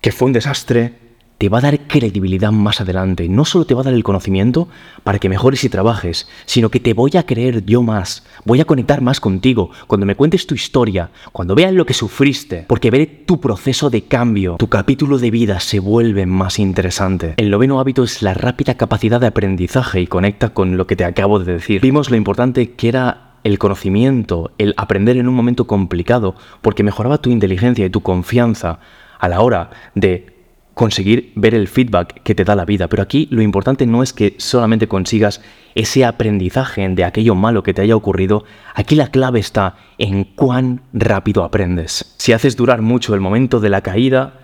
que 0.00 0.12
fue 0.12 0.26
un 0.26 0.32
desastre, 0.32 1.05
te 1.38 1.48
va 1.48 1.58
a 1.58 1.62
dar 1.62 1.80
credibilidad 1.86 2.50
más 2.50 2.80
adelante. 2.80 3.28
No 3.28 3.44
solo 3.44 3.66
te 3.66 3.74
va 3.74 3.82
a 3.82 3.84
dar 3.84 3.94
el 3.94 4.04
conocimiento 4.04 4.68
para 5.04 5.18
que 5.18 5.28
mejores 5.28 5.64
y 5.64 5.68
trabajes, 5.68 6.28
sino 6.46 6.70
que 6.70 6.80
te 6.80 6.94
voy 6.94 7.12
a 7.16 7.24
creer 7.24 7.64
yo 7.64 7.82
más, 7.82 8.24
voy 8.44 8.60
a 8.60 8.64
conectar 8.64 9.02
más 9.02 9.20
contigo 9.20 9.70
cuando 9.86 10.06
me 10.06 10.16
cuentes 10.16 10.46
tu 10.46 10.54
historia, 10.54 11.10
cuando 11.32 11.54
veas 11.54 11.72
lo 11.72 11.86
que 11.86 11.94
sufriste, 11.94 12.64
porque 12.68 12.90
veré 12.90 13.06
tu 13.06 13.40
proceso 13.40 13.90
de 13.90 14.04
cambio, 14.04 14.56
tu 14.58 14.68
capítulo 14.68 15.18
de 15.18 15.30
vida 15.30 15.60
se 15.60 15.78
vuelve 15.78 16.26
más 16.26 16.58
interesante. 16.58 17.34
El 17.36 17.50
noveno 17.50 17.80
hábito 17.80 18.04
es 18.04 18.22
la 18.22 18.34
rápida 18.34 18.74
capacidad 18.74 19.20
de 19.20 19.26
aprendizaje 19.26 20.00
y 20.00 20.06
conecta 20.06 20.50
con 20.50 20.76
lo 20.76 20.86
que 20.86 20.96
te 20.96 21.04
acabo 21.04 21.38
de 21.38 21.54
decir. 21.54 21.80
Vimos 21.80 22.10
lo 22.10 22.16
importante 22.16 22.72
que 22.72 22.88
era 22.88 23.34
el 23.44 23.58
conocimiento, 23.58 24.50
el 24.58 24.74
aprender 24.76 25.16
en 25.16 25.28
un 25.28 25.34
momento 25.34 25.66
complicado, 25.66 26.34
porque 26.62 26.82
mejoraba 26.82 27.18
tu 27.18 27.30
inteligencia 27.30 27.86
y 27.86 27.90
tu 27.90 28.00
confianza 28.00 28.80
a 29.18 29.28
la 29.28 29.40
hora 29.40 29.70
de 29.94 30.35
conseguir 30.76 31.32
ver 31.36 31.54
el 31.54 31.68
feedback 31.68 32.20
que 32.22 32.34
te 32.34 32.44
da 32.44 32.54
la 32.54 32.66
vida. 32.66 32.86
Pero 32.88 33.02
aquí 33.02 33.28
lo 33.30 33.40
importante 33.40 33.86
no 33.86 34.02
es 34.02 34.12
que 34.12 34.34
solamente 34.36 34.88
consigas 34.88 35.40
ese 35.74 36.04
aprendizaje 36.04 36.86
de 36.86 37.02
aquello 37.02 37.34
malo 37.34 37.62
que 37.62 37.72
te 37.72 37.80
haya 37.80 37.96
ocurrido. 37.96 38.44
Aquí 38.74 38.94
la 38.94 39.10
clave 39.10 39.40
está 39.40 39.76
en 39.96 40.24
cuán 40.24 40.82
rápido 40.92 41.44
aprendes. 41.44 42.14
Si 42.18 42.34
haces 42.34 42.56
durar 42.56 42.82
mucho 42.82 43.14
el 43.14 43.22
momento 43.22 43.58
de 43.58 43.70
la 43.70 43.80
caída, 43.80 44.34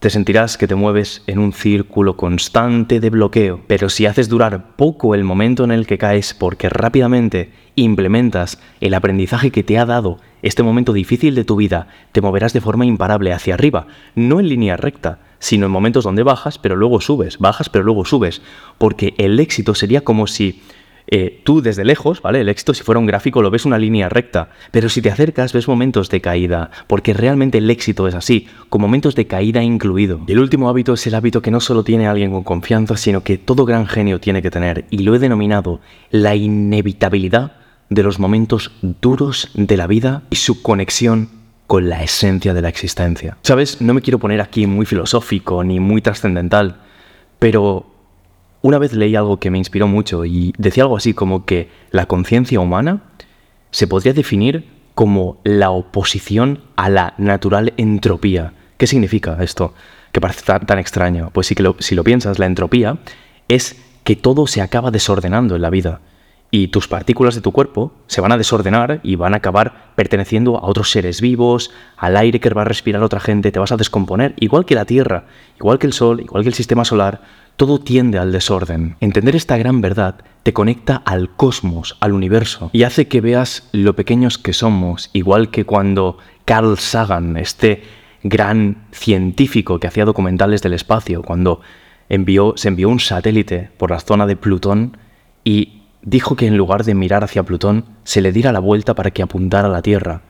te 0.00 0.10
sentirás 0.10 0.58
que 0.58 0.66
te 0.66 0.74
mueves 0.74 1.22
en 1.26 1.38
un 1.38 1.54
círculo 1.54 2.14
constante 2.14 3.00
de 3.00 3.08
bloqueo. 3.08 3.62
Pero 3.66 3.88
si 3.88 4.04
haces 4.04 4.28
durar 4.28 4.76
poco 4.76 5.14
el 5.14 5.24
momento 5.24 5.64
en 5.64 5.70
el 5.70 5.86
que 5.86 5.96
caes 5.96 6.34
porque 6.34 6.68
rápidamente 6.68 7.52
implementas 7.74 8.60
el 8.82 8.92
aprendizaje 8.92 9.50
que 9.50 9.62
te 9.62 9.78
ha 9.78 9.86
dado 9.86 10.18
este 10.42 10.62
momento 10.62 10.92
difícil 10.92 11.34
de 11.34 11.44
tu 11.44 11.56
vida, 11.56 11.88
te 12.12 12.20
moverás 12.20 12.52
de 12.52 12.60
forma 12.60 12.84
imparable 12.84 13.32
hacia 13.32 13.54
arriba, 13.54 13.86
no 14.14 14.40
en 14.40 14.48
línea 14.50 14.76
recta, 14.76 15.29
sino 15.40 15.66
en 15.66 15.72
momentos 15.72 16.04
donde 16.04 16.22
bajas, 16.22 16.58
pero 16.58 16.76
luego 16.76 17.00
subes, 17.00 17.38
bajas, 17.38 17.68
pero 17.68 17.84
luego 17.84 18.04
subes, 18.04 18.42
porque 18.78 19.14
el 19.18 19.40
éxito 19.40 19.74
sería 19.74 20.02
como 20.02 20.28
si 20.28 20.62
eh, 21.12 21.40
tú 21.42 21.60
desde 21.60 21.84
lejos, 21.84 22.22
¿vale? 22.22 22.40
El 22.40 22.48
éxito, 22.48 22.72
si 22.72 22.84
fuera 22.84 23.00
un 23.00 23.06
gráfico, 23.06 23.42
lo 23.42 23.50
ves 23.50 23.64
una 23.64 23.78
línea 23.78 24.08
recta, 24.08 24.50
pero 24.70 24.88
si 24.88 25.02
te 25.02 25.10
acercas 25.10 25.52
ves 25.52 25.66
momentos 25.66 26.08
de 26.08 26.20
caída, 26.20 26.70
porque 26.86 27.14
realmente 27.14 27.58
el 27.58 27.68
éxito 27.68 28.06
es 28.06 28.14
así, 28.14 28.46
con 28.68 28.80
momentos 28.80 29.16
de 29.16 29.26
caída 29.26 29.60
incluido. 29.60 30.20
Y 30.28 30.32
el 30.32 30.38
último 30.38 30.68
hábito 30.68 30.92
es 30.92 31.04
el 31.08 31.16
hábito 31.16 31.42
que 31.42 31.50
no 31.50 31.58
solo 31.58 31.82
tiene 31.82 32.06
alguien 32.06 32.30
con 32.30 32.44
confianza, 32.44 32.96
sino 32.96 33.24
que 33.24 33.38
todo 33.38 33.64
gran 33.64 33.86
genio 33.88 34.20
tiene 34.20 34.40
que 34.40 34.52
tener, 34.52 34.84
y 34.90 34.98
lo 34.98 35.14
he 35.14 35.18
denominado 35.18 35.80
la 36.10 36.36
inevitabilidad 36.36 37.56
de 37.88 38.04
los 38.04 38.20
momentos 38.20 38.70
duros 38.80 39.50
de 39.54 39.76
la 39.76 39.88
vida 39.88 40.22
y 40.30 40.36
su 40.36 40.62
conexión 40.62 41.39
con 41.70 41.88
la 41.88 42.02
esencia 42.02 42.52
de 42.52 42.62
la 42.62 42.68
existencia. 42.68 43.36
Sabes, 43.42 43.80
no 43.80 43.94
me 43.94 44.02
quiero 44.02 44.18
poner 44.18 44.40
aquí 44.40 44.66
muy 44.66 44.86
filosófico 44.86 45.62
ni 45.62 45.78
muy 45.78 46.02
trascendental, 46.02 46.80
pero 47.38 47.86
una 48.60 48.78
vez 48.78 48.92
leí 48.92 49.14
algo 49.14 49.38
que 49.38 49.52
me 49.52 49.58
inspiró 49.58 49.86
mucho 49.86 50.24
y 50.24 50.52
decía 50.58 50.82
algo 50.82 50.96
así 50.96 51.14
como 51.14 51.44
que 51.44 51.68
la 51.92 52.06
conciencia 52.06 52.58
humana 52.58 53.04
se 53.70 53.86
podría 53.86 54.12
definir 54.12 54.64
como 54.96 55.38
la 55.44 55.70
oposición 55.70 56.58
a 56.74 56.88
la 56.88 57.14
natural 57.18 57.72
entropía. 57.76 58.52
¿Qué 58.76 58.88
significa 58.88 59.38
esto? 59.40 59.72
Que 60.10 60.20
parece 60.20 60.42
tan, 60.42 60.78
extraño. 60.80 61.30
Pues 61.32 61.46
sí 61.46 61.54
que 61.54 61.72
si 61.78 61.94
lo 61.94 62.02
piensas, 62.02 62.40
la 62.40 62.46
entropía 62.46 62.98
es 63.46 63.80
que 64.02 64.16
todo 64.16 64.48
se 64.48 64.60
acaba 64.60 64.90
desordenando 64.90 65.54
en 65.54 65.62
la 65.62 65.70
vida 65.70 66.00
y 66.50 66.68
tus 66.68 66.88
partículas 66.88 67.34
de 67.34 67.40
tu 67.40 67.52
cuerpo 67.52 67.92
se 68.06 68.20
van 68.20 68.32
a 68.32 68.38
desordenar 68.38 69.00
y 69.02 69.14
van 69.16 69.34
a 69.34 69.38
acabar 69.38 69.92
perteneciendo 69.94 70.58
a 70.58 70.66
otros 70.66 70.90
seres 70.90 71.20
vivos, 71.20 71.70
al 71.96 72.16
aire 72.16 72.40
que 72.40 72.50
va 72.50 72.62
a 72.62 72.66
respirar 72.66 73.02
otra 73.02 73.20
gente, 73.20 73.52
te 73.52 73.58
vas 73.58 73.72
a 73.72 73.76
descomponer, 73.76 74.34
igual 74.38 74.64
que 74.64 74.74
la 74.74 74.84
Tierra, 74.84 75.26
igual 75.58 75.78
que 75.78 75.86
el 75.86 75.92
Sol, 75.92 76.20
igual 76.20 76.42
que 76.42 76.48
el 76.48 76.54
sistema 76.54 76.84
solar, 76.84 77.22
todo 77.56 77.78
tiende 77.78 78.18
al 78.18 78.32
desorden. 78.32 78.96
Entender 79.00 79.36
esta 79.36 79.58
gran 79.58 79.80
verdad 79.80 80.16
te 80.42 80.52
conecta 80.52 80.96
al 80.96 81.30
cosmos, 81.36 81.96
al 82.00 82.12
universo, 82.12 82.70
y 82.72 82.82
hace 82.82 83.06
que 83.06 83.20
veas 83.20 83.68
lo 83.72 83.94
pequeños 83.94 84.38
que 84.38 84.52
somos, 84.52 85.10
igual 85.12 85.50
que 85.50 85.64
cuando 85.64 86.18
Carl 86.46 86.78
Sagan, 86.78 87.36
este 87.36 87.82
gran 88.22 88.86
científico 88.92 89.78
que 89.78 89.86
hacía 89.86 90.04
documentales 90.04 90.62
del 90.62 90.72
espacio, 90.72 91.22
cuando 91.22 91.60
envió, 92.08 92.54
se 92.56 92.68
envió 92.68 92.88
un 92.88 93.00
satélite 93.00 93.70
por 93.76 93.90
la 93.90 94.00
zona 94.00 94.26
de 94.26 94.36
Plutón 94.36 94.96
y 95.44 95.79
dijo 96.02 96.36
que 96.36 96.46
en 96.46 96.56
lugar 96.56 96.84
de 96.84 96.94
mirar 96.94 97.24
hacia 97.24 97.42
Plutón, 97.42 97.84
se 98.04 98.20
le 98.20 98.32
diera 98.32 98.52
la 98.52 98.60
vuelta 98.60 98.94
para 98.94 99.10
que 99.10 99.22
apuntara 99.22 99.68
a 99.68 99.70
la 99.70 99.82
Tierra 99.82 100.22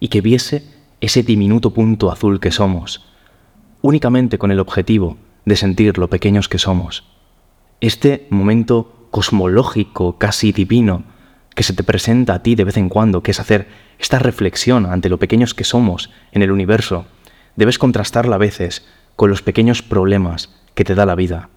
y 0.00 0.08
que 0.08 0.20
viese 0.20 0.64
ese 1.00 1.22
diminuto 1.22 1.72
punto 1.72 2.10
azul 2.10 2.40
que 2.40 2.50
somos, 2.50 3.06
únicamente 3.80 4.38
con 4.38 4.50
el 4.50 4.60
objetivo 4.60 5.16
de 5.44 5.56
sentir 5.56 5.98
lo 5.98 6.08
pequeños 6.08 6.48
que 6.48 6.58
somos. 6.58 7.04
Este 7.80 8.26
momento 8.30 9.08
cosmológico, 9.10 10.18
casi 10.18 10.52
divino, 10.52 11.04
que 11.54 11.62
se 11.62 11.74
te 11.74 11.84
presenta 11.84 12.34
a 12.34 12.42
ti 12.42 12.54
de 12.54 12.64
vez 12.64 12.76
en 12.76 12.88
cuando, 12.88 13.22
que 13.22 13.32
es 13.32 13.40
hacer 13.40 13.68
esta 13.98 14.18
reflexión 14.18 14.86
ante 14.86 15.08
lo 15.08 15.18
pequeños 15.18 15.54
que 15.54 15.64
somos 15.64 16.10
en 16.32 16.42
el 16.42 16.50
universo, 16.50 17.04
debes 17.56 17.78
contrastarla 17.78 18.36
a 18.36 18.38
veces 18.38 18.86
con 19.16 19.28
los 19.28 19.42
pequeños 19.42 19.82
problemas 19.82 20.54
que 20.74 20.84
te 20.84 20.94
da 20.94 21.04
la 21.04 21.14
vida. 21.14 21.50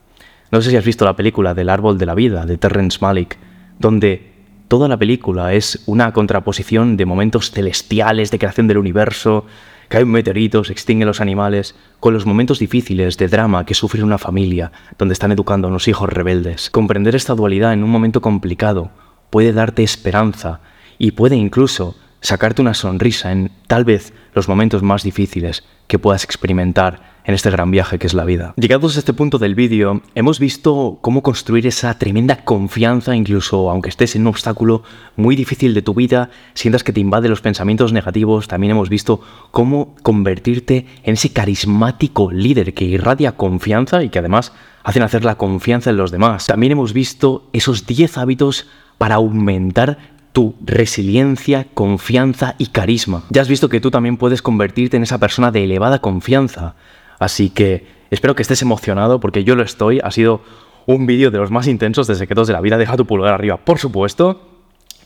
No 0.52 0.62
sé 0.62 0.70
si 0.70 0.78
has 0.78 0.86
visto 0.86 1.06
la 1.06 1.16
película 1.16 1.54
del 1.54 1.70
árbol 1.70 1.98
de 1.98 2.06
la 2.06 2.16
vida 2.16 2.46
de 2.46 2.58
Terrence 2.58 3.00
Malick, 3.02 3.38
donde 3.80 4.32
toda 4.68 4.88
la 4.88 4.98
película 4.98 5.54
es 5.54 5.84
una 5.86 6.12
contraposición 6.12 6.98
de 6.98 7.06
momentos 7.06 7.52
celestiales 7.52 8.32
de 8.32 8.40
creación 8.40 8.68
del 8.68 8.78
universo, 8.78 9.46
cae 9.88 10.04
un 10.04 10.12
meteorito, 10.12 10.64
se 10.64 10.74
extinguen 10.74 11.08
los 11.08 11.22
animales, 11.22 11.76
con 12.00 12.14
los 12.14 12.26
momentos 12.26 12.60
difíciles 12.60 13.18
de 13.18 13.28
drama 13.28 13.66
que 13.66 13.74
sufre 13.74 14.04
una 14.04 14.18
familia 14.18 14.72
donde 14.98 15.14
están 15.14 15.32
educando 15.32 15.68
a 15.68 15.70
unos 15.70 15.88
hijos 15.88 16.10
rebeldes. 16.10 16.70
Comprender 16.70 17.16
esta 17.16 17.36
dualidad 17.36 17.74
en 17.74 17.84
un 17.84 17.90
momento 17.90 18.22
complicado 18.22 18.92
puede 19.30 19.54
darte 19.54 19.84
esperanza 19.84 20.62
y 20.98 21.12
puede 21.12 21.36
incluso 21.36 21.96
sacarte 22.22 22.62
una 22.62 22.74
sonrisa 22.74 23.32
en 23.32 23.52
tal 23.68 23.86
vez 23.86 24.14
los 24.34 24.48
momentos 24.48 24.82
más 24.82 25.04
difíciles 25.04 25.64
que 25.88 26.00
puedas 26.00 26.24
experimentar 26.24 27.15
en 27.26 27.34
este 27.34 27.50
gran 27.50 27.72
viaje 27.72 28.00
que 28.00 28.08
es 28.08 28.14
la 28.14 28.26
vida. 28.26 28.54
Llegados 28.58 28.96
a 28.96 29.00
este 29.00 29.14
punto 29.14 29.38
del 29.38 29.56
vídeo, 29.56 30.02
hemos 30.14 30.40
visto 30.40 31.00
cómo 31.02 31.24
construir 31.24 31.68
esa 31.68 31.98
tremenda 31.98 32.44
confianza, 32.44 33.16
incluso 33.16 33.70
aunque 33.70 33.90
estés 33.90 34.16
en 34.16 34.24
un 34.24 34.28
obstáculo 34.28 34.84
muy 35.16 35.36
difícil 35.36 35.74
de 35.74 35.82
tu 35.82 35.94
vida, 35.94 36.30
sientas 36.54 36.84
que 36.84 36.94
te 36.94 37.00
invade 37.00 37.30
los 37.30 37.42
pensamientos 37.42 37.94
negativos, 37.94 38.48
también 38.48 38.72
hemos 38.72 38.90
visto 38.90 39.22
cómo 39.52 39.96
convertirte 40.04 40.86
en 41.04 41.14
ese 41.14 41.32
carismático 41.32 42.32
líder 42.32 42.74
que 42.74 42.86
irradia 42.86 43.34
confianza 43.34 44.04
y 44.04 44.10
que 44.10 44.20
además 44.20 44.54
hacen 44.84 45.04
hacer 45.04 45.26
la 45.26 45.36
confianza 45.36 45.90
en 45.90 45.98
los 45.98 46.12
demás. 46.12 46.46
También 46.46 46.74
hemos 46.74 46.94
visto 46.94 47.50
esos 47.54 47.88
10 47.88 48.18
hábitos 48.20 48.68
para 48.98 49.16
aumentar 49.16 50.16
tu 50.36 50.54
resiliencia, 50.66 51.68
confianza 51.74 52.56
y 52.58 52.68
carisma. 52.68 53.24
Ya 53.30 53.42
has 53.42 53.48
visto 53.48 53.70
que 53.70 53.80
tú 53.80 53.90
también 53.90 54.18
puedes 54.18 54.42
convertirte 54.42 54.98
en 54.98 55.04
esa 55.04 55.18
persona 55.18 55.50
de 55.50 55.64
elevada 55.64 56.00
confianza, 56.00 56.76
Así 57.20 57.50
que 57.50 57.88
espero 58.12 58.36
que 58.36 58.42
estés 58.42 58.62
emocionado 58.62 59.20
porque 59.20 59.44
yo 59.44 59.56
lo 59.56 59.64
estoy. 59.64 60.00
Ha 60.04 60.12
sido 60.12 60.42
un 60.86 61.06
vídeo 61.06 61.32
de 61.32 61.38
los 61.38 61.52
más 61.52 61.68
intensos 61.68 62.08
de 62.08 62.16
Secretos 62.16 62.48
de 62.48 62.54
la 62.54 62.62
Vida. 62.62 62.78
Deja 62.78 62.98
tu 62.98 63.06
pulgar 63.06 63.34
arriba, 63.34 63.58
por 63.58 63.80
supuesto. 63.80 64.52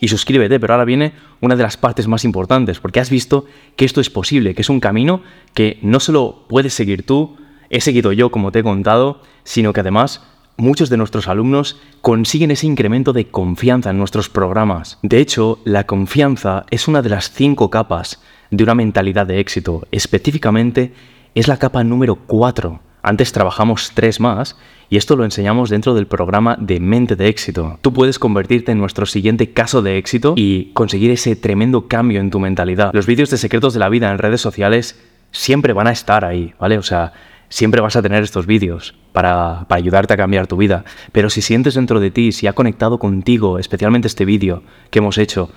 Y 0.01 0.07
suscríbete, 0.07 0.59
pero 0.59 0.73
ahora 0.73 0.85
viene 0.85 1.11
una 1.41 1.57
de 1.57 1.63
las 1.63 1.75
partes 1.75 2.07
más 2.07 2.23
importantes, 2.23 2.79
porque 2.79 3.01
has 3.01 3.09
visto 3.09 3.45
que 3.75 3.83
esto 3.83 3.99
es 3.99 4.09
posible, 4.09 4.55
que 4.55 4.61
es 4.61 4.69
un 4.69 4.79
camino 4.79 5.21
que 5.53 5.77
no 5.81 5.99
solo 5.99 6.45
puedes 6.47 6.73
seguir 6.73 7.05
tú, 7.05 7.35
he 7.69 7.81
seguido 7.81 8.13
yo 8.13 8.31
como 8.31 8.53
te 8.53 8.59
he 8.59 8.63
contado, 8.63 9.21
sino 9.43 9.73
que 9.73 9.81
además 9.81 10.23
muchos 10.55 10.89
de 10.89 10.97
nuestros 10.97 11.27
alumnos 11.27 11.81
consiguen 12.01 12.51
ese 12.51 12.67
incremento 12.67 13.13
de 13.13 13.27
confianza 13.27 13.89
en 13.89 13.97
nuestros 13.97 14.29
programas. 14.29 14.99
De 15.01 15.19
hecho, 15.19 15.59
la 15.65 15.85
confianza 15.85 16.65
es 16.69 16.87
una 16.87 17.01
de 17.01 17.09
las 17.09 17.31
cinco 17.31 17.69
capas 17.69 18.21
de 18.51 18.63
una 18.63 18.75
mentalidad 18.75 19.27
de 19.27 19.39
éxito, 19.39 19.87
específicamente 19.91 20.93
es 21.39 21.47
la 21.47 21.57
capa 21.57 21.85
número 21.85 22.15
4. 22.15 22.81
Antes 23.01 23.31
trabajamos 23.31 23.91
tres 23.93 24.19
más 24.19 24.57
y 24.89 24.97
esto 24.97 25.15
lo 25.15 25.23
enseñamos 25.23 25.69
dentro 25.69 25.93
del 25.93 26.05
programa 26.05 26.57
de 26.59 26.81
Mente 26.81 27.15
de 27.15 27.29
Éxito. 27.29 27.79
Tú 27.81 27.93
puedes 27.93 28.19
convertirte 28.19 28.73
en 28.73 28.77
nuestro 28.77 29.05
siguiente 29.05 29.53
caso 29.53 29.81
de 29.81 29.97
éxito 29.97 30.33
y 30.35 30.73
conseguir 30.73 31.11
ese 31.11 31.37
tremendo 31.37 31.87
cambio 31.87 32.19
en 32.19 32.29
tu 32.29 32.41
mentalidad. 32.41 32.91
Los 32.93 33.05
vídeos 33.05 33.29
de 33.29 33.37
secretos 33.37 33.73
de 33.73 33.79
la 33.79 33.87
vida 33.87 34.11
en 34.11 34.17
redes 34.17 34.41
sociales 34.41 34.99
siempre 35.31 35.71
van 35.71 35.87
a 35.87 35.91
estar 35.91 36.25
ahí, 36.25 36.53
¿vale? 36.59 36.77
O 36.77 36.83
sea, 36.83 37.13
siempre 37.47 37.79
vas 37.79 37.95
a 37.95 38.01
tener 38.01 38.21
estos 38.21 38.45
vídeos 38.45 38.95
para, 39.13 39.65
para, 39.69 39.79
ayudarte 39.79 40.15
a 40.15 40.17
cambiar 40.17 40.45
tu 40.47 40.57
vida. 40.57 40.83
Pero 41.13 41.29
si 41.29 41.41
sientes 41.41 41.75
dentro 41.75 42.01
de 42.01 42.11
ti, 42.11 42.33
si 42.33 42.47
ha 42.47 42.53
conectado 42.53 42.99
contigo, 42.99 43.59
especialmente 43.59 44.09
este 44.09 44.25
vídeo 44.25 44.61
que 44.89 44.99
hemos 44.99 45.17
hecho, 45.17 45.49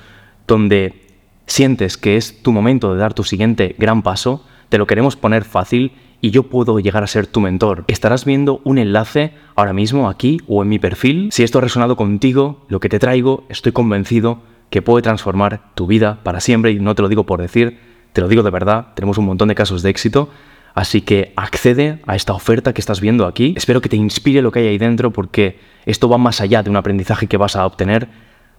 donde 0.47 1.09
sientes 1.47 1.97
que 1.97 2.17
es 2.17 2.41
tu 2.41 2.53
momento 2.53 2.95
de 2.95 3.01
dar 3.01 3.15
tu 3.15 3.25
siguiente 3.25 3.75
gran 3.79 4.03
paso, 4.03 4.45
te 4.73 4.79
lo 4.79 4.87
queremos 4.87 5.17
poner 5.17 5.45
fácil 5.45 5.93
y 6.23 6.31
yo 6.31 6.45
puedo 6.45 6.81
llegar 6.81 7.05
a 7.05 7.07
ser 7.07 7.27
tu 7.27 7.41
mentor. 7.41 7.85
Estarás 7.89 8.25
viendo 8.25 8.63
un 8.65 8.79
enlace 8.79 9.35
ahora 9.55 9.75
mismo 9.75 10.09
aquí 10.09 10.41
o 10.49 10.63
en 10.63 10.71
mi 10.71 10.79
perfil. 10.79 11.29
Si 11.31 11.43
esto 11.43 11.59
ha 11.59 11.61
resonado 11.61 11.95
contigo, 11.95 12.65
lo 12.69 12.81
que 12.81 12.89
te 12.89 12.99
traigo, 12.99 13.45
estoy 13.51 13.73
convencido 13.73 14.41
que 14.71 14.81
puede 14.81 15.03
transformar 15.03 15.75
tu 15.75 15.87
vida 15.87 16.21
para 16.23 16.41
siempre 16.41 16.71
y 16.71 16.81
no 16.81 16.95
te 16.95 17.03
lo 17.03 17.11
digo 17.11 17.27
por 17.27 17.43
decir, 17.43 17.81
te 18.15 18.23
lo 18.23 18.29
digo 18.29 18.43
de 18.43 18.49
verdad, 18.49 18.95
tenemos 18.95 19.19
un 19.19 19.27
montón 19.27 19.49
de 19.49 19.55
casos 19.55 19.83
de 19.83 19.91
éxito. 19.91 20.31
Así 20.73 21.03
que 21.03 21.35
accede 21.37 22.01
a 22.07 22.17
esta 22.17 22.33
oferta 22.33 22.73
que 22.73 22.81
estás 22.81 23.03
viendo 23.03 23.27
aquí. 23.27 23.53
Espero 23.59 23.83
que 23.83 23.91
te 23.91 23.97
inspire 23.97 24.41
lo 24.41 24.53
que 24.53 24.61
hay 24.61 24.69
ahí 24.69 24.79
dentro 24.79 25.11
porque 25.11 25.59
esto 25.85 26.09
va 26.09 26.17
más 26.17 26.41
allá 26.41 26.63
de 26.63 26.71
un 26.71 26.77
aprendizaje 26.77 27.27
que 27.27 27.37
vas 27.37 27.57
a 27.57 27.67
obtener 27.67 28.09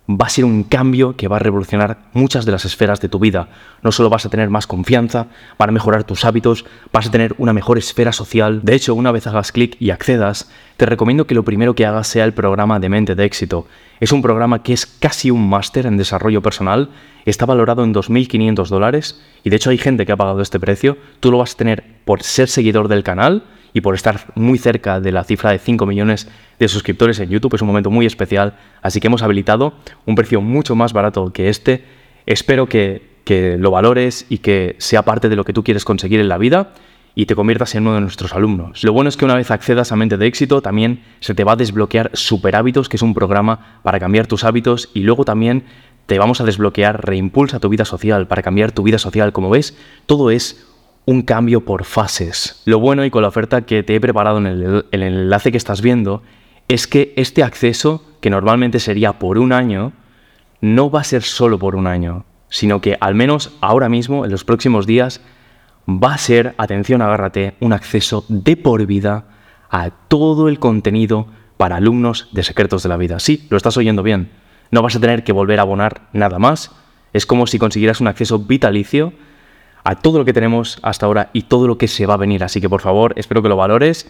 va 0.09 0.25
a 0.25 0.29
ser 0.29 0.43
un 0.43 0.63
cambio 0.63 1.15
que 1.15 1.29
va 1.29 1.37
a 1.37 1.39
revolucionar 1.39 1.97
muchas 2.11 2.45
de 2.45 2.51
las 2.51 2.65
esferas 2.65 2.99
de 2.99 3.07
tu 3.07 3.19
vida. 3.19 3.47
No 3.81 3.91
solo 3.91 4.09
vas 4.09 4.25
a 4.25 4.29
tener 4.29 4.49
más 4.49 4.67
confianza, 4.67 5.27
van 5.57 5.69
a 5.69 5.73
mejorar 5.73 6.03
tus 6.03 6.25
hábitos, 6.25 6.65
vas 6.91 7.07
a 7.07 7.11
tener 7.11 7.35
una 7.37 7.53
mejor 7.53 7.77
esfera 7.77 8.11
social. 8.11 8.61
De 8.63 8.75
hecho, 8.75 8.95
una 8.95 9.11
vez 9.11 9.27
hagas 9.27 9.53
clic 9.53 9.77
y 9.79 9.91
accedas, 9.91 10.51
te 10.75 10.85
recomiendo 10.85 11.25
que 11.25 11.35
lo 11.35 11.43
primero 11.43 11.73
que 11.73 11.85
hagas 11.85 12.07
sea 12.07 12.25
el 12.25 12.33
programa 12.33 12.79
de 12.79 12.89
mente 12.89 13.15
de 13.15 13.23
éxito. 13.23 13.65
Es 14.01 14.11
un 14.11 14.21
programa 14.21 14.61
que 14.61 14.73
es 14.73 14.85
casi 14.85 15.31
un 15.31 15.49
máster 15.49 15.85
en 15.85 15.95
desarrollo 15.95 16.41
personal, 16.41 16.89
está 17.25 17.45
valorado 17.45 17.85
en 17.85 17.93
2.500 17.93 18.67
dólares 18.67 19.21
y 19.43 19.49
de 19.49 19.55
hecho 19.55 19.69
hay 19.69 19.77
gente 19.77 20.05
que 20.05 20.11
ha 20.11 20.17
pagado 20.17 20.41
este 20.41 20.59
precio. 20.59 20.97
Tú 21.21 21.31
lo 21.31 21.37
vas 21.37 21.53
a 21.53 21.57
tener 21.57 21.85
por 22.03 22.23
ser 22.23 22.49
seguidor 22.49 22.89
del 22.89 23.03
canal 23.03 23.43
y 23.73 23.81
por 23.81 23.95
estar 23.95 24.31
muy 24.35 24.57
cerca 24.57 24.99
de 24.99 25.11
la 25.11 25.23
cifra 25.23 25.51
de 25.51 25.59
5 25.59 25.85
millones 25.85 26.27
de 26.59 26.67
suscriptores 26.67 27.19
en 27.19 27.29
YouTube. 27.29 27.55
Es 27.55 27.61
un 27.61 27.67
momento 27.67 27.89
muy 27.89 28.05
especial, 28.05 28.55
así 28.81 28.99
que 28.99 29.07
hemos 29.07 29.23
habilitado 29.23 29.73
un 30.05 30.15
precio 30.15 30.41
mucho 30.41 30.75
más 30.75 30.93
barato 30.93 31.33
que 31.33 31.49
este. 31.49 31.83
Espero 32.25 32.67
que, 32.67 33.01
que 33.25 33.57
lo 33.57 33.71
valores 33.71 34.25
y 34.29 34.37
que 34.39 34.75
sea 34.79 35.03
parte 35.03 35.29
de 35.29 35.35
lo 35.35 35.43
que 35.43 35.53
tú 35.53 35.63
quieres 35.63 35.85
conseguir 35.85 36.19
en 36.19 36.29
la 36.29 36.37
vida 36.37 36.73
y 37.15 37.25
te 37.25 37.35
conviertas 37.35 37.75
en 37.75 37.83
uno 37.83 37.95
de 37.95 38.01
nuestros 38.01 38.33
alumnos. 38.33 38.83
Lo 38.83 38.93
bueno 38.93 39.09
es 39.09 39.17
que 39.17 39.25
una 39.25 39.35
vez 39.35 39.51
accedas 39.51 39.91
a 39.91 39.95
Mente 39.95 40.17
de 40.17 40.25
Éxito, 40.25 40.61
también 40.61 41.03
se 41.19 41.35
te 41.35 41.43
va 41.43 41.53
a 41.53 41.55
desbloquear 41.55 42.11
Super 42.13 42.55
Hábitos, 42.55 42.89
que 42.89 42.97
es 42.97 43.03
un 43.03 43.13
programa 43.13 43.79
para 43.83 43.99
cambiar 43.99 44.27
tus 44.27 44.43
hábitos, 44.43 44.89
y 44.93 45.01
luego 45.01 45.25
también 45.25 45.63
te 46.05 46.17
vamos 46.19 46.41
a 46.41 46.43
desbloquear 46.43 47.05
Reimpulsa 47.05 47.59
tu 47.59 47.69
vida 47.69 47.85
social, 47.85 48.27
para 48.27 48.41
cambiar 48.41 48.71
tu 48.71 48.83
vida 48.83 48.97
social. 48.97 49.31
Como 49.31 49.49
ves, 49.49 49.77
todo 50.05 50.31
es 50.31 50.65
un 51.05 51.21
cambio 51.21 51.65
por 51.65 51.83
fases. 51.85 52.61
Lo 52.65 52.79
bueno 52.79 53.03
y 53.05 53.09
con 53.09 53.21
la 53.21 53.27
oferta 53.27 53.61
que 53.63 53.83
te 53.83 53.95
he 53.95 54.01
preparado 54.01 54.37
en 54.37 54.47
el, 54.47 54.85
enlace 54.91 55.51
que 55.51 55.57
estás 55.57 55.81
viendo 55.81 56.23
es 56.67 56.87
que 56.87 57.13
este 57.17 57.43
acceso, 57.43 58.03
que 58.21 58.29
normalmente 58.29 58.79
sería 58.79 59.13
por 59.13 59.37
un 59.37 59.51
año, 59.51 59.91
no 60.61 60.89
va 60.89 61.01
a 61.01 61.03
ser 61.03 61.23
solo 61.23 61.59
por 61.59 61.75
un 61.75 61.87
año, 61.87 62.25
sino 62.49 62.79
que 62.79 62.97
al 63.01 63.15
menos 63.15 63.57
ahora 63.59 63.89
mismo, 63.89 64.23
en 64.23 64.31
los 64.31 64.45
próximos 64.45 64.87
días, 64.87 65.21
va 65.87 66.13
a 66.13 66.17
ser, 66.17 66.55
atención, 66.57 67.01
agárrate, 67.01 67.55
un 67.59 67.73
acceso 67.73 68.25
de 68.29 68.55
por 68.55 68.85
vida 68.85 69.25
a 69.69 69.89
todo 69.89 70.47
el 70.47 70.59
contenido 70.59 71.27
para 71.57 71.75
alumnos 71.77 72.29
de 72.31 72.43
Secretos 72.43 72.83
de 72.83 72.89
la 72.89 72.97
Vida. 72.97 73.19
Sí, 73.19 73.45
lo 73.49 73.57
estás 73.57 73.75
oyendo 73.75 74.03
bien. 74.03 74.31
No 74.71 74.81
vas 74.81 74.95
a 74.95 74.99
tener 74.99 75.23
que 75.23 75.33
volver 75.33 75.59
a 75.59 75.63
abonar 75.63 76.07
nada 76.13 76.39
más. 76.39 76.71
Es 77.11 77.25
como 77.25 77.45
si 77.45 77.59
consiguieras 77.59 77.99
un 77.99 78.07
acceso 78.07 78.39
vitalicio 78.39 79.13
a 79.83 79.95
todo 79.95 80.19
lo 80.19 80.25
que 80.25 80.33
tenemos 80.33 80.79
hasta 80.81 81.05
ahora 81.05 81.29
y 81.33 81.43
todo 81.43 81.67
lo 81.67 81.77
que 81.77 81.87
se 81.87 82.05
va 82.05 82.15
a 82.15 82.17
venir. 82.17 82.43
Así 82.43 82.61
que 82.61 82.69
por 82.69 82.81
favor, 82.81 83.13
espero 83.17 83.41
que 83.41 83.49
lo 83.49 83.57
valores. 83.57 84.09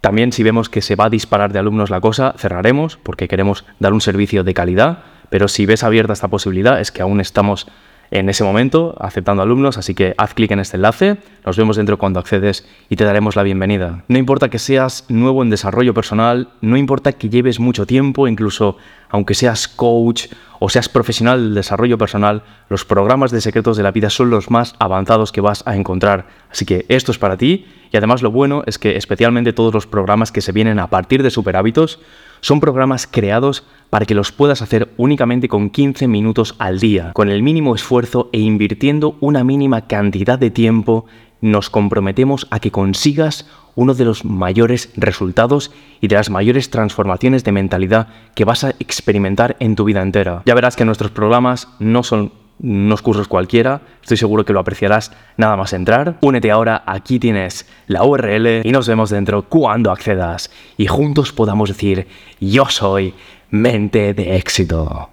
También 0.00 0.32
si 0.32 0.42
vemos 0.42 0.68
que 0.68 0.82
se 0.82 0.96
va 0.96 1.06
a 1.06 1.10
disparar 1.10 1.52
de 1.52 1.58
alumnos 1.58 1.90
la 1.90 2.00
cosa, 2.00 2.34
cerraremos 2.38 2.96
porque 3.02 3.28
queremos 3.28 3.64
dar 3.78 3.92
un 3.92 4.00
servicio 4.00 4.44
de 4.44 4.54
calidad. 4.54 5.04
Pero 5.28 5.48
si 5.48 5.66
ves 5.66 5.84
abierta 5.84 6.12
esta 6.12 6.28
posibilidad, 6.28 6.80
es 6.80 6.90
que 6.90 7.02
aún 7.02 7.20
estamos 7.20 7.66
en 8.10 8.28
ese 8.28 8.44
momento 8.44 8.96
aceptando 8.98 9.42
alumnos, 9.42 9.78
así 9.78 9.94
que 9.94 10.14
haz 10.16 10.34
clic 10.34 10.50
en 10.50 10.60
este 10.60 10.76
enlace, 10.76 11.18
nos 11.44 11.56
vemos 11.56 11.76
dentro 11.76 11.98
cuando 11.98 12.18
accedes 12.18 12.66
y 12.88 12.96
te 12.96 13.04
daremos 13.04 13.36
la 13.36 13.42
bienvenida. 13.42 14.04
No 14.08 14.18
importa 14.18 14.48
que 14.48 14.58
seas 14.58 15.04
nuevo 15.08 15.42
en 15.42 15.50
desarrollo 15.50 15.94
personal, 15.94 16.48
no 16.60 16.76
importa 16.76 17.12
que 17.12 17.28
lleves 17.28 17.60
mucho 17.60 17.86
tiempo, 17.86 18.26
incluso 18.26 18.76
aunque 19.08 19.34
seas 19.34 19.68
coach 19.68 20.26
o 20.58 20.68
seas 20.68 20.88
profesional 20.88 21.40
del 21.40 21.54
desarrollo 21.54 21.98
personal, 21.98 22.42
los 22.68 22.84
programas 22.84 23.30
de 23.30 23.40
secretos 23.40 23.76
de 23.76 23.82
la 23.82 23.92
vida 23.92 24.10
son 24.10 24.30
los 24.30 24.50
más 24.50 24.74
avanzados 24.78 25.32
que 25.32 25.40
vas 25.40 25.62
a 25.66 25.76
encontrar. 25.76 26.26
Así 26.50 26.64
que 26.64 26.86
esto 26.88 27.12
es 27.12 27.18
para 27.18 27.36
ti 27.36 27.66
y 27.92 27.96
además 27.96 28.22
lo 28.22 28.30
bueno 28.30 28.62
es 28.66 28.78
que 28.78 28.96
especialmente 28.96 29.52
todos 29.52 29.72
los 29.72 29.86
programas 29.86 30.32
que 30.32 30.40
se 30.40 30.52
vienen 30.52 30.78
a 30.78 30.88
partir 30.88 31.22
de 31.22 31.30
Super 31.30 31.56
Hábitos 31.56 32.00
son 32.40 32.60
programas 32.60 33.06
creados 33.06 33.64
para 33.90 34.06
que 34.06 34.14
los 34.14 34.32
puedas 34.32 34.62
hacer 34.62 34.88
únicamente 34.96 35.48
con 35.48 35.70
15 35.70 36.08
minutos 36.08 36.54
al 36.58 36.78
día, 36.78 37.12
con 37.12 37.28
el 37.28 37.42
mínimo 37.42 37.74
esfuerzo 37.74 38.30
e 38.32 38.38
invirtiendo 38.38 39.16
una 39.20 39.44
mínima 39.44 39.86
cantidad 39.86 40.38
de 40.38 40.50
tiempo, 40.50 41.06
nos 41.40 41.70
comprometemos 41.70 42.46
a 42.50 42.60
que 42.60 42.70
consigas 42.70 43.48
uno 43.74 43.94
de 43.94 44.04
los 44.04 44.24
mayores 44.24 44.92
resultados 44.96 45.70
y 46.00 46.08
de 46.08 46.16
las 46.16 46.30
mayores 46.30 46.70
transformaciones 46.70 47.44
de 47.44 47.52
mentalidad 47.52 48.08
que 48.34 48.44
vas 48.44 48.64
a 48.64 48.70
experimentar 48.78 49.56
en 49.58 49.74
tu 49.74 49.84
vida 49.84 50.02
entera. 50.02 50.42
Ya 50.46 50.54
verás 50.54 50.76
que 50.76 50.84
nuestros 50.84 51.10
programas 51.10 51.68
no 51.78 52.02
son 52.02 52.32
unos 52.62 53.02
cursos 53.02 53.28
cualquiera, 53.28 53.80
estoy 54.02 54.16
seguro 54.16 54.44
que 54.44 54.52
lo 54.52 54.60
apreciarás 54.60 55.12
nada 55.36 55.56
más 55.56 55.72
entrar. 55.72 56.16
Únete 56.20 56.50
ahora, 56.50 56.82
aquí 56.86 57.18
tienes 57.18 57.66
la 57.86 58.04
URL 58.04 58.62
y 58.64 58.72
nos 58.72 58.88
vemos 58.88 59.10
dentro 59.10 59.42
cuando 59.42 59.90
accedas 59.90 60.50
y 60.76 60.86
juntos 60.86 61.32
podamos 61.32 61.68
decir 61.68 62.06
yo 62.40 62.66
soy 62.66 63.14
mente 63.50 64.14
de 64.14 64.36
éxito. 64.36 65.10